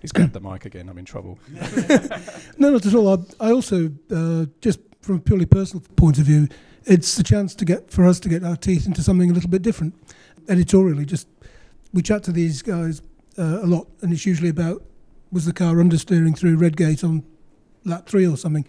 He's 0.00 0.12
grabbed 0.12 0.32
the 0.32 0.40
mic 0.40 0.64
again. 0.64 0.88
I'm 0.88 0.96
in 0.96 1.04
trouble. 1.04 1.38
No, 2.56 2.70
not 2.70 2.86
at 2.86 2.94
all. 2.94 3.08
I, 3.40 3.48
I 3.48 3.52
also, 3.52 3.90
uh, 4.10 4.46
just 4.62 4.80
from 5.02 5.16
a 5.16 5.18
purely 5.20 5.44
personal 5.46 5.84
point 5.94 6.18
of 6.18 6.24
view, 6.24 6.48
it's 6.84 7.16
the 7.16 7.22
chance 7.22 7.54
to 7.56 7.64
get 7.64 7.90
for 7.90 8.04
us 8.06 8.20
to 8.20 8.28
get 8.28 8.44
our 8.44 8.56
teeth 8.56 8.86
into 8.86 9.02
something 9.02 9.30
a 9.30 9.34
little 9.34 9.50
bit 9.50 9.62
different. 9.62 9.94
Editorially, 10.48 11.04
just 11.04 11.28
we 11.92 12.02
chat 12.02 12.22
to 12.24 12.32
these 12.32 12.62
guys 12.62 13.02
uh, 13.38 13.60
a 13.62 13.66
lot, 13.66 13.88
and 14.00 14.12
it's 14.12 14.26
usually 14.26 14.48
about 14.48 14.82
was 15.32 15.44
the 15.44 15.52
car 15.52 15.76
understeering 15.76 16.36
through 16.36 16.56
Redgate 16.56 17.04
on 17.04 17.24
lap 17.84 18.08
three 18.08 18.26
or 18.26 18.36
something. 18.36 18.66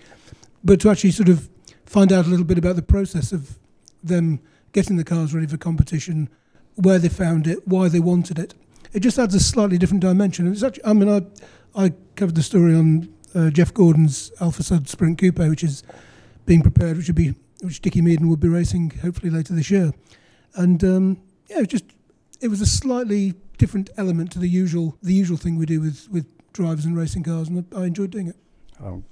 But 0.63 0.79
to 0.81 0.89
actually 0.89 1.11
sort 1.11 1.29
of 1.29 1.49
find 1.85 2.11
out 2.13 2.25
a 2.25 2.29
little 2.29 2.45
bit 2.45 2.57
about 2.57 2.75
the 2.75 2.83
process 2.83 3.31
of 3.31 3.57
them 4.03 4.39
getting 4.71 4.95
the 4.95 5.03
cars 5.03 5.33
ready 5.33 5.47
for 5.47 5.57
competition, 5.57 6.29
where 6.75 6.99
they 6.99 7.09
found 7.09 7.47
it, 7.47 7.67
why 7.67 7.89
they 7.89 7.99
wanted 7.99 8.37
it, 8.37 8.53
it 8.93 8.99
just 8.99 9.17
adds 9.17 9.33
a 9.33 9.39
slightly 9.39 9.77
different 9.77 10.01
dimension. 10.01 10.45
And 10.45 10.53
it's 10.53 10.63
actually, 10.63 10.85
I 10.85 10.93
mean, 10.93 11.09
I 11.09 11.21
I 11.73 11.93
covered 12.15 12.35
the 12.35 12.43
story 12.43 12.75
on 12.75 13.09
uh, 13.33 13.49
Jeff 13.49 13.73
Gordon's 13.73 14.29
Alfasud 14.39 14.87
Sprint 14.87 15.17
Coupe, 15.17 15.39
which 15.39 15.63
is 15.63 15.83
being 16.45 16.61
prepared, 16.61 16.97
which 16.97 17.07
would 17.07 17.15
be 17.15 17.33
which 17.61 17.81
Dickie 17.81 18.01
Meaden 18.01 18.29
would 18.29 18.39
be 18.39 18.47
racing 18.47 18.91
hopefully 19.01 19.29
later 19.29 19.53
this 19.53 19.69
year. 19.69 19.91
And 20.55 20.83
um, 20.83 21.21
yeah, 21.49 21.57
it 21.57 21.61
was 21.61 21.67
just 21.67 21.85
it 22.41 22.47
was 22.47 22.61
a 22.61 22.65
slightly 22.65 23.35
different 23.57 23.89
element 23.97 24.31
to 24.31 24.39
the 24.39 24.49
usual 24.49 24.97
the 25.01 25.13
usual 25.13 25.37
thing 25.37 25.57
we 25.57 25.65
do 25.65 25.81
with 25.81 26.07
with 26.09 26.25
drivers 26.53 26.85
and 26.85 26.97
racing 26.97 27.23
cars, 27.23 27.47
and 27.47 27.65
I, 27.75 27.85
enjoyed 27.85 28.11
doing 28.11 28.27
it. 28.27 28.35
Oh, 28.83 29.03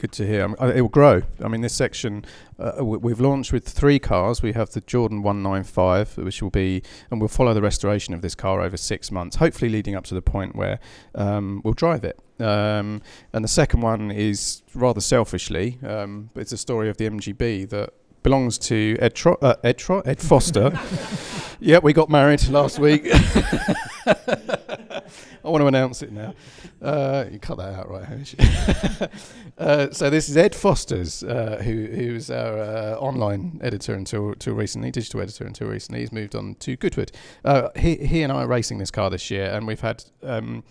good 0.00 0.12
to 0.12 0.26
hear. 0.26 0.44
I 0.44 0.46
mean, 0.46 0.56
uh, 0.58 0.66
it 0.68 0.80
will 0.80 0.88
grow. 0.88 1.20
I 1.44 1.48
mean, 1.48 1.60
this 1.60 1.74
section 1.74 2.24
uh, 2.58 2.82
we've 2.82 3.20
launched 3.20 3.52
with 3.52 3.68
three 3.68 3.98
cars. 3.98 4.42
We 4.42 4.52
have 4.52 4.70
the 4.70 4.80
Jordan 4.80 5.22
195, 5.22 6.16
which 6.16 6.42
will 6.42 6.50
be, 6.50 6.82
and 7.10 7.20
we'll 7.20 7.28
follow 7.28 7.52
the 7.52 7.60
restoration 7.60 8.14
of 8.14 8.22
this 8.22 8.34
car 8.34 8.62
over 8.62 8.78
six 8.78 9.10
months, 9.10 9.36
hopefully 9.36 9.70
leading 9.70 9.94
up 9.94 10.04
to 10.04 10.14
the 10.14 10.22
point 10.22 10.56
where 10.56 10.80
um, 11.14 11.60
we'll 11.64 11.74
drive 11.74 12.02
it. 12.04 12.18
Um, 12.40 13.02
and 13.34 13.44
the 13.44 13.48
second 13.48 13.82
one 13.82 14.10
is 14.10 14.62
rather 14.74 15.02
selfishly, 15.02 15.78
um, 15.86 16.30
but 16.32 16.40
it's 16.40 16.52
a 16.52 16.58
story 16.58 16.88
of 16.88 16.96
the 16.96 17.04
MGB 17.04 17.68
that 17.68 17.92
belongs 18.22 18.58
to 18.58 18.96
Ed, 19.00 19.14
Tro- 19.14 19.38
uh, 19.40 19.54
Ed, 19.64 19.78
Tro- 19.78 20.00
Ed 20.00 20.20
Foster. 20.20 20.78
yeah, 21.60 21.78
we 21.78 21.92
got 21.92 22.10
married 22.10 22.46
last 22.48 22.78
week. 22.78 23.02
I 25.42 25.48
want 25.48 25.62
to 25.62 25.66
announce 25.66 26.02
it 26.02 26.12
now. 26.12 26.34
Uh, 26.82 27.24
you 27.30 27.38
cut 27.38 27.56
that 27.58 27.74
out, 27.74 27.88
right, 27.88 28.04
Hamish? 28.04 28.34
uh, 29.58 29.90
so 29.90 30.10
this 30.10 30.28
is 30.28 30.36
Ed 30.36 30.54
Foster's, 30.54 31.22
uh, 31.22 31.60
who 31.64 31.86
who's 31.86 32.30
our 32.30 32.58
uh, 32.58 32.96
online 32.96 33.58
editor 33.62 33.94
until 33.94 34.28
until 34.30 34.54
recently, 34.54 34.90
digital 34.90 35.20
editor 35.20 35.46
until 35.46 35.68
recently. 35.68 36.00
He's 36.00 36.12
moved 36.12 36.34
on 36.34 36.56
to 36.56 36.76
Goodwood. 36.76 37.12
Uh, 37.44 37.70
he 37.76 37.96
he 37.96 38.22
and 38.22 38.32
I 38.32 38.42
are 38.44 38.46
racing 38.46 38.78
this 38.78 38.90
car 38.90 39.08
this 39.10 39.30
year, 39.30 39.46
and 39.46 39.66
we've 39.66 39.80
had. 39.80 40.04
Um, 40.22 40.62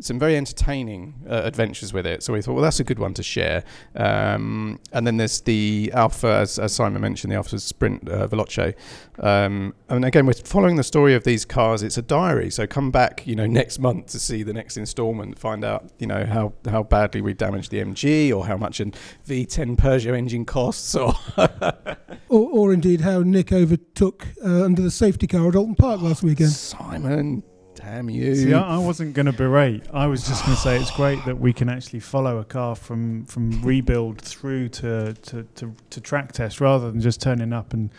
some 0.00 0.18
very 0.18 0.36
entertaining 0.36 1.14
uh, 1.28 1.42
adventures 1.44 1.92
with 1.92 2.06
it. 2.06 2.22
So 2.22 2.32
we 2.32 2.42
thought, 2.42 2.54
well, 2.54 2.62
that's 2.62 2.80
a 2.80 2.84
good 2.84 2.98
one 2.98 3.14
to 3.14 3.22
share. 3.22 3.64
Um, 3.96 4.78
and 4.92 5.06
then 5.06 5.16
there's 5.16 5.40
the 5.40 5.90
Alfa, 5.94 6.28
as, 6.28 6.58
as 6.58 6.72
Simon 6.72 7.02
mentioned, 7.02 7.32
the 7.32 7.36
Alfa 7.36 7.58
Sprint 7.58 8.08
uh, 8.08 8.28
Veloce. 8.28 8.74
Um, 9.18 9.74
and 9.88 10.04
again, 10.04 10.26
we're 10.26 10.34
following 10.34 10.76
the 10.76 10.84
story 10.84 11.14
of 11.14 11.24
these 11.24 11.44
cars. 11.44 11.82
It's 11.82 11.98
a 11.98 12.02
diary. 12.02 12.50
So 12.50 12.66
come 12.66 12.90
back, 12.90 13.26
you 13.26 13.34
know, 13.34 13.46
next 13.46 13.78
month 13.78 14.06
to 14.08 14.20
see 14.20 14.42
the 14.42 14.52
next 14.52 14.76
instalment, 14.76 15.38
find 15.38 15.64
out, 15.64 15.90
you 15.98 16.06
know, 16.06 16.24
how, 16.24 16.52
how 16.70 16.84
badly 16.84 17.20
we 17.20 17.34
damaged 17.34 17.70
the 17.70 17.78
MG 17.78 18.34
or 18.34 18.46
how 18.46 18.56
much 18.56 18.80
a 18.80 18.86
V10 19.26 19.76
Peugeot 19.76 20.16
engine 20.16 20.44
costs 20.44 20.94
or 20.94 21.14
Or, 22.30 22.50
or 22.50 22.72
indeed 22.74 23.00
how 23.00 23.20
Nick 23.20 23.52
overtook 23.52 24.26
uh, 24.44 24.64
under 24.64 24.82
the 24.82 24.90
safety 24.90 25.26
car 25.26 25.48
at 25.48 25.54
Oulton 25.54 25.76
Park 25.76 26.02
last 26.02 26.22
weekend. 26.22 26.50
Simon, 26.50 27.42
damn 27.88 28.10
you. 28.10 28.34
See, 28.34 28.54
I, 28.54 28.76
I 28.76 28.78
wasn't 28.78 29.14
going 29.14 29.26
to 29.26 29.32
berate. 29.32 29.82
I 29.92 30.06
was 30.06 30.26
just 30.26 30.44
going 30.44 30.56
to 30.56 30.60
say 30.60 30.78
it's 30.78 30.90
great 30.90 31.24
that 31.24 31.38
we 31.38 31.52
can 31.52 31.68
actually 31.68 32.00
follow 32.00 32.38
a 32.38 32.44
car 32.44 32.74
from, 32.74 33.24
from 33.26 33.62
rebuild 33.62 34.20
through 34.20 34.68
to, 34.70 35.14
to, 35.14 35.44
to, 35.56 35.74
to 35.90 36.00
track 36.00 36.32
test 36.32 36.60
rather 36.60 36.90
than 36.90 37.00
just 37.00 37.20
turning 37.20 37.52
up 37.52 37.72
and 37.72 37.90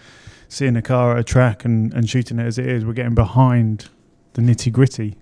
seeing 0.47 0.75
a 0.75 0.81
car 0.81 1.13
at 1.13 1.19
a 1.19 1.23
track 1.23 1.65
and, 1.65 1.93
and 1.93 2.09
shooting 2.09 2.39
it 2.39 2.45
as 2.45 2.57
it 2.57 2.67
is. 2.67 2.85
We're 2.85 2.93
getting 2.93 3.15
behind 3.15 3.89
the 4.33 4.41
nitty 4.41 4.71
gritty. 4.71 5.17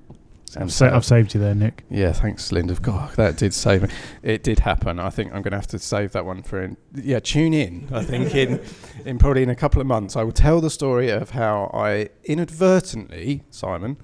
I've, 0.56 0.71
sa- 0.71 0.95
I've 0.95 1.06
saved 1.06 1.34
you 1.34 1.41
there, 1.41 1.53
Nick. 1.53 1.84
Yeah, 1.89 2.13
thanks, 2.13 2.51
Linda. 2.51 2.75
God, 2.82 3.13
that 3.15 3.38
did 3.38 3.53
save 3.53 3.84
me. 3.84 3.89
It 4.23 4.43
did 4.43 4.60
happen. 4.60 4.97
I 4.97 5.10
think 5.10 5.34
I'm 5.34 5.41
going 5.41 5.51
to 5.51 5.58
have 5.58 5.67
to 5.67 5.80
save 5.80 6.13
that 6.13 6.25
one 6.25 6.41
for. 6.41 6.62
In, 6.62 6.77
yeah, 6.95 7.19
tune 7.19 7.53
in. 7.53 7.89
I 7.91 8.03
think 8.03 8.34
in, 8.34 8.62
in 9.06 9.17
probably 9.17 9.43
in 9.43 9.49
a 9.49 9.56
couple 9.56 9.82
of 9.82 9.88
months, 9.88 10.15
I 10.15 10.23
will 10.23 10.32
tell 10.32 10.62
the 10.62 10.69
story 10.69 11.10
of 11.10 11.32
how 11.32 11.69
I 11.73 12.10
inadvertently, 12.23 13.43
Simon, 13.49 13.97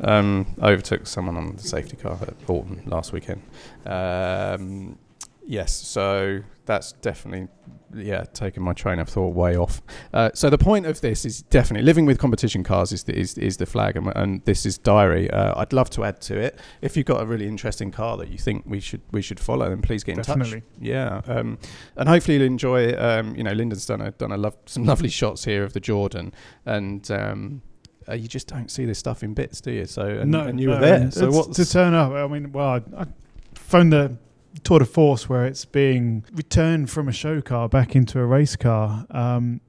um, 0.00 0.46
overtook 0.62 1.06
someone 1.06 1.36
on 1.36 1.56
the 1.56 1.62
safety 1.62 1.96
car 1.96 2.18
at 2.22 2.38
Oulton 2.46 2.86
last 2.86 3.12
weekend. 3.12 3.42
Um, 3.86 4.98
yes, 5.46 5.74
so 5.74 6.42
that's 6.66 6.92
definitely 6.92 7.48
yeah 7.94 8.22
taking 8.34 8.62
my 8.62 8.74
train 8.74 8.98
of 8.98 9.08
thought 9.08 9.34
way 9.34 9.56
off. 9.56 9.80
Uh, 10.12 10.30
so 10.34 10.50
the 10.50 10.58
point 10.58 10.84
of 10.84 11.00
this 11.00 11.24
is 11.24 11.42
definitely 11.42 11.84
living 11.84 12.04
with 12.04 12.18
competition 12.18 12.62
cars 12.62 12.92
is 12.92 13.04
the, 13.04 13.18
is, 13.18 13.38
is 13.38 13.56
the 13.56 13.66
flag, 13.66 13.96
and, 13.96 14.12
and 14.14 14.44
this 14.44 14.66
is 14.66 14.76
diary. 14.78 15.30
Uh, 15.30 15.58
I'd 15.58 15.72
love 15.72 15.88
to 15.90 16.04
add 16.04 16.20
to 16.22 16.38
it. 16.38 16.60
If 16.82 16.96
you've 16.96 17.06
got 17.06 17.22
a 17.22 17.26
really 17.26 17.48
interesting 17.48 17.90
car 17.90 18.16
that 18.18 18.28
you 18.28 18.38
think 18.38 18.64
we 18.66 18.80
should 18.80 19.00
we 19.10 19.22
should 19.22 19.40
follow, 19.40 19.68
then 19.70 19.82
please 19.82 20.04
get 20.04 20.12
in 20.18 20.22
Definitely. 20.22 20.60
touch. 20.60 20.70
Yeah, 20.80 21.22
um, 21.26 21.58
and 21.96 22.08
hopefully 22.08 22.36
you'll 22.36 22.46
enjoy. 22.46 22.94
Um, 22.98 23.34
you 23.34 23.42
know, 23.42 23.52
Lyndon's 23.52 23.86
done 23.86 24.02
a 24.02 24.10
done 24.12 24.32
a 24.32 24.36
love 24.36 24.56
some 24.66 24.84
lovely 24.92 25.08
shots 25.08 25.44
here 25.44 25.64
of 25.64 25.72
the 25.72 25.80
Jordan, 25.80 26.32
and 26.66 27.10
um, 27.10 27.62
uh, 28.08 28.14
you 28.14 28.28
just 28.28 28.46
don't 28.46 28.70
see 28.70 28.84
this 28.84 28.98
stuff 28.98 29.22
in 29.22 29.34
bits, 29.34 29.60
do 29.60 29.70
you? 29.70 29.86
So 29.86 30.06
and, 30.06 30.30
no, 30.30 30.40
and 30.46 30.60
you 30.60 30.68
no, 30.68 30.74
were 30.74 30.80
there. 30.80 31.10
So 31.10 31.30
what's 31.30 31.56
to 31.56 31.70
turn 31.70 31.94
up? 31.94 32.12
I 32.12 32.26
mean, 32.26 32.52
well, 32.52 32.68
I, 32.68 33.02
I 33.02 33.06
phoned 33.54 33.92
the 33.92 34.16
Tour 34.64 34.80
de 34.80 34.84
Force 34.84 35.28
where 35.28 35.44
it's 35.44 35.64
being 35.64 36.24
returned 36.32 36.90
from 36.90 37.08
a 37.08 37.12
show 37.12 37.40
car 37.40 37.68
back 37.68 37.94
into 37.94 38.18
a 38.20 38.26
race 38.26 38.56
car, 38.56 39.06
um, 39.10 39.60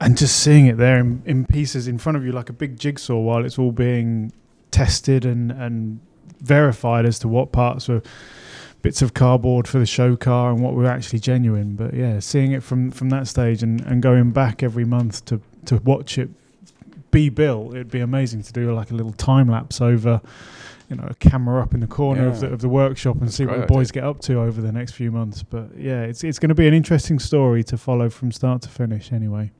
and 0.00 0.16
just 0.16 0.38
seeing 0.38 0.66
it 0.66 0.76
there 0.76 0.98
in, 0.98 1.22
in 1.26 1.46
pieces 1.46 1.88
in 1.88 1.98
front 1.98 2.16
of 2.16 2.24
you 2.24 2.32
like 2.32 2.48
a 2.48 2.52
big 2.52 2.78
jigsaw 2.78 3.16
while 3.16 3.44
it's 3.44 3.58
all 3.58 3.72
being 3.72 4.32
tested 4.70 5.24
and 5.24 5.50
and 5.50 6.00
verified 6.40 7.06
as 7.06 7.18
to 7.18 7.28
what 7.28 7.50
parts 7.50 7.88
were 7.88 8.02
bits 8.82 9.00
of 9.02 9.14
cardboard 9.14 9.66
for 9.66 9.78
the 9.78 9.86
show 9.86 10.14
car 10.14 10.50
and 10.50 10.60
what 10.60 10.74
were 10.74 10.86
actually 10.86 11.18
genuine. 11.18 11.74
But 11.74 11.94
yeah, 11.94 12.20
seeing 12.20 12.52
it 12.52 12.62
from 12.62 12.90
from 12.90 13.08
that 13.08 13.26
stage 13.26 13.62
and, 13.62 13.80
and 13.80 14.02
going 14.02 14.30
back 14.30 14.62
every 14.62 14.84
month 14.84 15.24
to 15.26 15.40
to 15.64 15.76
watch 15.78 16.18
it 16.18 16.30
be 17.16 17.28
built, 17.30 17.74
it'd 17.74 17.90
be 17.90 18.00
amazing 18.00 18.42
to 18.42 18.52
do 18.52 18.74
like 18.74 18.90
a 18.90 18.94
little 18.94 19.12
time 19.12 19.48
lapse 19.48 19.80
over, 19.80 20.20
you 20.90 20.96
know, 20.96 21.06
a 21.08 21.14
camera 21.14 21.62
up 21.62 21.72
in 21.72 21.80
the 21.80 21.86
corner 21.86 22.28
of 22.28 22.40
the 22.40 22.48
of 22.52 22.60
the 22.60 22.68
workshop 22.68 23.14
and 23.16 23.28
That's 23.28 23.36
see 23.36 23.46
what 23.46 23.60
the 23.60 23.66
boys 23.66 23.90
idea. 23.90 24.02
get 24.02 24.08
up 24.08 24.20
to 24.22 24.40
over 24.40 24.60
the 24.60 24.72
next 24.72 24.92
few 24.92 25.10
months. 25.10 25.42
But 25.42 25.76
yeah, 25.78 26.02
it's 26.02 26.22
it's 26.22 26.38
going 26.38 26.50
to 26.50 26.54
be 26.54 26.68
an 26.68 26.74
interesting 26.74 27.18
story 27.18 27.64
to 27.64 27.78
follow 27.78 28.10
from 28.10 28.32
start 28.32 28.60
to 28.62 28.68
finish. 28.68 29.12
Anyway, 29.12 29.50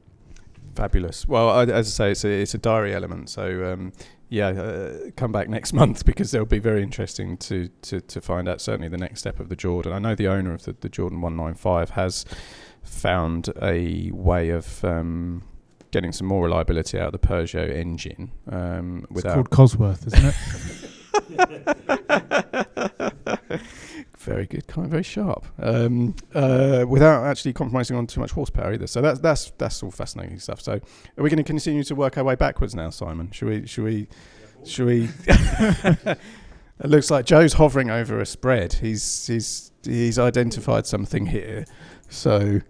Fabulous. 0.75 1.27
Well, 1.27 1.49
I, 1.49 1.63
as 1.65 1.89
I 1.89 1.91
say, 1.91 2.11
it's 2.11 2.25
a, 2.25 2.29
it's 2.29 2.55
a 2.55 2.59
diary 2.59 2.95
element. 2.95 3.31
So, 3.31 3.73
um, 3.73 3.93
yeah, 4.29 4.49
uh, 4.49 5.11
come 5.17 5.33
back 5.33 5.49
next 5.49 5.73
month 5.81 6.05
because 6.05 6.35
it'll 6.35 6.45
be 6.47 6.59
very 6.59 6.83
interesting 6.83 7.39
to, 7.39 7.69
to, 7.83 8.03
to 8.03 8.21
find 8.21 8.47
out 8.47 8.61
certainly 8.61 8.89
the 8.89 8.99
next 8.99 9.21
step 9.21 9.41
of 9.41 9.49
the 9.49 9.57
Jordan. 9.57 9.93
I 9.95 9.99
know 9.99 10.15
the 10.15 10.29
owner 10.29 10.53
of 10.53 10.65
the, 10.65 10.77
the 10.79 10.91
Jordan 10.91 11.23
195 11.23 11.91
has 11.91 12.27
found 12.83 13.49
a 13.63 14.11
way 14.13 14.51
of 14.51 14.85
um, 14.85 15.43
getting 15.91 16.13
some 16.13 16.27
more 16.27 16.43
reliability 16.45 16.99
out 16.99 17.13
of 17.15 17.21
the 17.21 17.27
Peugeot 17.27 17.75
engine 17.75 18.33
um, 18.51 19.07
it's 19.11 19.23
called 19.23 19.51
Cosworth, 19.51 20.07
isn't 20.07 20.27
it? 20.27 20.35
very 24.27 24.47
good, 24.47 24.67
kind 24.67 24.85
of 24.85 24.91
very 24.91 25.03
sharp, 25.03 25.47
um, 25.61 26.15
uh, 26.35 26.85
without 26.87 27.25
actually 27.25 27.53
compromising 27.53 27.97
on 27.97 28.07
too 28.07 28.21
much 28.21 28.33
horsepower 28.33 28.75
either. 28.75 28.87
So 28.87 29.01
that's 29.01 29.21
that's 29.21 29.53
that's 29.57 29.83
all 29.83 29.91
fascinating 29.91 30.39
stuff. 30.39 30.61
So 30.61 30.73
are 30.73 31.23
we 31.23 31.31
going 31.31 31.39
to 31.39 31.45
continue 31.45 31.85
to 31.85 31.95
work 31.95 32.19
our 32.19 32.25
way 32.25 32.35
backwards 32.35 32.75
now, 32.75 32.91
Simon? 32.91 33.31
Should 33.31 33.49
we? 33.49 33.67
Should 33.67 33.85
we? 33.85 34.09
Should 34.65 34.87
we? 34.87 35.09
it 35.29 36.19
looks 36.85 37.11
like 37.11 37.25
Joe's 37.25 37.55
hovering 37.55 37.91
over 37.91 38.21
a 38.21 38.27
spread. 38.27 38.75
He's 38.75 39.27
he's 39.27 39.73
he's 39.85 40.19
identified 40.19 40.87
something 40.87 41.27
here. 41.27 41.65
So 42.09 42.61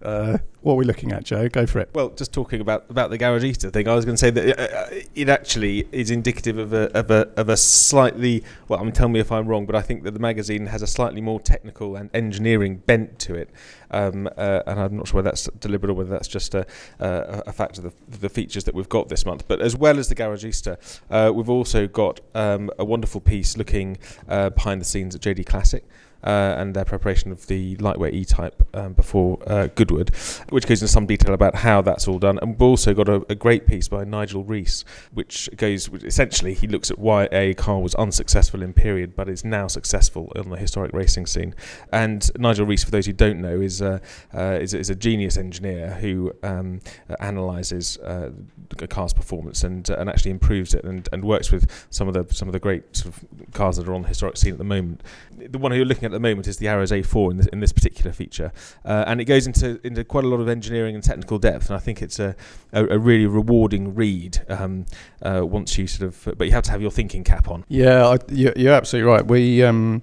Uh, 0.00 0.38
what 0.60 0.74
are 0.74 0.76
we 0.76 0.84
looking 0.84 1.12
at, 1.12 1.24
Joe? 1.24 1.48
Go 1.48 1.66
for 1.66 1.80
it. 1.80 1.90
Well, 1.92 2.10
just 2.10 2.32
talking 2.32 2.60
about, 2.60 2.84
about 2.88 3.10
the 3.10 3.18
Garagista 3.18 3.72
thing, 3.72 3.88
I 3.88 3.94
was 3.94 4.04
going 4.04 4.16
to 4.16 4.20
say 4.20 4.30
that 4.30 4.60
uh, 4.60 5.04
it 5.14 5.28
actually 5.28 5.88
is 5.90 6.10
indicative 6.10 6.58
of 6.58 6.72
a, 6.72 6.96
of 6.96 7.10
a 7.10 7.28
of 7.36 7.48
a 7.48 7.56
slightly 7.56 8.44
well. 8.68 8.78
I 8.80 8.84
mean, 8.84 8.92
tell 8.92 9.08
me 9.08 9.18
if 9.18 9.32
I'm 9.32 9.46
wrong, 9.46 9.66
but 9.66 9.74
I 9.74 9.80
think 9.80 10.04
that 10.04 10.12
the 10.12 10.20
magazine 10.20 10.66
has 10.66 10.82
a 10.82 10.86
slightly 10.86 11.20
more 11.20 11.40
technical 11.40 11.96
and 11.96 12.10
engineering 12.14 12.76
bent 12.86 13.18
to 13.20 13.34
it, 13.34 13.50
um, 13.90 14.28
uh, 14.36 14.62
and 14.66 14.80
I'm 14.80 14.96
not 14.96 15.08
sure 15.08 15.16
whether 15.16 15.30
that's 15.30 15.48
deliberate 15.58 15.90
or 15.90 15.94
whether 15.94 16.10
that's 16.10 16.28
just 16.28 16.54
a, 16.54 16.66
uh, 17.00 17.42
a 17.46 17.52
fact 17.52 17.78
of 17.78 17.84
the, 17.84 17.92
the 18.18 18.28
features 18.28 18.64
that 18.64 18.74
we've 18.74 18.88
got 18.88 19.08
this 19.08 19.26
month. 19.26 19.48
But 19.48 19.60
as 19.60 19.76
well 19.76 19.98
as 19.98 20.08
the 20.08 20.14
Garagista, 20.14 20.78
uh, 21.10 21.32
we've 21.32 21.50
also 21.50 21.88
got 21.88 22.20
um, 22.34 22.70
a 22.78 22.84
wonderful 22.84 23.20
piece 23.20 23.56
looking 23.56 23.98
uh, 24.28 24.50
behind 24.50 24.80
the 24.80 24.84
scenes 24.84 25.14
at 25.14 25.22
JD 25.22 25.46
Classic 25.46 25.84
uh, 26.24 26.56
and 26.58 26.74
their 26.74 26.84
preparation 26.84 27.32
of 27.32 27.46
the 27.46 27.76
lightweight 27.76 28.14
E-Type 28.14 28.66
um, 28.74 28.92
before 28.92 29.38
uh, 29.46 29.68
Goodwood, 29.68 30.10
which 30.50 30.66
goes 30.66 30.82
into 30.82 30.92
some 30.92 31.06
detail 31.06 31.34
about 31.34 31.56
how 31.56 31.80
that's 31.82 32.08
all 32.08 32.18
done. 32.18 32.38
And 32.40 32.52
we've 32.52 32.62
also 32.62 32.94
got 32.94 33.08
a, 33.08 33.24
a 33.28 33.34
great 33.34 33.66
piece 33.66 33.88
by 33.88 34.04
Nigel 34.04 34.44
Rees, 34.44 34.84
which 35.12 35.48
goes 35.56 35.88
essentially 36.04 36.54
he 36.54 36.66
looks 36.66 36.90
at 36.90 36.98
why 36.98 37.28
a 37.32 37.54
car 37.54 37.80
was 37.80 37.94
unsuccessful 37.94 38.62
in 38.62 38.72
period, 38.72 39.14
but 39.14 39.28
is 39.28 39.44
now 39.44 39.66
successful 39.66 40.32
on 40.36 40.50
the 40.50 40.56
historic 40.56 40.92
racing 40.92 41.26
scene. 41.26 41.54
And 41.92 42.28
Nigel 42.38 42.66
Rees, 42.66 42.84
for 42.84 42.90
those 42.90 43.06
who 43.06 43.12
don't 43.12 43.40
know, 43.40 43.60
is 43.60 43.80
a, 43.80 44.00
uh, 44.34 44.58
is, 44.60 44.74
is, 44.74 44.90
a 44.90 44.94
genius 44.94 45.36
engineer 45.36 45.94
who 45.94 46.32
um, 46.42 46.80
analyses 47.20 47.98
uh, 47.98 48.30
a 48.78 48.86
car's 48.86 49.12
performance 49.12 49.64
and 49.64 49.88
and 49.90 50.08
actually 50.08 50.30
improves 50.30 50.74
it, 50.74 50.84
and, 50.84 51.08
and 51.12 51.24
works 51.24 51.50
with 51.50 51.86
some 51.90 52.08
of 52.08 52.14
the 52.14 52.34
some 52.34 52.48
of 52.48 52.52
the 52.52 52.58
great 52.58 52.96
sort 52.96 53.14
of 53.14 53.52
cars 53.52 53.76
that 53.76 53.88
are 53.88 53.94
on 53.94 54.02
the 54.02 54.08
historic 54.08 54.36
scene 54.36 54.52
at 54.52 54.58
the 54.58 54.64
moment. 54.64 55.02
The 55.38 55.58
one 55.58 55.74
you're 55.74 55.84
looking 55.84 56.04
at 56.04 56.12
at 56.12 56.12
the 56.12 56.20
moment 56.20 56.46
is 56.46 56.58
the 56.58 56.68
Arrows 56.68 56.90
A4 56.90 57.30
in 57.30 57.36
this, 57.38 57.46
in 57.46 57.60
this 57.60 57.72
particular 57.72 58.12
feature, 58.12 58.52
uh, 58.84 59.04
and 59.06 59.20
it 59.20 59.24
goes 59.24 59.46
into 59.46 59.80
into 59.86 60.04
quite 60.04 60.24
a 60.24 60.28
lot 60.28 60.40
of 60.40 60.48
engineering 60.48 60.94
and 60.94 61.04
technical 61.04 61.38
depth. 61.38 61.68
And 61.68 61.76
I 61.76 61.80
think 61.80 62.02
it's 62.02 62.18
a 62.18 62.34
a, 62.72 62.86
a 62.86 62.98
really 62.98 63.26
rewarding 63.26 63.94
read 63.94 64.44
um, 64.48 64.86
uh, 65.22 65.44
once 65.44 65.76
you 65.78 65.86
sort 65.86 66.08
of, 66.08 66.38
but 66.38 66.46
you 66.46 66.52
have 66.52 66.64
to 66.64 66.70
have 66.70 66.82
your 66.82 66.90
thinking 66.90 67.24
cap 67.24 67.48
on. 67.48 67.64
Yeah, 67.68 68.06
I, 68.06 68.18
you're, 68.28 68.72
absolutely 68.72 69.10
right. 69.10 69.26
We. 69.26 69.62
Um, 69.62 70.02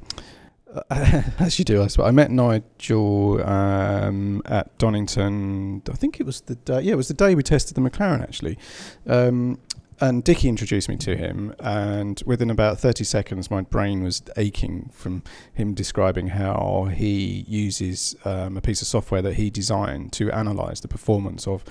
as 1.39 1.57
you 1.57 1.63
do, 1.63 1.81
I 1.81 1.87
suppose. 1.87 2.07
I 2.07 2.11
met 2.11 2.31
Nigel 2.31 3.41
um, 3.47 4.41
at 4.45 4.77
Donington. 4.77 5.81
I 5.89 5.95
think 5.95 6.19
it 6.19 6.25
was 6.25 6.41
the 6.41 6.55
day. 6.55 6.81
Yeah, 6.81 6.93
it 6.93 6.97
was 6.97 7.07
the 7.07 7.13
day 7.13 7.33
we 7.33 7.43
tested 7.43 7.75
the 7.75 7.81
McLaren 7.81 8.21
actually. 8.21 8.57
And 10.01 10.25
Dickie 10.25 10.49
introduced 10.49 10.89
me 10.89 10.97
to 10.97 11.15
him, 11.15 11.55
and 11.59 12.21
within 12.25 12.49
about 12.49 12.79
30 12.79 13.05
seconds, 13.05 13.49
my 13.49 13.61
brain 13.61 14.03
was 14.03 14.21
aching 14.35 14.89
from 14.93 15.23
him 15.53 15.73
describing 15.73 16.27
how 16.27 16.89
he 16.93 17.45
uses 17.47 18.13
um, 18.25 18.57
a 18.57 18.61
piece 18.61 18.81
of 18.81 18.89
software 18.89 19.21
that 19.21 19.35
he 19.35 19.49
designed 19.49 20.11
to 20.13 20.29
analyze 20.31 20.81
the 20.81 20.89
performance 20.89 21.47
of 21.47 21.63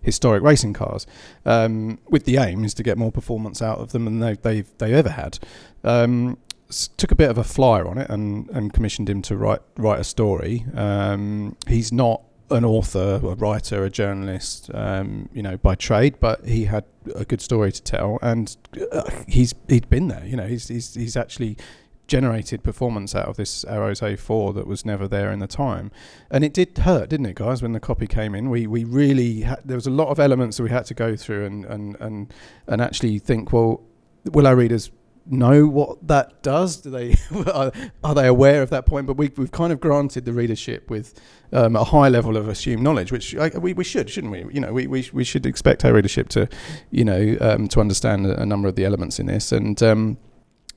historic 0.00 0.44
racing 0.44 0.74
cars, 0.74 1.08
um, 1.44 1.98
with 2.08 2.24
the 2.24 2.36
aim 2.36 2.64
is 2.64 2.72
to 2.74 2.84
get 2.84 2.96
more 2.96 3.10
performance 3.10 3.60
out 3.60 3.78
of 3.78 3.90
them 3.90 4.04
than 4.04 4.20
they've, 4.20 4.40
they've, 4.42 4.78
they've 4.78 4.94
ever 4.94 5.10
had. 5.10 5.40
Um, 5.82 6.38
took 6.96 7.10
a 7.10 7.14
bit 7.14 7.30
of 7.30 7.36
a 7.36 7.44
flyer 7.44 7.86
on 7.86 7.98
it 7.98 8.08
and, 8.08 8.48
and 8.50 8.72
commissioned 8.72 9.08
him 9.08 9.20
to 9.22 9.36
write 9.36 9.60
write 9.76 10.00
a 10.00 10.04
story. 10.04 10.64
Um, 10.74 11.56
he's 11.68 11.92
not 11.92 12.22
an 12.52 12.64
author, 12.64 13.20
a 13.22 13.34
writer, 13.34 13.84
a 13.84 13.90
journalist, 13.90 14.70
um, 14.74 15.28
you 15.32 15.42
know, 15.42 15.56
by 15.56 15.74
trade, 15.74 16.16
but 16.20 16.44
he 16.46 16.64
had 16.64 16.84
a 17.14 17.24
good 17.24 17.40
story 17.40 17.72
to 17.72 17.82
tell, 17.82 18.18
and 18.22 18.56
uh, 18.92 19.08
he's 19.26 19.54
he'd 19.68 19.88
been 19.88 20.08
there. 20.08 20.24
You 20.24 20.36
know, 20.36 20.46
he's 20.46 20.68
he's 20.68 20.94
he's 20.94 21.16
actually 21.16 21.56
generated 22.06 22.62
performance 22.62 23.14
out 23.14 23.26
of 23.26 23.36
this 23.36 23.64
Arrows 23.64 24.00
A4 24.00 24.54
that 24.54 24.66
was 24.66 24.84
never 24.84 25.08
there 25.08 25.32
in 25.32 25.38
the 25.38 25.46
time, 25.46 25.90
and 26.30 26.44
it 26.44 26.52
did 26.52 26.76
hurt, 26.78 27.08
didn't 27.08 27.26
it, 27.26 27.36
guys? 27.36 27.62
When 27.62 27.72
the 27.72 27.80
copy 27.80 28.06
came 28.06 28.34
in, 28.34 28.50
we 28.50 28.66
we 28.66 28.84
really 28.84 29.42
had, 29.42 29.60
there 29.64 29.76
was 29.76 29.86
a 29.86 29.90
lot 29.90 30.08
of 30.08 30.18
elements 30.18 30.56
that 30.56 30.64
we 30.64 30.70
had 30.70 30.84
to 30.86 30.94
go 30.94 31.16
through 31.16 31.46
and 31.46 31.64
and 31.64 31.96
and 32.00 32.34
and 32.66 32.80
actually 32.80 33.18
think, 33.18 33.52
well, 33.52 33.82
will 34.32 34.46
our 34.46 34.56
readers 34.56 34.90
know 35.26 35.66
what 35.66 36.06
that 36.08 36.42
does? 36.42 36.76
Do 36.76 36.90
they 36.90 37.16
are, 37.52 37.72
are, 38.02 38.14
they 38.14 38.26
aware 38.26 38.62
of 38.62 38.70
that 38.70 38.86
point? 38.86 39.06
But 39.06 39.16
we, 39.16 39.30
we've 39.36 39.50
kind 39.50 39.72
of 39.72 39.80
granted 39.80 40.24
the 40.24 40.32
readership 40.32 40.90
with 40.90 41.20
um, 41.52 41.76
a 41.76 41.84
high 41.84 42.08
level 42.08 42.36
of 42.36 42.48
assumed 42.48 42.82
knowledge, 42.82 43.12
which 43.12 43.36
I, 43.36 43.48
we, 43.48 43.72
we 43.72 43.84
should, 43.84 44.10
shouldn't 44.10 44.32
we? 44.32 44.44
You 44.52 44.60
know, 44.60 44.72
we, 44.72 44.86
we, 44.86 45.08
we 45.12 45.24
should 45.24 45.46
expect 45.46 45.84
our 45.84 45.92
readership 45.92 46.28
to, 46.30 46.48
you 46.90 47.04
know, 47.04 47.36
um, 47.40 47.68
to 47.68 47.80
understand 47.80 48.26
a, 48.26 48.46
number 48.46 48.68
of 48.68 48.74
the 48.74 48.84
elements 48.84 49.18
in 49.18 49.26
this. 49.26 49.52
And 49.52 49.82
um, 49.82 50.18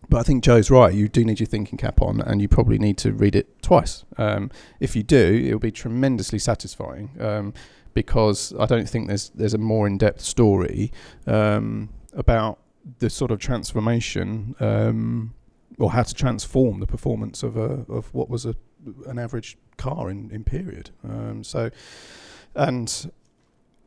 but 0.09 0.19
I 0.19 0.23
think 0.23 0.43
Joe's 0.43 0.69
right. 0.69 0.93
You 0.93 1.07
do 1.07 1.25
need 1.25 1.39
your 1.39 1.47
thinking 1.47 1.77
cap 1.77 2.01
on, 2.01 2.21
and 2.21 2.41
you 2.41 2.47
probably 2.47 2.77
need 2.77 2.97
to 2.99 3.11
read 3.11 3.35
it 3.35 3.61
twice. 3.61 4.05
Um, 4.17 4.51
if 4.79 4.95
you 4.95 5.03
do, 5.03 5.43
it 5.45 5.51
will 5.51 5.59
be 5.59 5.71
tremendously 5.71 6.39
satisfying 6.39 7.09
um, 7.19 7.53
because 7.93 8.53
I 8.59 8.65
don't 8.65 8.87
think 8.87 9.07
there's 9.07 9.29
there's 9.29 9.53
a 9.53 9.57
more 9.57 9.87
in 9.87 9.97
depth 9.97 10.21
story 10.21 10.91
um, 11.25 11.89
about 12.13 12.59
the 12.99 13.09
sort 13.09 13.31
of 13.31 13.39
transformation 13.39 14.55
um, 14.59 15.33
or 15.79 15.91
how 15.91 16.03
to 16.03 16.13
transform 16.13 16.79
the 16.79 16.87
performance 16.87 17.43
of 17.43 17.57
a 17.57 17.85
of 17.89 18.13
what 18.13 18.29
was 18.29 18.45
a 18.45 18.55
an 19.07 19.17
average 19.19 19.57
car 19.77 20.09
in 20.09 20.29
in 20.31 20.43
period. 20.43 20.91
Um, 21.03 21.43
so, 21.43 21.69
and 22.55 23.11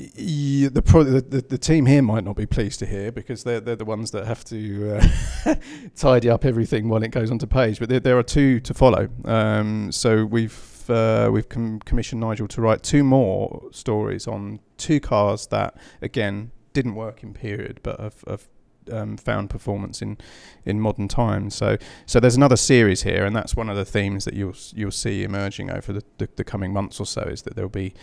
y- 0.00 0.68
the, 0.70 0.82
pro- 0.84 1.04
the, 1.04 1.20
the 1.20 1.40
the 1.40 1.58
team 1.58 1.86
here 1.86 2.02
might 2.02 2.24
not 2.24 2.36
be 2.36 2.46
pleased 2.46 2.78
to 2.80 2.86
hear 2.86 3.12
because 3.12 3.44
they're 3.44 3.60
they're 3.60 3.76
the 3.76 3.84
ones 3.84 4.10
that 4.10 4.26
have 4.26 4.44
to 4.46 4.98
uh, 5.46 5.54
tidy 5.96 6.28
up 6.28 6.44
everything 6.44 6.88
while 6.88 7.02
it 7.02 7.10
goes 7.10 7.30
onto 7.30 7.46
page. 7.46 7.78
But 7.78 7.88
there, 7.88 8.00
there 8.00 8.18
are 8.18 8.22
two 8.24 8.60
to 8.60 8.74
follow. 8.74 9.08
Um, 9.24 9.92
so 9.92 10.24
we've 10.24 10.90
uh, 10.90 11.30
we've 11.32 11.48
com- 11.48 11.80
commissioned 11.80 12.20
Nigel 12.20 12.48
to 12.48 12.60
write 12.60 12.82
two 12.82 13.04
more 13.04 13.62
stories 13.70 14.26
on 14.26 14.58
two 14.76 15.00
cars 15.00 15.46
that 15.48 15.76
again 16.02 16.50
didn't 16.72 16.94
work 16.94 17.22
in 17.22 17.32
period, 17.34 17.80
but 17.82 17.98
have, 18.00 18.24
have 18.26 18.48
um, 18.90 19.16
found 19.16 19.50
performance 19.50 20.02
in 20.02 20.18
in 20.64 20.80
modern 20.80 21.08
times. 21.08 21.54
So 21.54 21.76
so 22.06 22.20
there's 22.20 22.36
another 22.36 22.56
series 22.56 23.02
here, 23.02 23.24
and 23.24 23.34
that's 23.34 23.56
one 23.56 23.68
of 23.68 23.76
the 23.76 23.84
themes 23.84 24.24
that 24.24 24.34
you'll 24.34 24.56
you'll 24.74 24.90
see 24.90 25.22
emerging 25.22 25.70
over 25.70 25.92
the, 25.92 26.02
the, 26.18 26.28
the 26.36 26.44
coming 26.44 26.72
months 26.72 27.00
or 27.00 27.06
so. 27.06 27.22
Is 27.22 27.42
that 27.42 27.54
there'll 27.54 27.68
be 27.70 27.94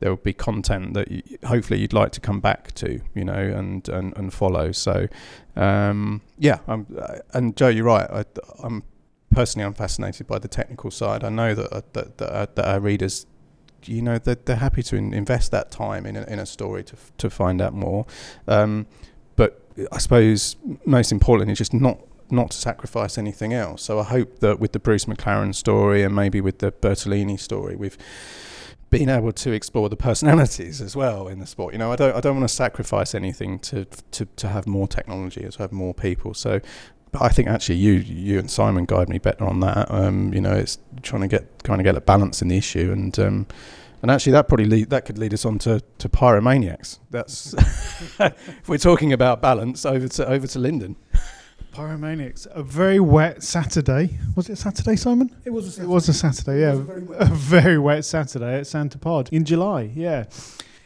there 0.00 0.10
will 0.10 0.16
be 0.16 0.32
content 0.32 0.94
that 0.94 1.10
you, 1.10 1.22
hopefully 1.44 1.80
you'd 1.80 1.92
like 1.92 2.12
to 2.12 2.20
come 2.20 2.40
back 2.40 2.72
to, 2.74 3.00
you 3.14 3.24
know, 3.24 3.34
and 3.34 3.88
and, 3.88 4.16
and 4.16 4.32
follow. 4.32 4.72
So 4.72 5.08
um, 5.56 6.22
yeah, 6.38 6.58
I'm, 6.66 6.86
and 7.32 7.56
Joe, 7.56 7.68
you're 7.68 7.84
right. 7.84 8.08
I, 8.10 8.24
I'm 8.62 8.82
personally 9.30 9.64
I'm 9.64 9.74
fascinated 9.74 10.26
by 10.26 10.38
the 10.38 10.48
technical 10.48 10.90
side. 10.90 11.24
I 11.24 11.28
know 11.28 11.54
that 11.54 11.72
uh, 11.72 11.82
that, 11.92 12.18
that, 12.18 12.30
uh, 12.30 12.46
that 12.54 12.64
our 12.66 12.80
readers 12.80 13.26
you 13.86 14.02
know 14.02 14.18
they're, 14.18 14.36
they're 14.36 14.56
happy 14.56 14.82
to 14.82 14.96
invest 14.96 15.50
that 15.50 15.70
time 15.70 16.06
in 16.06 16.16
a, 16.16 16.22
in 16.24 16.38
a 16.38 16.46
story 16.46 16.82
to 16.84 16.96
to 17.18 17.30
find 17.30 17.60
out 17.60 17.74
more 17.74 18.06
um, 18.48 18.86
I 19.90 19.98
suppose 19.98 20.56
most 20.84 21.12
importantly 21.12 21.52
is 21.52 21.58
just 21.58 21.74
not 21.74 21.98
not 22.30 22.50
to 22.50 22.56
sacrifice 22.56 23.18
anything 23.18 23.52
else. 23.52 23.82
So 23.82 23.98
I 23.98 24.04
hope 24.04 24.40
that 24.40 24.58
with 24.58 24.72
the 24.72 24.78
Bruce 24.78 25.04
McLaren 25.04 25.54
story 25.54 26.02
and 26.02 26.14
maybe 26.14 26.40
with 26.40 26.58
the 26.58 26.72
Bertolini 26.72 27.38
story, 27.38 27.76
we've 27.76 27.98
been 28.90 29.08
able 29.08 29.32
to 29.32 29.52
explore 29.52 29.88
the 29.88 29.96
personalities 29.96 30.80
as 30.80 30.96
well 30.96 31.28
in 31.28 31.40
the 31.40 31.46
sport. 31.46 31.74
You 31.74 31.78
know, 31.78 31.92
I 31.92 31.96
don't 31.96 32.16
I 32.16 32.20
don't 32.20 32.36
want 32.36 32.48
to 32.48 32.54
sacrifice 32.54 33.14
anything 33.14 33.58
to 33.60 33.84
to 34.12 34.26
to 34.36 34.48
have 34.48 34.66
more 34.66 34.88
technology, 34.88 35.48
to 35.48 35.58
have 35.58 35.72
more 35.72 35.94
people. 35.94 36.34
So 36.34 36.60
but 37.14 37.22
I 37.22 37.28
think 37.28 37.48
actually 37.48 37.76
you 37.76 37.92
you 37.92 38.40
and 38.40 38.50
Simon 38.50 38.86
guide 38.86 39.08
me 39.08 39.18
better 39.18 39.44
on 39.44 39.60
that. 39.60 39.88
Um, 39.90 40.34
you 40.34 40.40
know, 40.40 40.54
it's 40.54 40.78
trying 41.02 41.22
to 41.22 41.28
get 41.28 41.62
kind 41.62 41.80
of 41.80 41.84
get 41.84 41.96
a 41.96 42.00
balance 42.00 42.42
in 42.42 42.48
the 42.48 42.56
issue 42.56 42.90
and 42.90 43.16
um, 43.20 43.46
and 44.04 44.10
actually, 44.10 44.32
that 44.32 44.48
probably 44.48 44.66
lead, 44.66 44.90
that 44.90 45.06
could 45.06 45.16
lead 45.16 45.32
us 45.32 45.46
on 45.46 45.58
to, 45.60 45.80
to 45.96 46.10
pyromaniacs. 46.10 46.98
That's 47.08 47.54
if 48.20 48.68
we're 48.68 48.76
talking 48.76 49.14
about 49.14 49.40
balance 49.40 49.86
over 49.86 50.08
to 50.08 50.28
over 50.28 50.46
to 50.46 50.58
Lyndon. 50.58 50.96
Pyromaniacs. 51.72 52.46
A 52.50 52.62
very 52.62 53.00
wet 53.00 53.42
Saturday. 53.42 54.18
Was 54.36 54.50
it 54.50 54.56
Saturday, 54.56 54.96
Simon? 54.96 55.34
It 55.46 55.54
was 55.54 55.68
a 55.68 55.70
Saturday. 55.70 55.86
It 55.86 55.90
was 55.90 56.08
a 56.10 56.12
Saturday, 56.12 56.60
yeah. 56.60 56.72
A 56.72 56.76
very, 56.76 57.06
a 57.12 57.24
very 57.24 57.78
wet 57.78 58.04
Saturday 58.04 58.58
at 58.58 58.66
Santa 58.66 58.98
Pod 58.98 59.30
in 59.32 59.46
July, 59.46 59.90
yeah. 59.94 60.24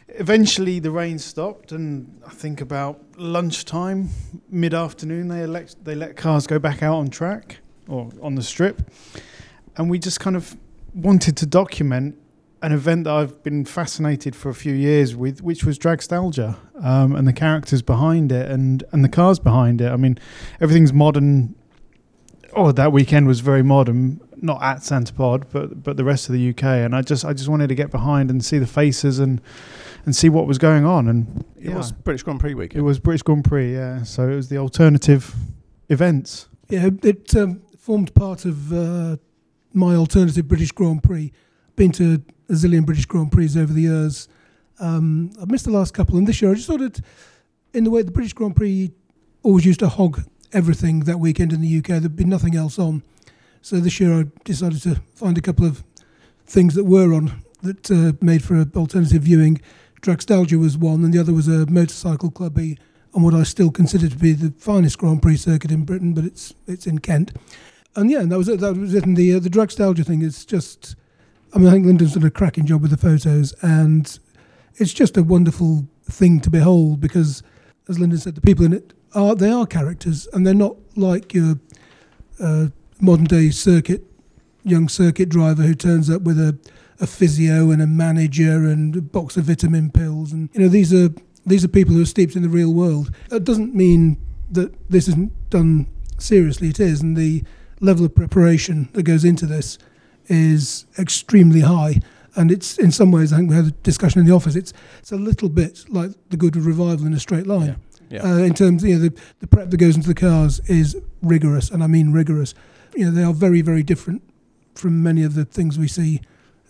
Eventually, 0.07 0.79
the 0.79 0.91
rain 0.91 1.19
stopped, 1.19 1.73
and 1.73 2.21
I 2.25 2.29
think 2.29 2.61
about 2.61 3.03
lunchtime, 3.17 4.11
mid 4.49 4.73
afternoon, 4.73 5.27
they, 5.27 5.43
elect, 5.43 5.83
they 5.83 5.93
let 5.93 6.15
cars 6.15 6.47
go 6.47 6.57
back 6.57 6.81
out 6.81 6.95
on 6.95 7.09
track 7.09 7.57
or 7.89 8.11
on 8.21 8.35
the 8.35 8.43
strip. 8.43 8.89
And 9.75 9.89
we 9.89 9.99
just 9.99 10.21
kind 10.21 10.37
of 10.37 10.55
wanted 10.93 11.35
to 11.35 11.45
document 11.45 12.15
an 12.61 12.71
event 12.71 13.05
that 13.05 13.13
I've 13.13 13.41
been 13.43 13.65
fascinated 13.65 14.35
for 14.35 14.49
a 14.49 14.53
few 14.53 14.73
years 14.73 15.15
with, 15.15 15.41
which 15.41 15.63
was 15.63 15.79
Dragstalgia, 15.79 16.57
um, 16.83 17.15
and 17.15 17.27
the 17.27 17.33
characters 17.33 17.81
behind 17.81 18.31
it 18.31 18.49
and, 18.49 18.83
and 18.91 19.03
the 19.03 19.09
cars 19.09 19.39
behind 19.39 19.81
it. 19.81 19.91
I 19.91 19.95
mean, 19.95 20.17
everything's 20.59 20.93
modern. 20.93 21.55
Oh, 22.53 22.71
that 22.71 22.91
weekend 22.91 23.27
was 23.27 23.41
very 23.41 23.63
modern, 23.63 24.19
not 24.35 24.61
at 24.61 24.83
Santa 24.83 25.13
Pod, 25.13 25.45
but 25.51 25.83
but 25.83 25.97
the 25.97 26.03
rest 26.03 26.27
of 26.27 26.33
the 26.33 26.49
UK. 26.49 26.63
And 26.63 26.95
I 26.95 27.01
just 27.01 27.23
I 27.23 27.33
just 27.33 27.47
wanted 27.47 27.67
to 27.67 27.75
get 27.75 27.91
behind 27.91 28.31
and 28.31 28.43
see 28.43 28.57
the 28.57 28.67
faces 28.67 29.19
and 29.19 29.39
and 30.05 30.15
see 30.15 30.29
what 30.29 30.47
was 30.47 30.57
going 30.57 30.85
on. 30.85 31.07
And 31.07 31.45
it 31.57 31.69
yeah, 31.69 31.77
was 31.77 31.91
British 31.91 32.23
Grand 32.23 32.39
Prix 32.39 32.55
weekend. 32.55 32.79
It 32.79 32.83
was 32.83 32.99
British 32.99 33.21
Grand 33.21 33.45
Prix, 33.45 33.73
yeah. 33.73 34.03
So 34.03 34.29
it 34.29 34.35
was 34.35 34.49
the 34.49 34.57
alternative 34.57 35.35
events. 35.89 36.47
Yeah, 36.69 36.89
it 37.03 37.35
um, 37.35 37.61
formed 37.77 38.13
part 38.15 38.45
of 38.45 38.73
uh, 38.73 39.17
my 39.73 39.95
alternative 39.95 40.47
British 40.47 40.71
Grand 40.71 41.03
Prix. 41.03 41.31
Been 41.75 41.91
to 41.93 42.23
a 42.49 42.53
zillion 42.53 42.85
British 42.85 43.05
Grand 43.05 43.31
Prix 43.31 43.57
over 43.57 43.71
the 43.71 43.81
years. 43.81 44.27
Um, 44.79 45.31
I've 45.41 45.51
missed 45.51 45.65
the 45.65 45.71
last 45.71 45.93
couple, 45.93 46.17
and 46.17 46.27
this 46.27 46.41
year 46.41 46.51
I 46.51 46.55
just 46.55 46.67
thought 46.67 46.81
it, 46.81 47.01
in 47.73 47.83
the 47.83 47.91
way 47.91 48.01
the 48.01 48.11
British 48.11 48.33
Grand 48.33 48.55
Prix 48.55 48.91
always 49.43 49.65
used 49.65 49.79
to 49.81 49.89
hog 49.89 50.23
everything 50.51 51.01
that 51.01 51.19
weekend 51.19 51.53
in 51.53 51.61
the 51.61 51.77
UK, 51.77 51.87
there'd 51.87 52.15
be 52.15 52.25
nothing 52.25 52.55
else 52.55 52.79
on. 52.79 53.03
So 53.61 53.79
this 53.79 53.99
year 53.99 54.21
I 54.21 54.23
decided 54.43 54.81
to 54.83 54.95
find 55.13 55.37
a 55.37 55.41
couple 55.41 55.65
of 55.65 55.83
things 56.45 56.75
that 56.75 56.85
were 56.85 57.13
on 57.13 57.43
that 57.61 57.91
uh, 57.91 58.13
made 58.21 58.43
for 58.43 58.65
alternative 58.75 59.23
viewing. 59.23 59.61
Dragstalgia 60.01 60.59
was 60.59 60.77
one, 60.77 61.03
and 61.03 61.13
the 61.13 61.19
other 61.19 61.33
was 61.33 61.47
a 61.47 61.65
motorcycle 61.65 62.31
clubby 62.31 62.77
on 63.13 63.23
what 63.23 63.33
I 63.33 63.43
still 63.43 63.69
consider 63.69 64.07
to 64.07 64.15
be 64.15 64.33
the 64.33 64.51
finest 64.57 64.97
Grand 64.97 65.21
Prix 65.21 65.37
circuit 65.37 65.71
in 65.71 65.83
Britain, 65.83 66.13
but 66.13 66.23
it's 66.23 66.53
it's 66.67 66.87
in 66.87 66.99
Kent. 66.99 67.33
And 67.95 68.09
yeah, 68.09 68.23
that 68.23 68.37
was 68.37 68.47
it. 68.47 68.59
That 68.61 68.77
was 68.77 68.93
it. 68.93 69.05
And 69.05 69.17
the 69.17 69.35
uh, 69.35 69.39
the 69.39 69.49
Dragstalgia 69.49 70.05
thing 70.05 70.21
is 70.21 70.45
just. 70.45 70.95
I 71.53 71.57
mean, 71.57 71.67
I 71.67 71.71
think 71.71 71.85
Lyndon's 71.85 72.13
done 72.13 72.23
a 72.23 72.31
cracking 72.31 72.65
job 72.65 72.81
with 72.81 72.91
the 72.91 72.97
photos, 72.97 73.53
and 73.61 74.19
it's 74.75 74.93
just 74.93 75.17
a 75.17 75.23
wonderful 75.23 75.87
thing 76.03 76.39
to 76.41 76.49
behold 76.49 76.99
because, 76.99 77.43
as 77.87 77.99
Lyndon 77.99 78.19
said, 78.19 78.35
the 78.35 78.41
people 78.41 78.65
in 78.65 78.73
it 78.73 78.93
are 79.15 79.35
they 79.35 79.49
are 79.49 79.65
characters, 79.65 80.27
and 80.33 80.45
they're 80.45 80.53
not 80.53 80.75
like 80.95 81.33
your 81.33 81.59
uh, 82.39 82.67
modern 83.01 83.25
day 83.25 83.49
circuit 83.49 84.03
young 84.63 84.89
circuit 84.89 85.29
driver 85.29 85.63
who 85.63 85.73
turns 85.73 86.09
up 86.09 86.21
with 86.23 86.37
a, 86.37 86.57
a 86.99 87.07
physio 87.07 87.71
and 87.71 87.81
a 87.81 87.87
manager 87.87 88.65
and 88.65 88.95
a 88.95 89.01
box 89.01 89.37
of 89.37 89.45
vitamin 89.45 89.89
pills, 89.89 90.31
and 90.31 90.49
you 90.53 90.61
know 90.61 90.69
these 90.69 90.93
are 90.93 91.09
these 91.45 91.63
are 91.63 91.69
people 91.69 91.95
who 91.95 92.01
are 92.01 92.05
steeped 92.05 92.35
in 92.35 92.43
the 92.43 92.49
real 92.49 92.73
world. 92.73 93.13
That 93.29 93.43
doesn't 93.43 93.73
mean 93.73 94.17
that 94.51 94.73
this 94.89 95.07
isn't 95.07 95.31
done 95.49 95.87
seriously. 96.19 96.69
It 96.69 96.79
is, 96.79 97.01
and 97.01 97.17
the 97.17 97.43
level 97.79 98.05
of 98.05 98.13
preparation 98.13 98.89
that 98.93 99.03
goes 99.03 99.23
into 99.23 99.45
this 99.45 99.77
is 100.29 100.85
extremely 100.97 101.61
high. 101.61 102.01
And 102.35 102.51
it's 102.51 102.77
in 102.77 102.91
some 102.91 103.11
ways, 103.11 103.33
I 103.33 103.37
think 103.37 103.49
we 103.49 103.55
had 103.55 103.65
a 103.65 103.71
discussion 103.71 104.21
in 104.21 104.25
the 104.25 104.33
office. 104.33 104.55
It's 104.55 104.71
it's 104.99 105.11
a 105.11 105.17
little 105.17 105.49
bit 105.49 105.85
like 105.89 106.11
the 106.29 106.37
Goodwood 106.37 106.65
revival 106.65 107.05
in 107.05 107.13
a 107.13 107.19
straight 107.19 107.47
line. 107.47 107.75
Yeah. 108.09 108.23
Uh, 108.23 108.37
in 108.37 108.53
terms, 108.53 108.83
you 108.83 108.95
know, 108.95 109.09
the, 109.09 109.19
the 109.39 109.47
prep 109.47 109.69
that 109.69 109.77
goes 109.77 109.95
into 109.95 110.07
the 110.07 110.15
cars 110.15 110.59
is 110.61 110.97
rigorous, 111.21 111.69
and 111.69 111.83
I 111.83 111.87
mean 111.87 112.11
rigorous. 112.11 112.55
You 112.95 113.05
know, 113.05 113.11
they 113.11 113.23
are 113.23 113.33
very, 113.33 113.61
very 113.61 113.83
different 113.83 114.23
from 114.73 115.03
many 115.03 115.23
of 115.23 115.35
the 115.35 115.45
things 115.45 115.77
we 115.77 115.87
see 115.87 116.21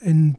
in 0.02 0.38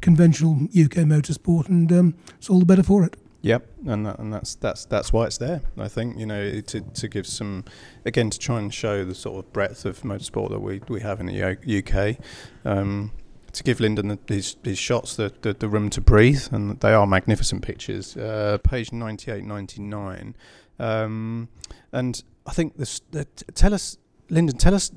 conventional 0.00 0.64
UK 0.64 1.04
motorsport, 1.06 1.68
and 1.68 1.90
um, 1.92 2.14
it's 2.36 2.50
all 2.50 2.58
the 2.58 2.66
better 2.66 2.82
for 2.82 3.04
it. 3.04 3.16
Yep, 3.40 3.68
and 3.86 4.06
that, 4.06 4.18
and 4.18 4.32
that's 4.32 4.56
that's 4.56 4.84
that's 4.86 5.12
why 5.12 5.26
it's 5.26 5.38
there. 5.38 5.62
I 5.76 5.86
think 5.86 6.18
you 6.18 6.26
know 6.26 6.60
to 6.60 6.80
to 6.80 7.08
give 7.08 7.26
some 7.26 7.64
again 8.04 8.30
to 8.30 8.38
try 8.38 8.58
and 8.58 8.74
show 8.74 9.04
the 9.04 9.14
sort 9.14 9.44
of 9.44 9.52
breadth 9.52 9.84
of 9.84 10.00
motorsport 10.02 10.50
that 10.50 10.60
we 10.60 10.80
we 10.88 11.00
have 11.00 11.20
in 11.20 11.26
the 11.26 11.78
UK. 11.78 12.18
Um, 12.64 13.12
to 13.52 13.62
give 13.62 13.80
Lyndon 13.80 14.08
the, 14.08 14.18
his, 14.34 14.56
his 14.62 14.78
shots 14.78 15.16
the, 15.16 15.32
the, 15.40 15.54
the 15.54 15.68
room 15.68 15.90
to 15.90 16.00
breathe, 16.00 16.48
and 16.52 16.78
they 16.80 16.92
are 16.92 17.06
magnificent 17.06 17.62
pictures. 17.62 18.16
Uh, 18.16 18.58
page 18.62 18.92
98, 18.92 19.44
99. 19.44 20.36
Um, 20.78 21.48
and 21.92 22.22
I 22.46 22.52
think 22.52 22.76
this, 22.76 23.00
the, 23.10 23.24
tell 23.54 23.74
us, 23.74 23.96
Lyndon, 24.28 24.58
tell 24.58 24.74
us, 24.74 24.92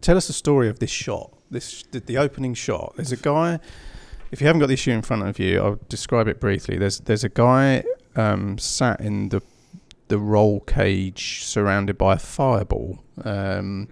tell 0.00 0.16
us 0.16 0.28
the 0.28 0.32
story 0.32 0.68
of 0.68 0.78
this 0.78 0.90
shot. 0.90 1.36
This 1.50 1.84
the, 1.90 2.00
the 2.00 2.18
opening 2.18 2.54
shot. 2.54 2.94
There's 2.96 3.12
a 3.12 3.16
guy. 3.16 3.60
If 4.30 4.40
you 4.40 4.46
haven't 4.46 4.60
got 4.60 4.66
the 4.66 4.74
issue 4.74 4.90
in 4.90 5.02
front 5.02 5.22
of 5.22 5.38
you, 5.38 5.60
I'll 5.60 5.80
describe 5.88 6.28
it 6.28 6.40
briefly. 6.40 6.78
There's 6.78 7.00
there's 7.00 7.24
a 7.24 7.28
guy 7.28 7.84
um, 8.16 8.58
sat 8.58 9.00
in 9.00 9.28
the 9.28 9.42
the 10.08 10.18
roll 10.18 10.60
cage 10.60 11.44
surrounded 11.44 11.98
by 11.98 12.14
a 12.14 12.18
fireball. 12.18 13.02
Um, 13.24 13.88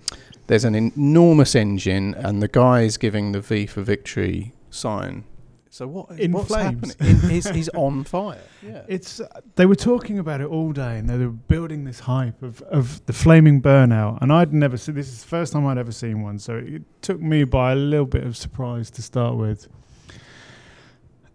there's 0.46 0.64
an 0.64 0.74
enormous 0.74 1.54
engine, 1.54 2.14
and 2.14 2.42
the 2.42 2.48
guy 2.48 2.82
is 2.82 2.96
giving 2.96 3.32
the 3.32 3.40
V 3.40 3.66
for 3.66 3.82
victory 3.82 4.52
sign. 4.70 5.24
So 5.70 5.88
what? 5.88 6.20
In 6.20 6.30
what's 6.30 6.48
flames. 6.48 6.94
happening? 6.94 7.20
In, 7.24 7.30
he's, 7.30 7.48
he's 7.48 7.68
on 7.70 8.04
fire. 8.04 8.38
Yeah. 8.62 8.82
It's 8.86 9.18
uh, 9.18 9.40
they 9.56 9.66
were 9.66 9.74
talking 9.74 10.20
about 10.20 10.40
it 10.40 10.46
all 10.46 10.70
day, 10.72 10.98
and 10.98 11.08
they 11.10 11.18
were 11.18 11.30
building 11.30 11.84
this 11.84 11.98
hype 12.00 12.42
of, 12.42 12.62
of 12.62 13.04
the 13.06 13.12
flaming 13.12 13.60
burnout. 13.60 14.18
And 14.20 14.32
I'd 14.32 14.52
never 14.52 14.76
seen 14.76 14.94
this. 14.94 15.08
Is 15.08 15.22
the 15.22 15.28
first 15.28 15.52
time 15.52 15.66
I'd 15.66 15.78
ever 15.78 15.90
seen 15.90 16.22
one, 16.22 16.38
so 16.38 16.56
it 16.56 16.82
took 17.02 17.20
me 17.20 17.42
by 17.42 17.72
a 17.72 17.74
little 17.74 18.06
bit 18.06 18.22
of 18.22 18.36
surprise 18.36 18.88
to 18.92 19.02
start 19.02 19.36
with. 19.36 19.66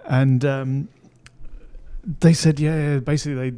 And 0.09 0.43
um, 0.43 0.89
they 2.19 2.33
said, 2.33 2.59
yeah, 2.59 2.93
yeah, 2.93 2.99
basically 2.99 3.51
they 3.51 3.57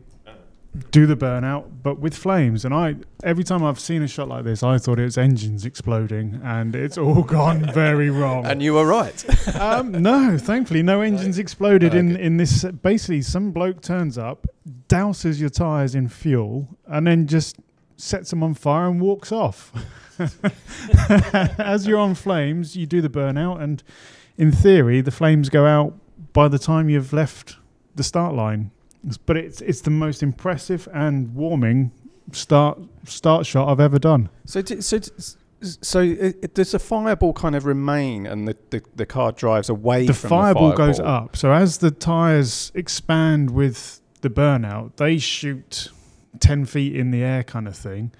do 0.91 1.05
the 1.05 1.15
burnout, 1.15 1.69
but 1.81 1.99
with 1.99 2.15
flames. 2.15 2.63
And 2.65 2.73
I, 2.73 2.95
every 3.23 3.43
time 3.43 3.63
I've 3.63 3.79
seen 3.79 4.01
a 4.03 4.07
shot 4.07 4.27
like 4.27 4.43
this, 4.43 4.61
I 4.61 4.77
thought 4.77 4.99
it 4.99 5.03
was 5.03 5.17
engines 5.17 5.65
exploding, 5.65 6.41
and 6.43 6.75
it's 6.75 6.97
all 6.97 7.23
gone 7.39 7.71
very 7.73 8.09
wrong. 8.09 8.45
and 8.45 8.61
you 8.61 8.73
were 8.73 8.85
right. 8.85 9.55
um, 9.59 9.91
no, 9.91 10.37
thankfully, 10.37 10.83
no 10.83 11.01
engines 11.01 11.37
exploded 11.37 11.93
in, 11.93 12.15
in 12.17 12.37
this. 12.37 12.63
Basically, 12.63 13.21
some 13.21 13.51
bloke 13.51 13.81
turns 13.81 14.17
up, 14.17 14.47
douses 14.87 15.39
your 15.39 15.49
tyres 15.49 15.95
in 15.95 16.07
fuel, 16.07 16.67
and 16.85 17.07
then 17.07 17.27
just 17.27 17.57
sets 17.97 18.29
them 18.29 18.43
on 18.43 18.53
fire 18.53 18.87
and 18.87 18.99
walks 18.99 19.31
off. 19.31 19.71
As 21.59 21.87
you're 21.87 21.99
on 21.99 22.15
flames, 22.15 22.75
you 22.75 22.85
do 22.85 23.01
the 23.01 23.09
burnout, 23.09 23.61
and 23.61 23.83
in 24.37 24.51
theory, 24.51 25.01
the 25.01 25.11
flames 25.11 25.49
go 25.49 25.65
out 25.65 25.93
by 26.33 26.47
the 26.47 26.59
time 26.59 26.89
you've 26.89 27.13
left 27.13 27.57
the 27.95 28.03
start 28.03 28.33
line. 28.35 28.71
But 29.25 29.37
it's 29.37 29.61
it's 29.61 29.81
the 29.81 29.89
most 29.89 30.21
impressive 30.21 30.87
and 30.93 31.33
warming 31.33 31.91
start 32.31 32.79
start 33.05 33.45
shot 33.45 33.67
I've 33.69 33.79
ever 33.79 33.97
done. 33.97 34.29
So, 34.45 34.61
d- 34.61 34.81
so, 34.81 34.97
s- 34.97 35.37
so 35.81 35.99
it, 36.01 36.37
it, 36.41 36.53
does 36.53 36.71
the 36.71 36.79
fireball 36.79 37.33
kind 37.33 37.55
of 37.55 37.65
remain, 37.65 38.27
and 38.27 38.47
the, 38.47 38.55
the, 38.69 38.81
the 38.95 39.05
car 39.07 39.31
drives 39.31 39.69
away 39.69 40.05
the 40.05 40.13
fireball 40.13 40.69
the 40.69 40.75
goes 40.75 40.99
up. 40.99 41.35
So 41.35 41.51
as 41.51 41.79
the 41.79 41.89
tires 41.91 42.71
expand 42.75 43.49
with 43.51 44.01
the 44.21 44.29
burnout, 44.29 44.97
they 44.97 45.17
shoot 45.17 45.89
ten 46.39 46.65
feet 46.65 46.95
in 46.95 47.09
the 47.11 47.23
air, 47.23 47.43
kind 47.43 47.67
of 47.67 47.75
thing, 47.75 48.11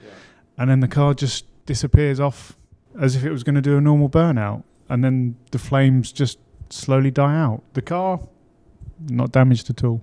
and 0.58 0.68
then 0.70 0.80
the 0.80 0.88
car 0.88 1.14
just 1.14 1.46
disappears 1.68 2.20
off 2.20 2.58
as 3.00 3.16
if 3.16 3.24
it 3.24 3.32
was 3.32 3.44
going 3.44 3.56
to 3.56 3.62
do 3.62 3.78
a 3.78 3.82
normal 3.82 4.10
burnout, 4.10 4.64
and 4.90 5.04
then 5.04 5.36
the 5.52 5.60
flames 5.60 6.12
just 6.12 6.40
slowly 6.72 7.12
die 7.12 7.36
out. 7.36 7.64
The 7.74 7.82
car 7.82 8.20
not 9.10 9.32
damaged 9.32 9.70
at 9.70 9.84
all. 9.84 10.02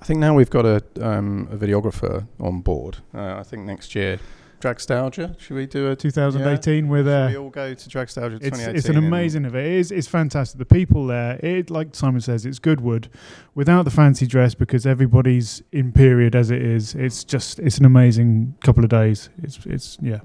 I 0.00 0.04
think 0.04 0.20
now 0.20 0.34
we've 0.34 0.50
got 0.50 0.64
a, 0.66 0.82
um, 1.00 1.48
a 1.50 1.56
videographer 1.56 2.26
on 2.38 2.60
board. 2.60 2.98
Uh, 3.14 3.36
I 3.38 3.42
think 3.42 3.64
next 3.64 3.94
year, 3.94 4.18
Dragstalgia. 4.60 5.38
Should 5.38 5.54
we 5.54 5.66
do 5.66 5.90
a? 5.90 5.96
2018 5.96 6.88
with 6.88 7.06
Should 7.06 7.12
uh, 7.12 7.28
we 7.28 7.36
all 7.36 7.50
go 7.50 7.74
to 7.74 7.88
Dragstalgia 7.88 8.40
2018? 8.40 8.68
It's, 8.76 8.78
it's 8.78 8.88
an 8.88 8.96
amazing 8.96 9.44
event. 9.44 9.66
It 9.66 9.72
is, 9.72 9.92
it's 9.92 10.06
fantastic. 10.08 10.58
The 10.58 10.64
people 10.64 11.06
there, 11.06 11.38
it 11.42 11.70
like 11.70 11.94
Simon 11.94 12.20
says, 12.20 12.46
it's 12.46 12.58
Goodwood 12.58 13.08
without 13.54 13.84
the 13.84 13.90
fancy 13.90 14.26
dress 14.26 14.54
because 14.54 14.86
everybody's 14.86 15.62
in 15.72 15.92
period 15.92 16.34
as 16.34 16.50
it 16.50 16.62
is. 16.62 16.94
It's 16.94 17.24
just 17.24 17.58
it's 17.58 17.78
an 17.78 17.84
amazing 17.84 18.56
couple 18.62 18.82
of 18.82 18.90
days. 18.90 19.28
It's 19.42 19.64
it's 19.66 19.98
yeah. 20.00 20.20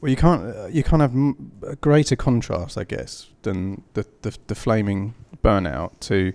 Well, 0.00 0.10
you 0.10 0.16
can't 0.16 0.56
uh, 0.56 0.66
you 0.66 0.82
can't 0.82 1.00
have 1.02 1.12
m- 1.14 1.52
a 1.66 1.76
greater 1.76 2.16
contrast, 2.16 2.76
I 2.76 2.84
guess, 2.84 3.28
than 3.42 3.82
the 3.94 4.06
the, 4.22 4.36
the 4.48 4.54
flaming 4.54 5.14
burnout 5.46 5.90
to 6.00 6.32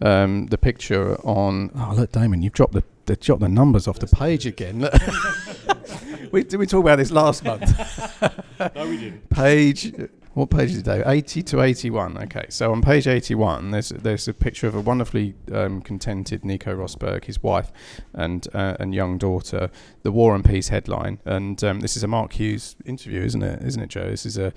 um, 0.00 0.46
the 0.46 0.58
picture 0.58 1.16
on. 1.22 1.70
Oh, 1.74 1.94
look, 1.96 2.12
Damon, 2.12 2.42
you've 2.42 2.52
dropped 2.54 2.72
the, 2.72 2.84
the 3.06 3.16
dropped 3.16 3.42
the 3.42 3.48
numbers 3.48 3.86
off 3.88 3.98
the 3.98 4.06
page 4.06 4.46
again. 4.46 4.88
We 6.32 6.42
did 6.42 6.56
we 6.56 6.66
talk 6.66 6.80
about 6.80 6.96
this 6.96 7.10
last 7.10 7.44
month? 7.44 7.70
No, 8.74 8.88
we 8.88 8.96
didn't. 8.96 9.28
page. 9.28 9.92
What 10.36 10.50
page 10.50 10.72
is 10.72 10.78
it, 10.80 10.84
Dave? 10.84 11.02
80 11.06 11.42
to 11.44 11.62
81. 11.62 12.18
Okay, 12.24 12.44
so 12.50 12.70
on 12.70 12.82
page 12.82 13.06
81, 13.06 13.70
there's 13.70 13.88
there's 13.88 14.28
a 14.28 14.34
picture 14.34 14.66
of 14.66 14.74
a 14.74 14.80
wonderfully 14.82 15.34
um, 15.50 15.80
contented 15.80 16.44
Nico 16.44 16.76
Rosberg, 16.76 17.24
his 17.24 17.42
wife, 17.42 17.72
and 18.12 18.46
uh, 18.52 18.76
and 18.78 18.94
young 18.94 19.16
daughter. 19.16 19.70
The 20.02 20.12
War 20.12 20.34
and 20.34 20.44
Peace 20.44 20.68
headline, 20.68 21.20
and 21.24 21.64
um, 21.64 21.80
this 21.80 21.96
is 21.96 22.02
a 22.02 22.06
Mark 22.06 22.34
Hughes 22.34 22.76
interview, 22.84 23.22
isn't 23.22 23.42
it? 23.42 23.62
Isn't 23.62 23.82
it, 23.82 23.88
Joe? 23.88 24.10
This 24.10 24.26
is 24.26 24.36
a 24.36 24.52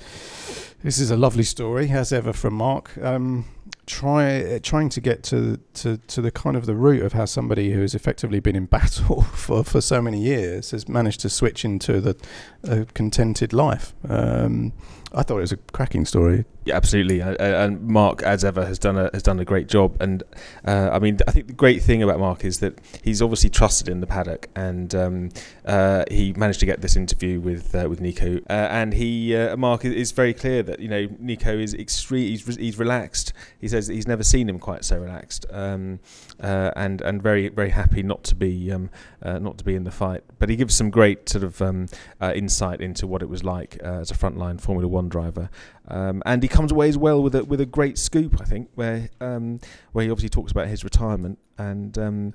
this 0.84 1.00
is 1.00 1.12
a 1.12 1.16
lovely 1.16 1.46
story, 1.46 1.90
as 1.92 2.12
ever, 2.12 2.34
from 2.34 2.56
Mark. 2.56 2.98
Um, 3.02 3.46
try 3.86 4.60
trying 4.62 4.90
to 4.90 5.00
get 5.00 5.24
to, 5.24 5.62
to 5.76 5.96
to 5.96 6.22
the 6.22 6.30
kind 6.30 6.58
of 6.58 6.66
the 6.66 6.76
root 6.76 7.04
of 7.04 7.14
how 7.14 7.24
somebody 7.24 7.72
who 7.72 7.80
has 7.82 7.96
effectively 7.96 8.42
been 8.42 8.56
in 8.56 8.66
battle 8.66 9.22
for, 9.34 9.64
for 9.64 9.80
so 9.80 10.02
many 10.02 10.20
years 10.20 10.72
has 10.72 10.90
managed 10.90 11.22
to 11.22 11.30
switch 11.30 11.64
into 11.64 12.02
the 12.02 12.16
a 12.64 12.84
contented 12.84 13.54
life. 13.54 13.94
Um, 14.08 14.74
I 15.14 15.24
thought 15.24 15.38
it 15.38 15.42
was 15.42 15.52
a 15.52 15.58
cracking 15.58 16.06
story. 16.06 16.46
Yeah, 16.70 16.76
absolutely. 16.76 17.20
And 17.22 17.82
Mark, 17.88 18.22
as 18.22 18.46
ever, 18.46 18.64
has 18.64 18.78
done 18.78 18.96
a 18.98 19.10
has 19.12 19.24
done 19.24 19.40
a 19.40 19.46
great 19.46 19.68
job. 19.68 19.98
And 20.00 20.22
uh, 20.66 20.90
I 20.92 21.00
mean, 21.00 21.18
I 21.28 21.32
think 21.32 21.48
the 21.48 21.54
great 21.54 21.82
thing 21.82 22.04
about 22.04 22.20
Mark 22.20 22.46
is 22.46 22.60
that 22.60 22.80
he's 23.04 23.22
obviously 23.24 23.50
trusted 23.50 23.90
in 23.90 24.02
the 24.02 24.08
paddock, 24.08 24.50
and 24.56 24.94
um, 24.94 25.30
uh, 25.66 26.04
he 26.12 26.34
managed 26.34 26.60
to 26.60 26.68
get 26.68 26.82
this 26.82 26.96
interview 26.96 27.40
with 27.40 27.74
uh, 27.74 27.88
with 27.90 28.02
Nico. 28.02 28.38
Uh, 28.50 28.68
and 28.70 28.94
he, 28.94 29.36
uh, 29.36 29.58
Mark, 29.58 29.84
is- 29.84 30.12
very 30.12 30.34
clear 30.34 30.62
that 30.64 30.80
you 30.80 30.88
know 30.88 31.08
Nico 31.20 31.58
is 31.58 31.74
extreme. 31.74 32.28
He's, 32.30 32.56
he's 32.56 32.78
relaxed. 32.78 33.34
He 33.60 33.68
says 33.68 33.88
he's 33.88 34.08
never 34.08 34.24
seen 34.24 34.48
him 34.48 34.60
quite 34.60 34.86
so 34.86 35.00
relaxed, 35.00 35.46
um, 35.52 36.00
and 36.40 37.02
and 37.02 37.22
very 37.22 37.50
very 37.50 37.70
happy 37.70 38.04
not 38.04 38.24
to 38.26 38.36
be 38.36 38.72
um, 38.72 38.92
not 39.24 39.58
to 39.58 39.64
be 39.64 39.74
in 39.74 39.86
the 39.86 39.92
fight. 39.92 40.24
But 40.38 40.50
he 40.50 40.56
gives 40.56 40.76
some 40.76 40.92
great 40.92 41.30
sort 41.30 41.44
of 41.44 41.62
um, 41.64 41.88
insight 42.22 42.80
into 42.82 43.08
what 43.08 43.24
it 43.24 43.30
was 43.30 43.44
like 43.44 43.78
as 43.78 44.12
a 44.12 44.14
frontline 44.14 44.62
Formula 44.62 44.88
One 44.88 45.10
driver. 45.10 45.50
Um, 45.90 46.22
and 46.26 46.44
he 46.44 46.50
comes 46.50 46.72
away 46.72 46.88
as 46.88 46.98
well 46.98 47.22
with 47.24 47.36
a 47.36 47.44
with 47.44 47.62
a 47.62 47.66
great 47.66 47.98
scoop, 47.98 48.40
I 48.40 48.46
think, 48.46 48.70
where 48.76 49.10
um, 49.20 49.60
where 49.92 50.06
he 50.06 50.12
obviously 50.12 50.30
talks 50.30 50.52
about 50.52 50.68
his 50.68 50.84
retirement 50.84 51.40
and. 51.58 51.98
Um, 51.98 52.34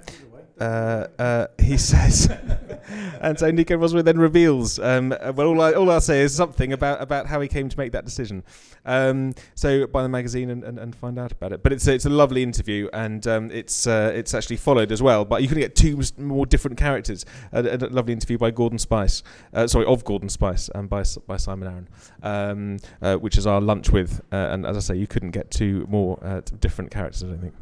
uh, 0.60 1.08
uh, 1.18 1.46
he 1.58 1.76
says, 1.78 2.30
and 3.20 3.38
so 3.38 3.50
Nico 3.50 3.76
Rosberg 3.76 4.04
then 4.04 4.18
reveals. 4.18 4.78
Um, 4.78 5.12
uh, 5.12 5.32
well, 5.34 5.48
all, 5.48 5.60
I, 5.60 5.72
all 5.72 5.90
I'll 5.90 6.00
say 6.00 6.20
is 6.20 6.34
something 6.34 6.72
about, 6.72 7.00
about 7.02 7.26
how 7.26 7.40
he 7.40 7.48
came 7.48 7.68
to 7.68 7.78
make 7.78 7.92
that 7.92 8.04
decision. 8.04 8.44
Um, 8.84 9.34
so 9.54 9.86
buy 9.86 10.02
the 10.02 10.08
magazine 10.08 10.50
and, 10.50 10.62
and, 10.62 10.78
and, 10.78 10.94
find 10.94 11.18
out 11.18 11.32
about 11.32 11.52
it. 11.52 11.62
But 11.62 11.72
it's 11.72 11.86
a, 11.86 11.94
it's 11.94 12.04
a 12.04 12.10
lovely 12.10 12.42
interview, 12.42 12.88
and 12.92 13.26
um, 13.26 13.50
it's 13.50 13.86
uh, 13.86 14.12
it's 14.14 14.34
actually 14.34 14.58
followed 14.58 14.92
as 14.92 15.02
well. 15.02 15.24
But 15.24 15.42
you 15.42 15.48
can 15.48 15.58
get 15.58 15.74
two 15.74 16.00
more 16.18 16.46
different 16.46 16.76
characters. 16.76 17.24
A, 17.52 17.60
a 17.62 17.78
lovely 17.88 18.12
interview 18.12 18.38
by 18.38 18.50
Gordon 18.50 18.78
Spice, 18.78 19.22
uh, 19.54 19.66
sorry, 19.66 19.86
of 19.86 20.04
Gordon 20.04 20.28
Spice, 20.28 20.68
and 20.74 20.88
by 20.88 21.02
by 21.26 21.36
Simon 21.36 21.68
Arron, 21.68 21.88
um, 22.22 22.76
uh, 23.02 23.16
which 23.16 23.38
is 23.38 23.46
our 23.46 23.60
lunch 23.60 23.90
with. 23.90 24.20
and 24.30 24.66
as 24.66 24.76
I 24.76 24.80
say, 24.80 24.96
you 24.96 25.06
couldn't 25.06 25.30
get 25.30 25.50
two 25.50 25.86
more 25.88 26.18
different 26.60 26.90
characters. 26.90 27.24
I 27.24 27.28
don't 27.28 27.40
think. 27.40 27.54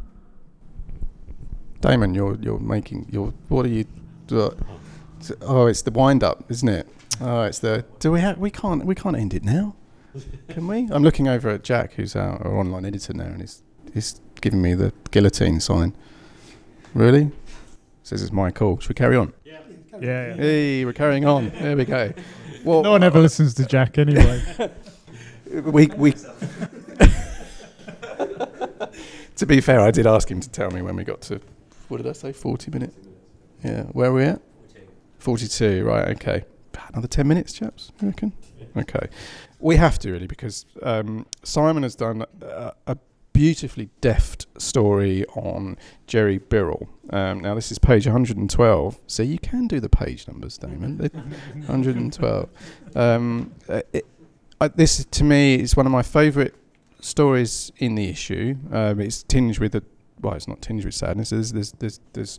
Damon, 1.83 2.15
you're 2.15 2.37
you're 2.41 2.61
making 2.61 3.09
your 3.11 3.35
what 3.49 3.67
are 3.67 3.69
you? 3.69 3.85
Uh, 4.31 4.51
oh, 5.43 5.67
it's 5.67 5.83
the 5.83 5.91
wind 5.91 6.23
up, 6.23 6.45
isn't 6.49 6.69
it? 6.69 6.89
Oh, 7.21 7.43
it's 7.43 7.59
the. 7.59 7.85
Do 7.99 8.13
we 8.13 8.21
have? 8.21 8.39
We 8.39 8.51
can't. 8.51 8.87
We 8.87 8.95
can't 8.95 9.17
end 9.17 9.35
it 9.35 9.43
now. 9.43 9.75
Can 10.49 10.69
we? 10.69 10.89
I'm 10.93 11.03
looking 11.03 11.27
over 11.27 11.51
at 11.51 11.65
Jack, 11.65 11.95
who's 11.95 12.15
our, 12.15 12.41
our 12.47 12.57
online 12.57 12.85
editor 12.85 13.13
now, 13.15 13.25
and 13.25 13.41
he's 13.41 13.63
he's 13.93 14.21
giving 14.41 14.63
me 14.63 14.75
the 14.75 14.93
guillotine 15.11 15.59
sign. 15.59 15.97
Really? 16.95 17.33
Says 18.05 18.23
it's 18.23 18.33
my 18.33 18.53
call. 18.53 18.79
Should 18.79 18.91
we 18.91 18.95
carry 18.95 19.17
on? 19.17 19.33
Yeah. 19.45 19.59
Yeah. 20.01 20.29
yeah. 20.29 20.35
Hey, 20.35 20.85
we're 20.85 20.93
carrying 20.93 21.25
on. 21.25 21.51
There 21.51 21.77
we 21.77 21.85
go. 21.85 22.13
Well, 22.65 22.83
no 22.83 22.93
one 22.93 23.03
ever 23.03 23.19
listens 23.19 23.55
to 23.55 23.67
Jack 23.67 23.99
anyway. 23.99 24.41
we 25.51 25.87
we. 25.87 26.13
to 29.37 29.47
be 29.47 29.61
fair, 29.61 29.81
I 29.81 29.91
did 29.91 30.07
ask 30.07 30.31
him 30.31 30.39
to 30.41 30.49
tell 30.49 30.71
me 30.71 30.81
when 30.81 30.95
we 30.95 31.03
got 31.03 31.23
to 31.23 31.41
what 31.93 32.03
did 32.03 32.09
I 32.09 32.15
say? 32.15 32.33
40 32.33 32.71
minutes? 32.71 32.97
Yeah. 33.63 33.83
Where 33.93 34.11
are 34.11 34.15
we 34.15 34.25
at? 34.25 34.41
42. 35.19 35.85
Right. 35.85 36.09
Okay. 36.09 36.45
Another 36.89 37.07
10 37.07 37.29
minutes, 37.29 37.53
chaps, 37.53 37.93
you 38.01 38.09
reckon? 38.09 38.33
Okay. 38.77 39.09
We 39.61 39.77
have 39.77 39.99
to, 40.01 40.11
really, 40.11 40.27
because 40.27 40.65
um, 40.83 41.27
Simon 41.45 41.83
has 41.83 41.95
done 41.95 42.25
a, 42.41 42.73
a 42.87 42.97
beautifully 43.35 43.91
deft 44.01 44.47
story 44.59 45.27
on 45.37 45.77
Gerry 46.07 46.39
Birrell. 46.39 46.89
Um, 47.11 47.41
now, 47.41 47.55
this 47.55 47.71
is 47.71 47.79
page 47.79 48.07
112. 48.07 48.99
So 49.07 49.23
you 49.23 49.39
can 49.39 49.69
do 49.69 49.79
the 49.79 49.91
page 49.91 50.27
numbers, 50.27 50.57
Damon. 50.57 50.97
112. 50.97 52.49
Um, 52.97 53.53
it, 53.69 54.07
uh, 54.63 54.69
this, 54.75 55.05
to 55.05 55.25
me, 55.25 55.57
is 55.57 55.77
one 55.77 55.85
of 55.85 55.93
my 55.93 56.03
favourite 56.03 56.55
stories 57.01 57.71
in 57.77 57.97
the 57.97 58.09
issue. 58.09 58.57
Um, 58.71 58.99
it's 58.99 59.23
tinged 59.23 59.59
with 59.59 59.75
a 59.75 59.83
well, 60.23 60.35
it's 60.35 60.49
not 60.49 60.63
tinged 60.63 60.85
with 60.85 60.95
sadness. 60.95 61.31
There's 61.31 61.53
there's 61.53 61.73
there's, 61.73 62.01
there's 62.13 62.39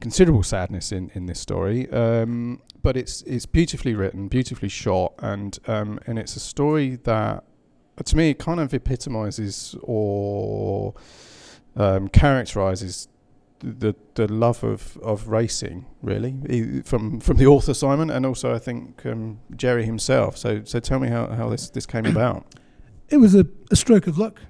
considerable 0.00 0.42
sadness 0.42 0.92
in, 0.92 1.10
in 1.14 1.26
this 1.26 1.40
story, 1.40 1.90
um, 1.90 2.60
but 2.82 2.96
it's 2.96 3.22
it's 3.22 3.46
beautifully 3.46 3.94
written, 3.94 4.28
beautifully 4.28 4.68
shot, 4.68 5.14
and 5.18 5.58
um, 5.66 5.98
and 6.06 6.18
it's 6.18 6.36
a 6.36 6.40
story 6.40 6.96
that, 7.04 7.44
to 8.04 8.16
me, 8.16 8.34
kind 8.34 8.60
of 8.60 8.74
epitomises 8.74 9.76
or 9.82 10.94
um, 11.76 12.08
characterises 12.08 13.08
the 13.62 13.94
the 14.14 14.26
love 14.26 14.64
of, 14.64 14.96
of 14.98 15.28
racing, 15.28 15.86
really, 16.02 16.82
from 16.84 17.20
from 17.20 17.36
the 17.36 17.46
author 17.46 17.74
Simon, 17.74 18.10
and 18.10 18.26
also 18.26 18.54
I 18.54 18.58
think 18.58 19.06
um, 19.06 19.38
Gerry 19.56 19.84
himself. 19.84 20.36
So 20.36 20.62
so 20.64 20.80
tell 20.80 20.98
me 20.98 21.08
how, 21.08 21.26
how 21.28 21.48
this 21.48 21.70
this 21.70 21.86
came 21.86 22.06
about. 22.06 22.44
It 23.08 23.18
was 23.18 23.34
a, 23.34 23.46
a 23.70 23.76
stroke 23.76 24.06
of 24.06 24.18
luck, 24.18 24.40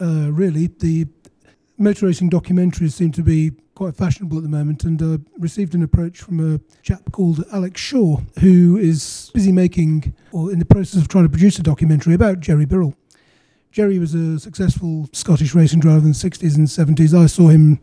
uh, 0.00 0.32
really. 0.32 0.68
The 0.68 1.06
motor 1.78 2.06
racing 2.06 2.30
documentaries 2.30 2.92
seem 2.92 3.12
to 3.12 3.22
be 3.22 3.52
quite 3.74 3.94
fashionable 3.94 4.38
at 4.38 4.42
the 4.42 4.48
moment, 4.48 4.84
and 4.84 5.02
I 5.02 5.14
uh, 5.14 5.18
received 5.38 5.74
an 5.74 5.82
approach 5.82 6.20
from 6.20 6.54
a 6.54 6.60
chap 6.82 7.12
called 7.12 7.44
Alex 7.52 7.80
Shaw, 7.80 8.20
who 8.40 8.76
is 8.78 9.30
busy 9.34 9.52
making 9.52 10.14
or 10.32 10.50
in 10.50 10.58
the 10.58 10.64
process 10.64 11.00
of 11.00 11.08
trying 11.08 11.24
to 11.24 11.30
produce 11.30 11.58
a 11.58 11.62
documentary 11.62 12.14
about 12.14 12.40
Gerry 12.40 12.64
Birrell. 12.64 12.94
Gerry 13.70 13.98
was 13.98 14.14
a 14.14 14.40
successful 14.40 15.08
Scottish 15.12 15.54
racing 15.54 15.80
driver 15.80 16.06
in 16.06 16.12
the 16.12 16.30
60s 16.30 16.56
and 16.56 16.66
70s. 16.66 17.12
I 17.12 17.26
saw 17.26 17.48
him 17.48 17.78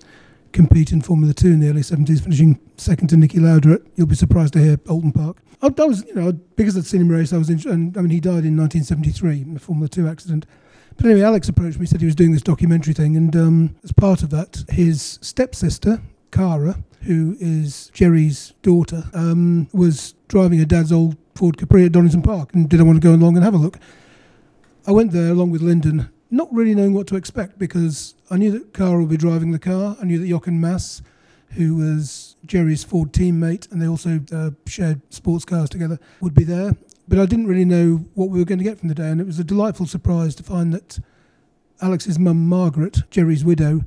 compete 0.51 0.91
in 0.91 1.01
Formula 1.01 1.33
2 1.33 1.47
in 1.47 1.59
the 1.59 1.69
early 1.69 1.81
70s, 1.81 2.21
finishing 2.21 2.59
second 2.77 3.09
to 3.09 3.15
Niki 3.15 3.39
Lauda 3.39 3.73
at, 3.73 3.81
you'll 3.95 4.07
be 4.07 4.15
surprised 4.15 4.53
to 4.53 4.59
hear, 4.59 4.77
Oulton 4.89 5.13
Park. 5.13 5.37
I, 5.61 5.67
I 5.67 5.85
was, 5.85 6.03
you 6.05 6.15
know, 6.15 6.31
because 6.31 6.77
I'd 6.77 6.85
seen 6.85 7.01
him 7.01 7.09
race, 7.09 7.33
I 7.33 7.37
was, 7.37 7.49
in, 7.49 7.59
and 7.69 7.95
I 7.97 8.01
mean, 8.01 8.11
he 8.11 8.19
died 8.19 8.45
in 8.45 8.57
1973 8.57 9.41
in 9.41 9.55
a 9.55 9.59
Formula 9.59 9.87
2 9.87 10.07
accident. 10.07 10.45
But 10.97 11.05
anyway, 11.05 11.21
Alex 11.21 11.49
approached 11.49 11.79
me, 11.79 11.85
said 11.85 11.99
he 11.99 12.05
was 12.05 12.15
doing 12.15 12.31
this 12.31 12.41
documentary 12.41 12.93
thing, 12.93 13.17
and 13.17 13.35
um, 13.35 13.75
as 13.83 13.91
part 13.91 14.23
of 14.23 14.29
that, 14.29 14.63
his 14.69 15.19
stepsister, 15.21 16.01
Cara, 16.31 16.83
who 17.01 17.35
is 17.39 17.91
Gerry's 17.93 18.53
daughter, 18.61 19.03
um, 19.13 19.67
was 19.73 20.13
driving 20.27 20.59
her 20.59 20.65
dad's 20.65 20.91
old 20.91 21.17
Ford 21.35 21.57
Capri 21.57 21.85
at 21.85 21.91
Donington 21.91 22.21
Park, 22.21 22.53
and 22.53 22.69
did 22.69 22.79
I 22.79 22.83
want 22.83 23.01
to 23.01 23.07
go 23.07 23.15
along 23.15 23.35
and 23.35 23.43
have 23.43 23.53
a 23.53 23.57
look? 23.57 23.77
I 24.85 24.91
went 24.91 25.11
there 25.11 25.31
along 25.31 25.51
with 25.51 25.61
Lyndon, 25.61 26.09
not 26.29 26.53
really 26.53 26.75
knowing 26.75 26.93
what 26.93 27.07
to 27.07 27.15
expect 27.15 27.57
because 27.57 28.15
I 28.29 28.37
knew 28.37 28.51
that 28.51 28.73
Cara 28.73 28.99
would 28.99 29.09
be 29.09 29.17
driving 29.17 29.51
the 29.51 29.59
car. 29.59 29.95
I 30.01 30.05
knew 30.05 30.19
that 30.19 30.27
Jochen 30.27 30.59
Mass, 30.59 31.01
who 31.51 31.75
was 31.75 32.35
Gerry's 32.45 32.83
Ford 32.83 33.13
teammate, 33.13 33.71
and 33.71 33.81
they 33.81 33.87
also 33.87 34.21
uh, 34.31 34.51
shared 34.67 35.01
sports 35.13 35.45
cars 35.45 35.69
together, 35.69 35.99
would 36.19 36.33
be 36.33 36.43
there 36.43 36.75
but 37.07 37.19
I 37.19 37.25
didn't 37.25 37.47
really 37.47 37.65
know 37.65 38.05
what 38.13 38.29
we 38.29 38.39
were 38.39 38.45
going 38.45 38.59
to 38.59 38.63
get 38.63 38.79
from 38.79 38.89
the 38.89 38.95
day, 38.95 39.09
and 39.09 39.19
it 39.19 39.27
was 39.27 39.39
a 39.39 39.43
delightful 39.43 39.85
surprise 39.85 40.35
to 40.35 40.43
find 40.43 40.73
that 40.73 40.99
Alex's 41.81 42.17
mum, 42.17 42.47
Margaret, 42.47 43.09
Gerry's 43.09 43.43
widow, 43.43 43.81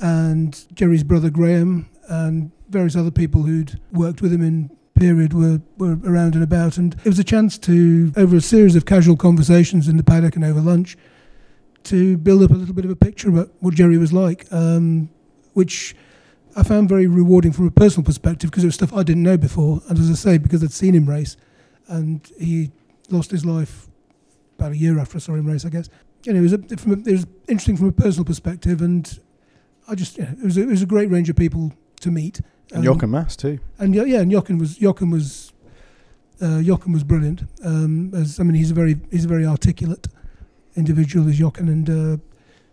and 0.00 0.64
Gerry's 0.74 1.04
brother 1.04 1.30
Graham, 1.30 1.88
and 2.08 2.50
various 2.68 2.96
other 2.96 3.10
people 3.10 3.42
who'd 3.42 3.80
worked 3.92 4.22
with 4.22 4.32
him 4.32 4.42
in 4.42 4.70
period 4.94 5.32
were, 5.32 5.60
were 5.78 5.98
around 6.04 6.34
and 6.34 6.44
about, 6.44 6.76
and 6.76 6.94
it 7.04 7.08
was 7.08 7.18
a 7.18 7.24
chance 7.24 7.58
to, 7.58 8.12
over 8.16 8.36
a 8.36 8.40
series 8.40 8.76
of 8.76 8.86
casual 8.86 9.16
conversations 9.16 9.88
in 9.88 9.96
the 9.96 10.04
paddock 10.04 10.36
and 10.36 10.44
over 10.44 10.60
lunch, 10.60 10.96
to 11.84 12.16
build 12.18 12.42
up 12.42 12.50
a 12.50 12.54
little 12.54 12.74
bit 12.74 12.84
of 12.84 12.90
a 12.90 12.96
picture 12.96 13.28
about 13.28 13.50
what 13.58 13.74
Gerry 13.74 13.98
was 13.98 14.12
like, 14.12 14.46
um, 14.52 15.10
which 15.54 15.96
I 16.54 16.62
found 16.62 16.88
very 16.88 17.06
rewarding 17.08 17.52
from 17.52 17.66
a 17.66 17.70
personal 17.70 18.04
perspective 18.04 18.50
because 18.50 18.62
it 18.62 18.68
was 18.68 18.74
stuff 18.74 18.92
I 18.92 19.02
didn't 19.02 19.24
know 19.24 19.36
before, 19.36 19.80
and 19.88 19.98
as 19.98 20.08
I 20.10 20.14
say, 20.14 20.38
because 20.38 20.62
I'd 20.62 20.72
seen 20.72 20.94
him 20.94 21.08
race 21.08 21.36
and 21.88 22.30
he 22.38 22.70
lost 23.10 23.30
his 23.30 23.44
life 23.44 23.88
about 24.58 24.72
a 24.72 24.76
year 24.76 24.98
after 24.98 25.16
I 25.16 25.20
saw 25.20 25.34
him 25.34 25.46
race, 25.46 25.64
I 25.64 25.68
guess. 25.68 25.88
You 26.24 26.32
know, 26.32 26.38
it 26.38 26.42
was, 26.42 26.52
a, 26.52 26.58
from 26.76 26.92
a, 26.92 27.08
it 27.08 27.12
was 27.12 27.26
interesting 27.48 27.76
from 27.76 27.88
a 27.88 27.92
personal 27.92 28.24
perspective, 28.24 28.80
and 28.80 29.18
I 29.88 29.94
just 29.94 30.18
yeah, 30.18 30.32
it 30.32 30.44
was 30.44 30.56
a, 30.56 30.62
it 30.62 30.68
was 30.68 30.82
a 30.82 30.86
great 30.86 31.10
range 31.10 31.28
of 31.28 31.36
people 31.36 31.72
to 32.00 32.10
meet. 32.10 32.40
And 32.70 32.78
um, 32.78 32.84
Jochen 32.84 33.10
Mass 33.10 33.36
too. 33.36 33.58
And 33.78 33.94
yeah, 33.94 34.20
and 34.20 34.30
Jochen 34.30 34.58
was 34.58 34.76
Jochen 34.76 35.10
was 35.10 35.52
uh, 36.40 36.62
Jochen 36.62 36.92
was 36.92 37.04
brilliant. 37.04 37.44
Um, 37.64 38.12
as 38.14 38.38
I 38.38 38.44
mean, 38.44 38.54
he's 38.54 38.70
a 38.70 38.74
very 38.74 39.00
he's 39.10 39.24
a 39.24 39.28
very 39.28 39.46
articulate 39.46 40.08
individual, 40.76 41.28
as 41.28 41.38
Jochen, 41.38 41.68
and 41.68 41.90
uh, 41.90 42.22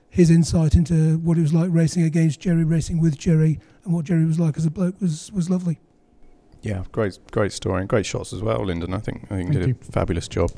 his 0.10 0.30
insight 0.30 0.76
into 0.76 1.18
what 1.20 1.38
it 1.38 1.42
was 1.42 1.54
like 1.54 1.70
racing 1.72 2.04
against 2.04 2.40
Gerry, 2.40 2.64
racing 2.64 3.00
with 3.00 3.18
Gerry, 3.18 3.60
and 3.84 3.94
what 3.94 4.06
Gerry 4.06 4.26
was 4.26 4.40
like 4.40 4.58
as 4.58 4.66
a 4.66 4.72
bloke 4.72 5.00
was 5.02 5.32
was 5.32 5.50
lovely. 5.50 5.80
Yeah, 6.62 6.84
great, 6.92 7.18
great 7.32 7.54
story 7.54 7.80
and 7.80 7.90
great 7.90 8.06
shots 8.06 8.34
as 8.34 8.42
well, 8.42 8.66
Lyndon. 8.66 8.94
I 8.94 9.00
think 9.00 9.26
I 9.26 9.36
think 9.36 9.54
Thank 9.54 9.66
did 9.66 9.68
you. 9.70 9.76
a 9.82 9.92
fabulous 9.92 10.28
job. 10.28 10.52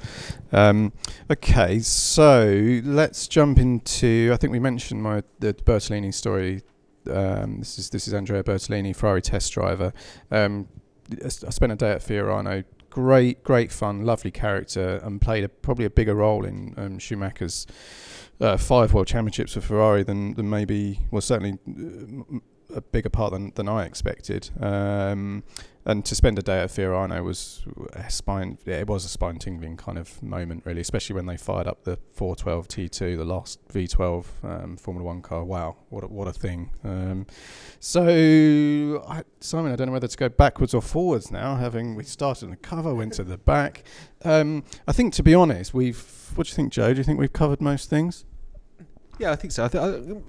Um, 0.51 0.93
okay, 1.29 1.79
so 1.79 2.81
let's 2.83 3.27
jump 3.27 3.59
into. 3.59 4.31
I 4.33 4.37
think 4.37 4.51
we 4.51 4.59
mentioned 4.59 5.03
my 5.03 5.23
the 5.39 5.53
Bertolini 5.53 6.13
story. 6.13 6.63
Um, 7.09 7.59
this 7.59 7.77
is 7.77 7.89
this 7.91 8.07
is 8.07 8.13
Andrea 8.13 8.43
Bertolini, 8.43 8.95
Ferrari 8.95 9.21
test 9.21 9.53
driver. 9.53 9.93
Um, 10.31 10.67
I 11.23 11.27
spent 11.27 11.71
a 11.71 11.75
day 11.75 11.91
at 11.91 12.01
Fiorano. 12.01 12.63
Great, 12.89 13.41
great 13.43 13.71
fun, 13.71 14.03
lovely 14.03 14.31
character, 14.31 14.99
and 15.03 15.21
played 15.21 15.45
a, 15.45 15.49
probably 15.49 15.85
a 15.85 15.89
bigger 15.89 16.15
role 16.15 16.43
in 16.43 16.73
um, 16.77 16.99
Schumacher's 16.99 17.65
uh, 18.41 18.57
five 18.57 18.93
world 18.93 19.07
championships 19.07 19.53
for 19.53 19.61
Ferrari 19.61 20.03
than, 20.03 20.33
than 20.33 20.49
maybe 20.49 20.99
well 21.09 21.21
certainly 21.21 21.57
uh, 21.69 22.39
a 22.75 22.81
bigger 22.81 23.09
part 23.09 23.31
than, 23.31 23.51
than 23.55 23.69
I 23.69 23.85
expected. 23.85 24.49
Um, 24.59 25.43
and 25.85 26.05
to 26.05 26.15
spend 26.15 26.37
a 26.37 26.41
day 26.41 26.59
at 26.59 26.69
Fiorano 26.69 27.23
was 27.23 27.63
a 27.93 28.09
spine. 28.09 28.57
It 28.65 28.87
was 28.87 29.05
a 29.05 29.07
spine 29.07 29.37
tingling 29.37 29.77
kind 29.77 29.97
of 29.97 30.21
moment, 30.21 30.63
really, 30.65 30.81
especially 30.81 31.15
when 31.15 31.25
they 31.25 31.37
fired 31.37 31.67
up 31.67 31.83
the 31.83 31.97
412 32.13 32.67
T2, 32.67 33.17
the 33.17 33.25
last 33.25 33.67
V12 33.69 34.25
um, 34.43 34.77
Formula 34.77 35.05
One 35.05 35.21
car. 35.21 35.43
Wow, 35.43 35.77
what 35.89 36.03
a, 36.03 36.07
what 36.07 36.27
a 36.27 36.33
thing! 36.33 36.71
Um, 36.83 37.25
so, 37.79 39.03
I, 39.07 39.23
Simon, 39.39 39.71
I 39.71 39.75
don't 39.75 39.87
know 39.87 39.93
whether 39.93 40.07
to 40.07 40.17
go 40.17 40.29
backwards 40.29 40.73
or 40.73 40.81
forwards 40.81 41.31
now. 41.31 41.55
Having 41.55 41.95
we 41.95 42.03
started 42.03 42.45
in 42.45 42.51
the 42.51 42.57
cover, 42.57 42.93
went 42.93 43.13
to 43.13 43.23
the 43.23 43.37
back. 43.37 43.83
Um, 44.23 44.63
I 44.87 44.91
think, 44.91 45.13
to 45.15 45.23
be 45.23 45.33
honest, 45.33 45.73
we've. 45.73 46.01
What 46.35 46.47
do 46.47 46.51
you 46.51 46.55
think, 46.55 46.71
Joe? 46.71 46.93
Do 46.93 46.97
you 46.99 47.03
think 47.03 47.19
we've 47.19 47.33
covered 47.33 47.59
most 47.59 47.89
things? 47.89 48.23
Yeah, 49.21 49.29
I 49.29 49.35
think 49.35 49.51
so. 49.51 49.63
I 49.63 49.67
think 49.67 50.25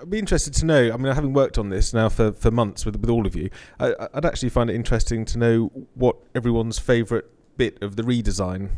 I'd 0.00 0.10
be 0.10 0.18
interested 0.18 0.52
to 0.54 0.66
know. 0.66 0.92
I 0.92 0.96
mean, 0.96 1.14
having 1.14 1.32
worked 1.32 1.58
on 1.58 1.68
this 1.68 1.94
now 1.94 2.08
for, 2.08 2.32
for 2.32 2.50
months 2.50 2.84
with 2.84 2.96
with 2.96 3.08
all 3.08 3.24
of 3.24 3.36
you, 3.36 3.50
I, 3.78 3.94
would 4.14 4.24
actually 4.24 4.48
find 4.48 4.68
it 4.68 4.74
interesting 4.74 5.24
to 5.26 5.38
know 5.38 5.70
what 5.94 6.16
everyone's 6.34 6.76
favourite 6.76 7.24
bit 7.56 7.80
of 7.80 7.94
the 7.94 8.02
redesign 8.02 8.70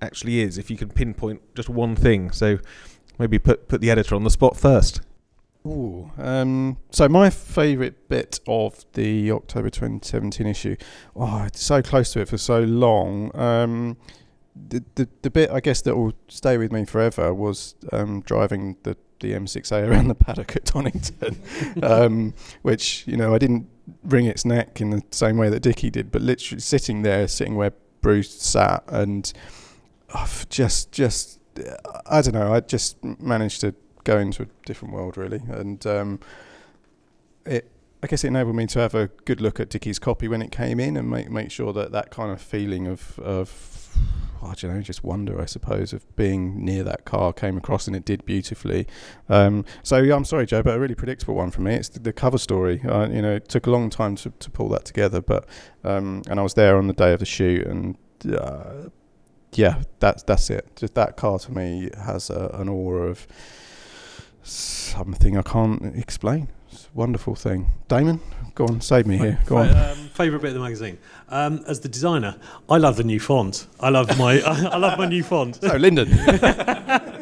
actually 0.00 0.38
is, 0.38 0.56
if 0.56 0.70
you 0.70 0.76
can 0.76 0.90
pinpoint 0.90 1.42
just 1.56 1.68
one 1.68 1.96
thing. 1.96 2.30
So 2.30 2.58
maybe 3.18 3.40
put 3.40 3.66
put 3.66 3.80
the 3.80 3.90
editor 3.90 4.14
on 4.14 4.22
the 4.22 4.30
spot 4.30 4.56
first. 4.56 5.00
Ooh, 5.66 6.12
um, 6.16 6.76
so 6.90 7.08
my 7.08 7.28
favourite 7.28 8.08
bit 8.08 8.38
of 8.46 8.84
the 8.92 9.32
October 9.32 9.68
2017 9.68 10.46
issue, 10.46 10.76
oh, 11.16 11.42
it's 11.42 11.60
so 11.60 11.82
close 11.82 12.12
to 12.12 12.20
it 12.20 12.28
for 12.28 12.38
so 12.38 12.60
long. 12.60 13.36
Um, 13.36 13.96
the, 14.54 14.84
the 14.94 15.08
the 15.22 15.30
bit 15.30 15.50
I 15.50 15.58
guess 15.58 15.82
that 15.82 15.96
will 15.96 16.12
stay 16.28 16.56
with 16.56 16.70
me 16.70 16.84
forever 16.84 17.34
was 17.34 17.74
um, 17.92 18.20
driving 18.20 18.76
the 18.84 18.96
the 19.20 19.32
M6A 19.32 19.88
around 19.88 20.08
the 20.08 20.14
paddock 20.14 20.56
at 20.56 20.64
Donington, 20.64 21.40
um, 21.82 22.34
which 22.62 23.04
you 23.06 23.16
know 23.16 23.34
I 23.34 23.38
didn't 23.38 23.68
wring 24.04 24.26
its 24.26 24.44
neck 24.44 24.80
in 24.80 24.90
the 24.90 25.02
same 25.10 25.36
way 25.36 25.48
that 25.50 25.60
Dickie 25.60 25.90
did, 25.90 26.10
but 26.10 26.22
literally 26.22 26.60
sitting 26.60 27.02
there, 27.02 27.26
sitting 27.28 27.56
where 27.56 27.72
Bruce 28.00 28.40
sat, 28.40 28.84
and 28.88 29.32
oh, 30.14 30.42
just 30.48 30.92
just 30.92 31.40
I 32.06 32.22
don't 32.22 32.34
know, 32.34 32.52
I 32.52 32.60
just 32.60 33.02
managed 33.02 33.60
to 33.62 33.74
go 34.04 34.18
into 34.18 34.44
a 34.44 34.46
different 34.64 34.94
world 34.94 35.16
really, 35.16 35.42
and 35.48 35.84
um, 35.86 36.20
it. 37.44 37.70
I 38.00 38.06
guess 38.06 38.22
it 38.22 38.28
enabled 38.28 38.54
me 38.54 38.68
to 38.68 38.78
have 38.78 38.94
a 38.94 39.08
good 39.24 39.40
look 39.40 39.58
at 39.58 39.70
Dickie's 39.70 39.98
copy 39.98 40.28
when 40.28 40.40
it 40.40 40.52
came 40.52 40.78
in, 40.78 40.96
and 40.96 41.10
make 41.10 41.28
make 41.30 41.50
sure 41.50 41.72
that 41.72 41.90
that 41.90 42.12
kind 42.12 42.30
of 42.30 42.40
feeling 42.40 42.86
of 42.86 43.18
of 43.18 43.98
I 44.42 44.54
don't 44.54 44.74
know, 44.74 44.80
just 44.80 45.04
wonder, 45.04 45.40
I 45.40 45.46
suppose, 45.46 45.92
of 45.92 46.04
being 46.16 46.64
near 46.64 46.84
that 46.84 47.04
car 47.04 47.32
came 47.32 47.56
across, 47.56 47.86
and 47.86 47.96
it 47.96 48.04
did 48.04 48.24
beautifully. 48.24 48.86
Um, 49.28 49.64
so 49.82 49.98
yeah, 49.98 50.14
I'm 50.14 50.24
sorry, 50.24 50.46
Joe, 50.46 50.62
but 50.62 50.76
a 50.76 50.80
really 50.80 50.94
predictable 50.94 51.34
one 51.34 51.50
for 51.50 51.60
me. 51.60 51.74
It's 51.74 51.88
the, 51.88 52.00
the 52.00 52.12
cover 52.12 52.38
story. 52.38 52.80
Uh, 52.82 53.08
you 53.08 53.22
know, 53.22 53.34
it 53.36 53.48
took 53.48 53.66
a 53.66 53.70
long 53.70 53.90
time 53.90 54.16
to, 54.16 54.30
to 54.30 54.50
pull 54.50 54.68
that 54.70 54.84
together, 54.84 55.20
but 55.20 55.46
um, 55.84 56.22
and 56.28 56.38
I 56.38 56.42
was 56.42 56.54
there 56.54 56.76
on 56.76 56.86
the 56.86 56.92
day 56.92 57.12
of 57.12 57.20
the 57.20 57.26
shoot, 57.26 57.66
and 57.66 57.96
uh, 58.32 58.88
yeah, 59.54 59.82
that's 59.98 60.22
that's 60.22 60.50
it. 60.50 60.76
Just 60.76 60.94
that 60.94 61.16
car 61.16 61.38
to 61.38 61.52
me 61.52 61.90
has 61.96 62.30
a, 62.30 62.50
an 62.54 62.68
aura 62.68 63.08
of 63.08 63.26
something 64.42 65.36
I 65.36 65.42
can't 65.42 65.96
explain. 65.96 66.48
It's 66.70 66.84
a 66.84 66.88
wonderful 66.98 67.34
thing. 67.34 67.66
Damon, 67.88 68.20
go 68.54 68.66
on, 68.66 68.80
save 68.80 69.06
me 69.06 69.16
here. 69.18 69.38
Go 69.46 69.58
on. 69.58 69.70
Um, 69.70 69.96
favorite 70.12 70.40
bit 70.42 70.48
of 70.48 70.54
the 70.54 70.60
magazine. 70.60 70.98
Um, 71.28 71.64
as 71.66 71.80
the 71.80 71.88
designer, 71.88 72.36
I 72.68 72.76
love 72.76 72.96
the 72.96 73.04
new 73.04 73.20
font. 73.20 73.66
I 73.80 73.88
love 73.90 74.16
my 74.18 74.40
I 74.46 74.76
love 74.76 74.98
my 74.98 75.06
new 75.06 75.22
font. 75.22 75.56
So 75.56 75.76
Lyndon. 75.76 76.08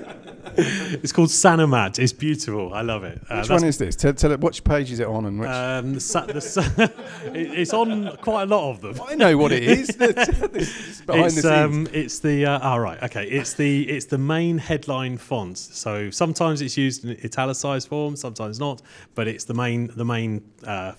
it's 1.03 1.13
called 1.13 1.29
Sanomat. 1.29 1.99
It's 1.99 2.13
beautiful. 2.13 2.73
I 2.73 2.83
love 2.83 3.05
it. 3.05 3.21
Uh, 3.29 3.41
which 3.41 3.51
one 3.51 3.65
is 3.65 3.79
this? 3.79 3.97
Tell, 3.97 4.13
tell 4.15 4.33
it. 4.33 4.41
Which 4.41 4.65
page 4.65 4.91
is 4.91 5.01
it 5.01 5.07
on? 5.07 5.27
And 5.27 5.41
which? 5.41 5.49
Um, 5.49 5.95
the, 5.95 6.01
sa- 6.01 6.27
the 6.27 6.41
sa- 6.41 6.63
it's 7.35 7.73
on 7.73 8.17
quite 8.19 8.45
a 8.45 8.47
lot 8.47 8.71
of 8.71 8.81
them. 8.81 9.01
I 9.07 9.15
know 9.15 9.37
what 9.37 9.53
it 9.53 9.63
is. 9.63 9.89
it's 10.01 11.01
behind 11.03 11.27
it's, 11.27 11.43
the 11.43 11.65
um, 11.65 11.89
it's 11.93 12.19
the 12.21 12.47
uh, 12.47 12.75
oh, 12.75 12.79
right. 12.79 13.03
Okay. 13.03 13.27
It's 13.29 13.55
the 13.55 13.89
it's 13.89 14.07
the 14.07 14.19
main 14.19 14.59
headline 14.59 15.19
font. 15.19 15.59
So 15.59 16.11
sometimes 16.11 16.63
it's 16.63 16.77
used 16.77 17.05
in 17.05 17.19
italicized 17.25 17.89
form, 17.89 18.17
sometimes 18.17 18.59
not. 18.59 18.83
But 19.15 19.29
it's 19.29 19.45
the 19.45 19.55
main 19.55 19.91
the 19.95 20.05
main 20.05 20.43
uh, 20.65 20.93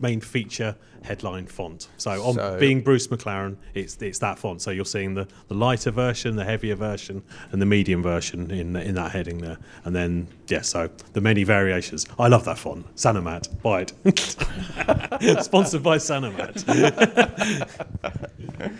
main 0.00 0.20
feature 0.20 0.76
headline 1.02 1.46
font. 1.46 1.88
So 1.96 2.10
on 2.22 2.34
So- 2.34 2.58
being 2.58 2.82
Bruce 2.82 3.08
McLaren, 3.08 3.56
it's 3.74 3.96
it's 4.02 4.18
that 4.18 4.38
font. 4.38 4.60
So 4.62 4.70
you're 4.70 4.84
seeing 4.84 5.14
the, 5.14 5.26
the 5.48 5.54
lighter 5.54 5.90
version, 5.90 6.36
the 6.36 6.44
heavier 6.44 6.74
version, 6.76 7.22
and 7.52 7.60
the 7.60 7.66
medium 7.66 8.02
version 8.02 8.50
in 8.50 8.76
in 8.76 8.94
that 8.96 9.12
heading 9.12 9.38
there. 9.38 9.58
And 9.84 9.94
then 9.94 10.28
yeah, 10.48 10.62
so 10.62 10.90
the 11.12 11.20
many 11.20 11.44
variations. 11.44 12.06
I 12.18 12.28
love 12.28 12.44
that 12.44 12.58
font. 12.58 12.94
Sanomat, 12.96 13.62
buy 13.62 13.82
it. 14.04 14.04
Sponsored 15.44 15.82
by 15.82 15.96
Sanomat. 15.98 16.64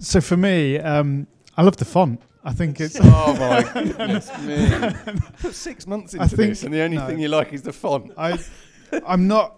So 0.00 0.20
for 0.20 0.36
me, 0.36 0.78
um, 0.78 1.26
I 1.56 1.62
love 1.62 1.78
the 1.78 1.84
font. 1.86 2.20
I 2.44 2.52
think 2.52 2.78
it's. 2.80 2.98
Oh 3.00 3.34
my 3.38 3.62
goodness 3.72 4.28
me! 4.42 4.68
Put 5.40 5.54
six 5.54 5.86
months 5.86 6.12
into 6.12 6.28
think- 6.28 6.50
this, 6.50 6.62
and 6.62 6.74
the 6.74 6.82
only 6.82 6.98
no. 6.98 7.06
thing 7.06 7.18
you 7.18 7.28
like 7.28 7.54
is 7.54 7.62
the 7.62 7.72
font. 7.72 8.12
I, 8.18 8.38
I'm 9.06 9.26
not. 9.26 9.56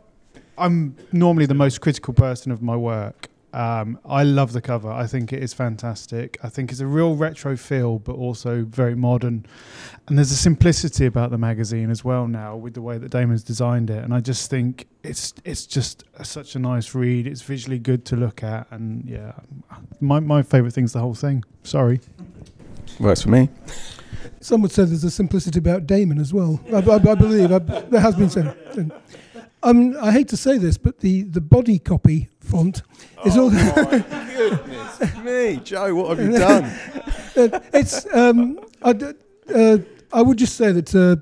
I'm 0.59 0.97
normally 1.13 1.47
the 1.47 1.55
most 1.55 1.81
critical 1.81 2.15
person 2.15 2.53
of 2.53 2.63
my 2.63 2.77
work. 2.77 3.29
Um, 3.53 3.99
I 4.05 4.23
love 4.23 4.53
the 4.53 4.61
cover. 4.61 4.91
I 4.91 5.07
think 5.07 5.33
it 5.33 5.43
is 5.43 5.55
fantastic. 5.55 6.37
I 6.43 6.51
think 6.51 6.71
it's 6.71 6.81
a 6.81 6.87
real 6.87 7.17
retro 7.17 7.57
feel, 7.57 7.99
but 7.99 8.13
also 8.13 8.65
very 8.65 8.95
modern. 8.95 9.47
And 10.07 10.19
there's 10.19 10.31
a 10.31 10.37
simplicity 10.37 11.07
about 11.07 11.31
the 11.31 11.39
magazine 11.39 11.91
as 11.91 12.05
well 12.05 12.29
now, 12.29 12.55
with 12.55 12.75
the 12.75 12.83
way 12.83 12.99
that 12.99 13.11
Damon's 13.11 13.43
designed 13.43 13.89
it. 13.89 14.05
And 14.05 14.13
I 14.13 14.21
just 14.21 14.51
think 14.51 14.87
it's 15.03 15.33
it's 15.45 15.65
just 15.65 16.05
a, 16.19 16.25
such 16.25 16.55
a 16.55 16.59
nice 16.59 16.95
read. 16.95 17.27
It's 17.27 17.41
visually 17.41 17.79
good 17.79 18.05
to 18.07 18.17
look 18.17 18.43
at, 18.43 18.67
and 18.71 19.09
yeah, 19.09 19.33
my 20.01 20.21
my 20.21 20.43
favourite 20.43 20.75
thing's 20.75 20.93
the 20.93 21.01
whole 21.01 21.15
thing. 21.15 21.43
Sorry. 21.63 22.01
Works 23.01 23.23
for 23.23 23.31
me. 23.31 23.49
Some 24.41 24.61
would 24.63 24.73
say 24.73 24.85
there's 24.85 25.05
a 25.05 25.11
simplicity 25.11 25.59
about 25.59 25.87
Damon 25.87 26.19
as 26.19 26.33
well. 26.33 26.61
I, 26.73 26.79
I, 26.79 26.95
I 26.97 27.15
believe 27.15 27.51
I, 27.51 27.59
there 27.59 28.01
has 28.01 28.15
been 28.15 28.29
said. 28.29 28.55
Um, 29.63 29.97
I 30.01 30.13
hate 30.13 30.29
to 30.29 30.37
say 30.37 30.59
this, 30.59 30.79
but 30.79 31.01
the, 31.01 31.23
the 31.25 31.41
body 31.41 31.79
copy 31.79 32.29
font 32.41 32.83
is 33.25 33.37
all. 33.37 33.51
my 33.51 34.05
goodness 34.37 34.87
me, 35.27 35.61
Joe! 35.63 35.95
What 35.95 36.17
have 36.17 36.27
you 36.27 36.33
done? 36.39 36.65
Uh, 37.37 37.61
it's 37.75 38.07
um, 38.15 38.59
I, 38.83 38.95
uh, 39.53 39.79
I 40.13 40.23
would 40.23 40.39
just 40.39 40.57
say 40.57 40.73
that 40.73 40.95
uh, 40.95 41.17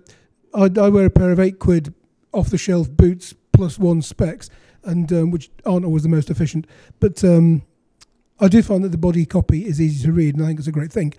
I, 0.56 0.70
I 0.80 0.88
wear 0.90 1.06
a 1.06 1.10
pair 1.10 1.32
of 1.32 1.40
eight 1.40 1.58
quid 1.58 1.92
off 2.32 2.50
the 2.50 2.58
shelf 2.58 2.90
boots 2.90 3.34
plus 3.52 3.78
one 3.78 4.02
specs, 4.02 4.50
and 4.84 5.12
um, 5.12 5.30
which 5.30 5.50
aren't 5.64 5.84
always 5.84 6.02
the 6.02 6.08
most 6.08 6.30
efficient. 6.30 6.66
But 7.00 7.24
um, 7.24 7.62
I 8.38 8.48
do 8.48 8.62
find 8.62 8.84
that 8.84 8.90
the 8.90 8.98
body 8.98 9.24
copy 9.24 9.64
is 9.66 9.80
easy 9.80 10.04
to 10.04 10.12
read, 10.12 10.34
and 10.34 10.44
I 10.44 10.48
think 10.48 10.58
it's 10.58 10.68
a 10.68 10.72
great 10.72 10.92
thing. 10.92 11.14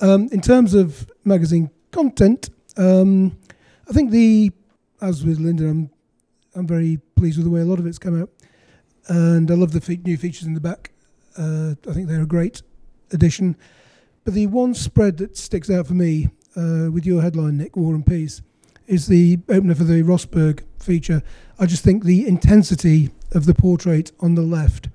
Um, 0.00 0.28
in 0.32 0.40
terms 0.40 0.74
of 0.74 1.08
magazine 1.24 1.70
content, 1.92 2.50
um, 2.76 3.38
I 3.88 3.92
think 3.92 4.10
the 4.10 4.52
as 5.00 5.24
with 5.24 5.38
Lyndon, 5.38 5.68
I'm 5.68 5.90
I'm 6.56 6.66
very 6.66 6.98
pleased 7.16 7.36
with 7.36 7.44
the 7.44 7.50
way 7.50 7.60
a 7.60 7.64
lot 7.64 7.78
of 7.78 7.86
it's 7.86 7.98
come 7.98 8.20
out, 8.20 8.30
and 9.08 9.50
I 9.50 9.54
love 9.54 9.72
the 9.72 9.80
fe- 9.80 10.00
new 10.04 10.16
features 10.16 10.46
in 10.46 10.54
the 10.54 10.60
back. 10.60 10.90
Uh, 11.36 11.74
I 11.88 11.92
think 11.92 12.08
they're 12.08 12.22
a 12.22 12.26
great 12.26 12.62
addition. 13.12 13.56
But 14.24 14.34
the 14.34 14.46
one 14.46 14.74
spread 14.74 15.18
that 15.18 15.36
sticks 15.36 15.70
out 15.70 15.86
for 15.86 15.94
me, 15.94 16.30
uh, 16.56 16.90
with 16.90 17.06
your 17.06 17.22
headline, 17.22 17.58
Nick, 17.58 17.76
War 17.76 17.94
and 17.94 18.04
Peace, 18.04 18.42
is 18.86 19.06
the 19.06 19.38
opener 19.48 19.74
for 19.74 19.84
the 19.84 20.02
Rosberg 20.02 20.62
feature. 20.78 21.22
I 21.58 21.66
just 21.66 21.84
think 21.84 22.04
the 22.04 22.26
intensity 22.26 23.10
of 23.32 23.46
the 23.46 23.54
portrait 23.54 24.12
on 24.20 24.34
the 24.34 24.42
left 24.42 24.88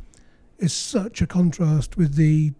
is 0.58 0.74
such 0.74 1.22
a 1.22 1.28
contrast 1.28 1.98
with 1.98 2.16
the 2.16 2.54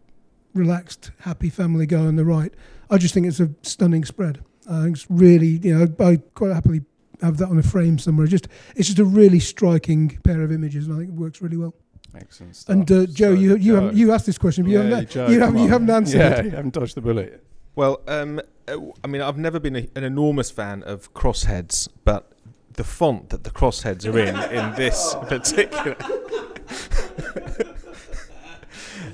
relaxed, 0.54 1.12
happy 1.20 1.50
family 1.50 1.86
guy 1.86 2.06
on 2.06 2.18
the 2.18 2.26
right. 2.26 2.54
I 2.90 2.98
just 2.98 3.14
think 3.14 3.26
it's 3.26 3.40
a 3.40 3.52
stunning 3.62 4.06
spread. 4.06 4.44
I 4.70 4.84
think 4.84 4.98
it's 4.98 5.08
really, 5.10 5.60
you 5.64 5.78
know, 5.78 6.06
I 6.06 6.18
quite 6.36 6.54
happily 6.54 6.82
have 7.22 7.38
that 7.38 7.50
on 7.50 7.58
a 7.60 7.64
frame 7.64 7.98
somewhere. 7.98 8.28
Just 8.28 8.48
it's 8.76 8.88
just 8.88 9.00
a 9.00 9.06
really 9.06 9.40
striking 9.40 10.20
pair 10.24 10.42
of 10.42 10.52
images, 10.52 10.88
and 10.88 10.96
I 10.96 11.00
think 11.00 11.10
it 11.10 11.16
works 11.16 11.42
really 11.42 11.58
well. 11.58 11.74
Excellent 12.16 12.56
stuff. 12.56 12.74
And 12.74 12.92
uh, 12.92 13.06
Joe, 13.06 13.34
So, 13.36 13.40
you 13.40 13.56
you 13.56 13.58
Joe. 13.74 13.76
haven't, 13.76 13.96
you 13.98 14.12
asked 14.12 14.26
this 14.26 14.38
question, 14.38 14.64
but 14.66 14.72
you 14.72 14.78
haven't 14.80 15.10
Joe, 15.10 15.28
you 15.30 15.40
haven't, 15.40 15.60
you 15.64 15.70
haven't 15.70 15.90
answered 15.90 16.18
Yeah, 16.20 16.40
it. 16.40 16.46
you 16.46 16.52
haven't 16.52 16.74
dodged 16.74 16.96
the 16.96 17.02
bullet. 17.02 17.44
Well, 17.76 18.02
um, 18.08 18.42
uh, 18.68 18.78
I 19.04 19.08
mean, 19.08 19.22
I've 19.22 19.38
never 19.38 19.60
been 19.60 19.76
a, 19.78 19.88
an 19.96 20.04
enormous 20.04 20.52
fan 20.52 20.84
of 20.84 21.14
crossheads, 21.14 21.88
but 22.04 22.34
the 22.74 22.84
font 22.84 23.30
that 23.30 23.44
the 23.46 23.50
crossheads 23.50 24.06
are 24.06 24.20
in 24.20 24.36
in 24.52 24.76
this 24.76 25.16
particular. 25.28 25.96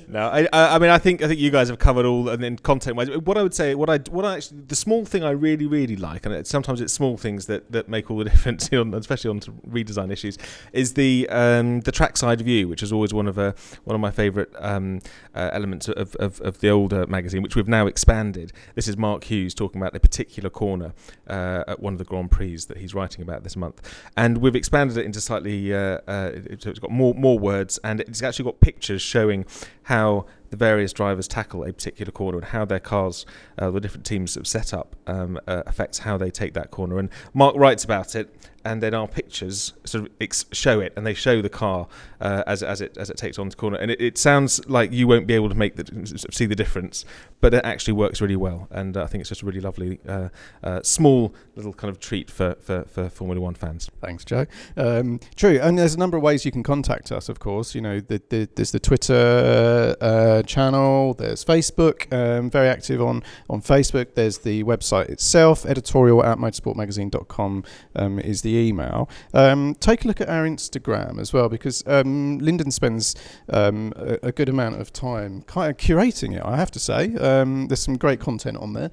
no, 0.09 0.29
I, 0.29 0.47
I, 0.53 0.79
mean, 0.79 0.89
I 0.89 0.97
think 0.97 1.21
I 1.21 1.27
think 1.27 1.37
you 1.39 1.51
guys 1.51 1.67
have 1.67 1.79
covered 1.79 2.05
all, 2.05 2.29
and 2.29 2.41
then 2.41 2.57
content-wise, 2.57 3.09
what 3.09 3.37
I 3.37 3.43
would 3.43 3.53
say, 3.53 3.75
what 3.75 3.89
I, 3.89 3.97
what 4.09 4.23
I 4.23 4.37
actually, 4.37 4.61
the 4.67 4.75
small 4.75 5.03
thing 5.03 5.21
I 5.21 5.31
really, 5.31 5.65
really 5.65 5.97
like, 5.97 6.25
and 6.25 6.33
it, 6.33 6.47
sometimes 6.47 6.79
it's 6.79 6.93
small 6.93 7.17
things 7.17 7.47
that, 7.47 7.69
that 7.73 7.89
make 7.89 8.09
all 8.09 8.17
the 8.17 8.23
difference, 8.29 8.71
on, 8.71 8.93
especially 8.93 9.29
on 9.31 9.41
redesign 9.69 10.09
issues, 10.09 10.37
is 10.71 10.93
the 10.93 11.27
um, 11.29 11.81
the 11.81 11.91
trackside 11.91 12.39
view, 12.39 12.69
which 12.69 12.81
is 12.81 12.93
always 12.93 13.13
one 13.13 13.27
of 13.27 13.37
a 13.37 13.53
one 13.83 13.95
of 13.95 13.99
my 13.99 14.09
favourite 14.09 14.47
um, 14.59 15.01
uh, 15.35 15.49
elements 15.51 15.89
of, 15.89 16.15
of, 16.15 16.39
of 16.39 16.59
the 16.61 16.69
older 16.69 17.05
magazine, 17.07 17.41
which 17.41 17.57
we've 17.57 17.67
now 17.67 17.85
expanded. 17.85 18.53
This 18.75 18.87
is 18.87 18.95
Mark 18.95 19.25
Hughes 19.25 19.53
talking 19.53 19.81
about 19.81 19.93
a 19.93 19.99
particular 19.99 20.49
corner 20.49 20.93
uh, 21.27 21.65
at 21.67 21.81
one 21.81 21.93
of 21.93 21.99
the 21.99 22.05
Grand 22.05 22.31
Prix 22.31 22.47
that 22.69 22.77
he's 22.77 22.95
writing 22.95 23.23
about 23.23 23.43
this 23.43 23.57
month, 23.57 23.81
and 24.15 24.37
we've 24.37 24.55
expanded 24.55 24.95
it 24.97 25.05
into 25.05 25.19
slightly. 25.19 25.73
Uh, 25.73 25.99
uh, 26.07 26.31
it's 26.33 26.79
got 26.79 26.91
more 26.91 27.13
more 27.13 27.37
words, 27.37 27.77
and 27.83 27.99
it's 27.99 28.23
actually 28.23 28.45
got 28.45 28.61
pictures 28.61 29.01
showing 29.01 29.45
how 29.87 30.25
the 30.49 30.57
various 30.57 30.91
drivers 30.91 31.29
tackle 31.29 31.63
a 31.63 31.71
particular 31.71 32.11
corner 32.11 32.37
and 32.37 32.47
how 32.47 32.65
their 32.65 32.79
cars, 32.79 33.25
uh, 33.57 33.71
the 33.71 33.79
different 33.79 34.05
teams 34.05 34.35
have 34.35 34.45
set 34.45 34.73
up, 34.73 34.97
um, 35.07 35.39
uh, 35.47 35.63
affects 35.65 35.99
how 35.99 36.17
they 36.17 36.29
take 36.29 36.53
that 36.53 36.71
corner. 36.71 36.99
And 36.99 37.09
Mark 37.33 37.55
writes 37.55 37.85
about 37.85 38.13
it 38.13 38.33
and 38.67 38.83
then 38.83 38.93
our 38.93 39.07
pictures 39.07 39.73
sort 39.85 40.03
of 40.05 40.11
ex- 40.19 40.45
show 40.51 40.81
it, 40.81 40.91
and 40.95 41.07
they 41.07 41.13
show 41.13 41.41
the 41.41 41.49
car 41.49 41.87
uh, 42.19 42.43
as 42.45 42.61
as 42.61 42.81
it 42.81 42.97
as 42.97 43.09
it 43.09 43.17
takes 43.17 43.39
on 43.39 43.47
the 43.49 43.55
corner. 43.55 43.77
And 43.77 43.89
it, 43.91 44.01
it 44.01 44.17
sounds 44.17 44.67
like 44.67 44.91
you 44.91 45.07
won't 45.07 45.25
be 45.25 45.33
able 45.33 45.49
to 45.49 45.55
make 45.55 45.77
the 45.77 45.85
see 46.29 46.45
the 46.45 46.55
difference, 46.55 47.05
but 47.39 47.53
it 47.53 47.63
actually 47.63 47.93
works 47.93 48.19
really 48.21 48.35
well. 48.35 48.67
And 48.71 48.97
uh, 48.97 49.03
I 49.03 49.07
think 49.07 49.21
it's 49.21 49.29
just 49.29 49.41
a 49.41 49.45
really 49.45 49.61
lovely, 49.61 49.99
uh, 50.07 50.29
uh, 50.63 50.81
small 50.83 51.33
little 51.55 51.73
kind 51.73 51.89
of 51.89 51.99
treat 51.99 52.29
for, 52.29 52.55
for, 52.59 52.83
for 52.83 53.09
Formula 53.09 53.39
One 53.39 53.53
fans. 53.53 53.89
Thanks, 54.01 54.25
Joe. 54.25 54.45
Um, 54.75 55.19
true, 55.35 55.59
and 55.61 55.77
there's 55.77 55.95
a 55.95 55.99
number 55.99 56.17
of 56.17 56.23
ways 56.23 56.45
you 56.45 56.51
can 56.51 56.63
contact 56.63 57.11
us. 57.11 57.29
Of 57.29 57.39
course, 57.39 57.75
you 57.75 57.81
know, 57.81 57.99
the, 57.99 58.21
the, 58.29 58.49
there's 58.55 58.71
the 58.71 58.79
Twitter 58.79 59.95
uh, 60.01 60.41
channel, 60.43 61.13
there's 61.13 61.45
Facebook, 61.45 62.11
um, 62.11 62.49
very 62.49 62.67
active 62.67 63.01
on 63.01 63.23
on 63.49 63.61
Facebook. 63.61 64.15
There's 64.15 64.39
the 64.39 64.63
website 64.63 65.09
itself, 65.09 65.65
editorial 65.65 66.23
at 66.23 66.37
motorsportmagazine.com 66.37 67.63
um, 67.95 68.19
is 68.19 68.41
the 68.41 68.56
email. 68.57 69.09
Um, 69.33 69.75
take 69.75 70.05
a 70.05 70.07
look 70.07 70.21
at 70.21 70.29
our 70.29 70.45
Instagram 70.45 71.19
as 71.19 71.33
well, 71.33 71.49
because 71.49 71.83
um, 71.87 72.39
Lyndon 72.39 72.71
spends 72.71 73.15
um, 73.49 73.93
a, 73.95 74.19
a, 74.23 74.31
good 74.31 74.49
amount 74.49 74.79
of 74.79 74.91
time 74.91 75.43
kind 75.43 75.71
of 75.71 75.77
curating 75.77 76.35
it. 76.35 76.41
I 76.43 76.57
have 76.57 76.71
to 76.71 76.79
say, 76.79 77.15
um, 77.15 77.67
there's 77.67 77.83
some 77.83 77.97
great 77.97 78.19
content 78.19 78.57
on 78.57 78.73
there 78.73 78.91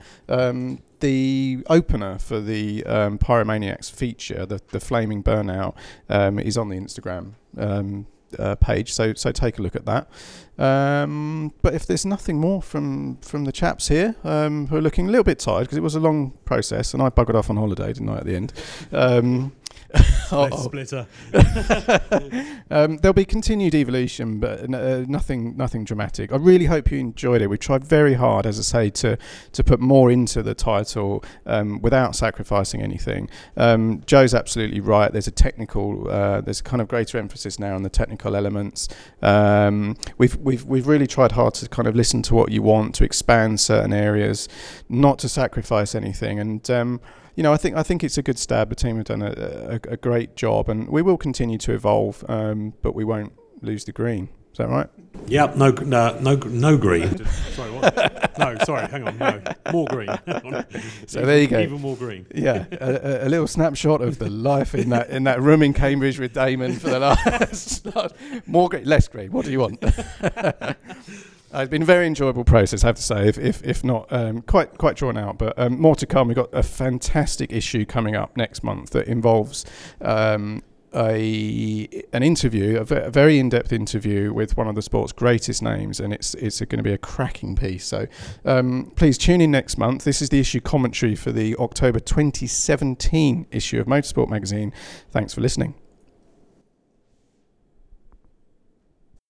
the 1.05 1.63
opener 1.69 2.19
for 2.19 2.41
the 2.41 2.83
um, 2.85 3.19
Pyromaniacs 3.19 3.91
feature, 3.91 4.47
the, 4.47 4.59
the 4.69 4.81
Flaming 4.81 5.23
Burnout, 5.23 5.75
um, 6.09 6.39
is 6.39 6.57
on 6.57 6.71
the 6.71 6.77
Instagram 6.77 7.35
um, 7.59 8.07
uh, 8.39 8.55
page. 8.57 8.93
So 8.93 9.15
so 9.15 9.33
take 9.33 9.59
a 9.59 9.63
look 9.63 9.77
at 9.77 9.87
that. 9.87 10.09
Um, 10.57 11.53
but 11.63 11.75
if 11.75 11.87
there's 11.87 12.07
nothing 12.07 12.39
more 12.39 12.63
from 12.63 13.17
from 13.19 13.45
the 13.45 13.53
chaps 13.53 13.89
here 13.89 14.15
um, 14.25 14.69
who 14.69 14.77
are 14.77 14.81
looking 14.81 15.09
a 15.09 15.11
little 15.11 15.25
bit 15.25 15.39
tired 15.39 15.63
because 15.63 15.79
it 15.79 15.83
was 15.83 15.95
a 15.95 16.01
long 16.01 16.33
process 16.45 16.95
and 16.95 17.03
I 17.03 17.11
buggered 17.11 17.35
off 17.35 17.51
on 17.51 17.57
holiday, 17.57 17.93
didn't 17.93 18.09
I? 18.09 18.19
At 18.19 18.25
the 18.25 18.37
end. 18.37 18.53
Um, 18.93 19.53
splitter. 20.59 21.07
um, 22.71 22.97
there'll 22.99 23.13
be 23.13 23.25
continued 23.25 23.75
evolution, 23.75 24.41
but 24.41 24.73
uh, 24.75 25.05
nothing, 25.07 25.57
nothing 25.57 25.85
dramatic. 25.85 26.33
I 26.33 26.37
really 26.37 26.67
hope 26.67 26.91
you 26.91 26.99
enjoyed 26.99 27.43
it. 27.43 27.49
We 27.49 27.59
tried 27.59 27.85
very 27.85 28.15
hard, 28.15 28.47
as 28.47 28.59
I 28.59 28.63
say, 28.63 28.91
to 28.91 29.19
to 29.53 29.65
put 29.65 29.81
more 29.81 30.11
into 30.11 30.43
the 30.43 30.55
title 30.55 31.25
um, 31.47 31.81
without 31.81 32.17
sacrificing 32.17 32.83
anything. 32.83 33.29
Um, 33.57 34.03
Joe's 34.07 34.35
absolutely 34.35 34.81
right. 34.81 35.13
There's 35.13 35.29
a 35.29 35.33
technical, 35.33 36.11
uh, 36.11 36.41
there's 36.41 36.63
kind 36.63 36.81
of 36.81 36.89
greater 36.89 37.19
emphasis 37.19 37.59
now 37.59 37.75
on 37.75 37.83
the 37.83 37.91
technical 37.91 38.37
elements. 38.37 38.89
Um, 39.23 39.97
we've 40.19 40.37
we've 40.37 40.65
we've 40.65 40.87
really 40.87 41.07
tried 41.07 41.33
hard 41.33 41.55
to 41.55 41.69
kind 41.69 41.89
of 41.89 41.95
listen 41.95 42.23
to 42.23 42.35
what 42.35 42.51
you 42.51 42.63
want, 42.63 42.95
to 42.97 43.05
expand 43.05 43.61
certain 43.61 43.93
areas, 43.93 44.49
not 44.89 45.19
to 45.21 45.29
sacrifice 45.29 45.95
anything, 45.95 46.39
and 46.41 46.69
um, 46.71 47.01
you 47.35 47.43
know, 47.43 47.53
I 47.53 47.57
think 47.57 47.77
I 47.77 47.83
think 47.83 48.05
it's 48.05 48.19
a 48.19 48.23
good 48.23 48.39
stab. 48.39 48.69
The 48.69 48.75
team 48.75 48.97
have 48.97 49.07
done 49.07 49.23
a, 49.23 49.81
a, 49.87 49.93
a 49.93 49.97
great 49.97 50.37
job, 50.37 50.69
and 50.69 50.89
we 50.89 51.03
will 51.03 51.17
continue 51.17 51.59
to 51.59 51.73
evolve, 51.73 52.25
um, 52.29 52.75
but 52.83 52.95
we 52.95 53.05
won't 53.05 53.33
lose 53.61 53.85
the 53.85 53.93
green. 53.93 54.29
Is 54.55 54.59
that 54.59 54.69
right? 54.69 54.89
Yep. 55.27 55.57
No. 55.57 55.71
No. 55.73 56.17
No. 56.21 56.37
No 56.37 56.79
green. 56.79 57.27
sorry. 57.27 57.73
What? 57.73 58.39
No. 58.39 58.57
Sorry. 58.65 58.87
Hang 58.87 59.03
on. 59.03 59.19
No. 59.19 59.43
More 59.73 59.87
green. 59.87 60.07
so 61.09 61.19
even, 61.19 61.27
there 61.27 61.41
you 61.41 61.49
go. 61.49 61.59
Even 61.59 61.81
more 61.81 61.97
green. 61.97 62.25
Yeah. 62.33 62.67
A, 62.81 63.27
a, 63.27 63.29
little 63.29 63.49
snapshot 63.49 64.01
of 64.01 64.21
the 64.21 64.31
life 64.31 64.77
in 64.77 64.91
that 64.91 65.11
in 65.11 65.25
that 65.25 65.43
room 65.43 65.61
in 65.61 65.73
Cambridge 65.73 66.21
with 66.21 66.35
Damon 66.35 66.77
for 66.77 66.89
the 66.89 67.01
last. 67.01 67.85
more 68.47 68.69
green, 68.69 68.85
less 68.85 69.09
green. 69.09 69.33
What 69.33 69.45
do 69.45 69.51
you 69.51 69.59
want? 69.59 69.83
Uh, 71.55 71.61
it's 71.61 71.71
been 71.71 71.83
a 71.83 71.87
very 71.87 72.07
enjoyable 72.07 72.43
process, 72.43 72.83
I 72.83 72.89
have 72.89 72.97
to 72.97 73.03
say, 73.03 73.29
if 73.29 73.39
if, 73.39 73.63
if 73.63 73.85
not 73.85 74.13
um, 74.13 74.43
quite 74.43 74.77
quite 74.77 74.97
drawn 74.97 75.17
out. 75.17 75.39
But 75.39 75.57
um, 75.57 75.81
more 75.81 75.95
to 75.97 76.07
come. 76.07 76.29
We've 76.29 76.37
got 76.37 76.53
a 76.53 76.65
fantastic 76.65 77.53
issue 77.53 77.85
coming 77.85 78.17
up 78.17 78.37
next 78.37 78.65
month 78.65 78.91
that 78.91 79.07
involves 79.07 79.65
um, 80.01 80.63
a 80.93 81.89
an 82.13 82.25
interview, 82.25 82.79
a, 82.79 83.11
very 83.11 83.39
in-depth 83.39 83.73
interview 83.73 84.33
with 84.33 84.57
one 84.57 84.67
of 84.67 84.75
the 84.75 84.83
sport's 84.83 85.13
greatest 85.13 85.63
names, 85.63 86.01
and 86.01 86.13
it's 86.13 86.35
it's 86.35 86.59
going 86.59 86.79
to 86.79 86.83
be 86.83 86.93
a 86.93 86.99
cracking 86.99 87.55
piece. 87.55 87.85
So 87.85 88.09
um, 88.45 88.93
please 88.97 89.17
tune 89.17 89.41
in 89.41 89.53
next 89.53 89.79
month. 89.79 90.03
This 90.03 90.21
is 90.21 90.31
the 90.31 90.41
issue 90.41 90.61
commentary 90.61 91.15
for 91.15 91.31
the 91.31 91.55
October 91.57 92.01
2017 92.01 93.47
issue 93.53 93.81
of 93.81 93.87
Motorsport 93.87 94.29
magazine. 94.29 94.73
Thanks 95.13 95.35
for 95.35 95.41
listening. 95.41 95.75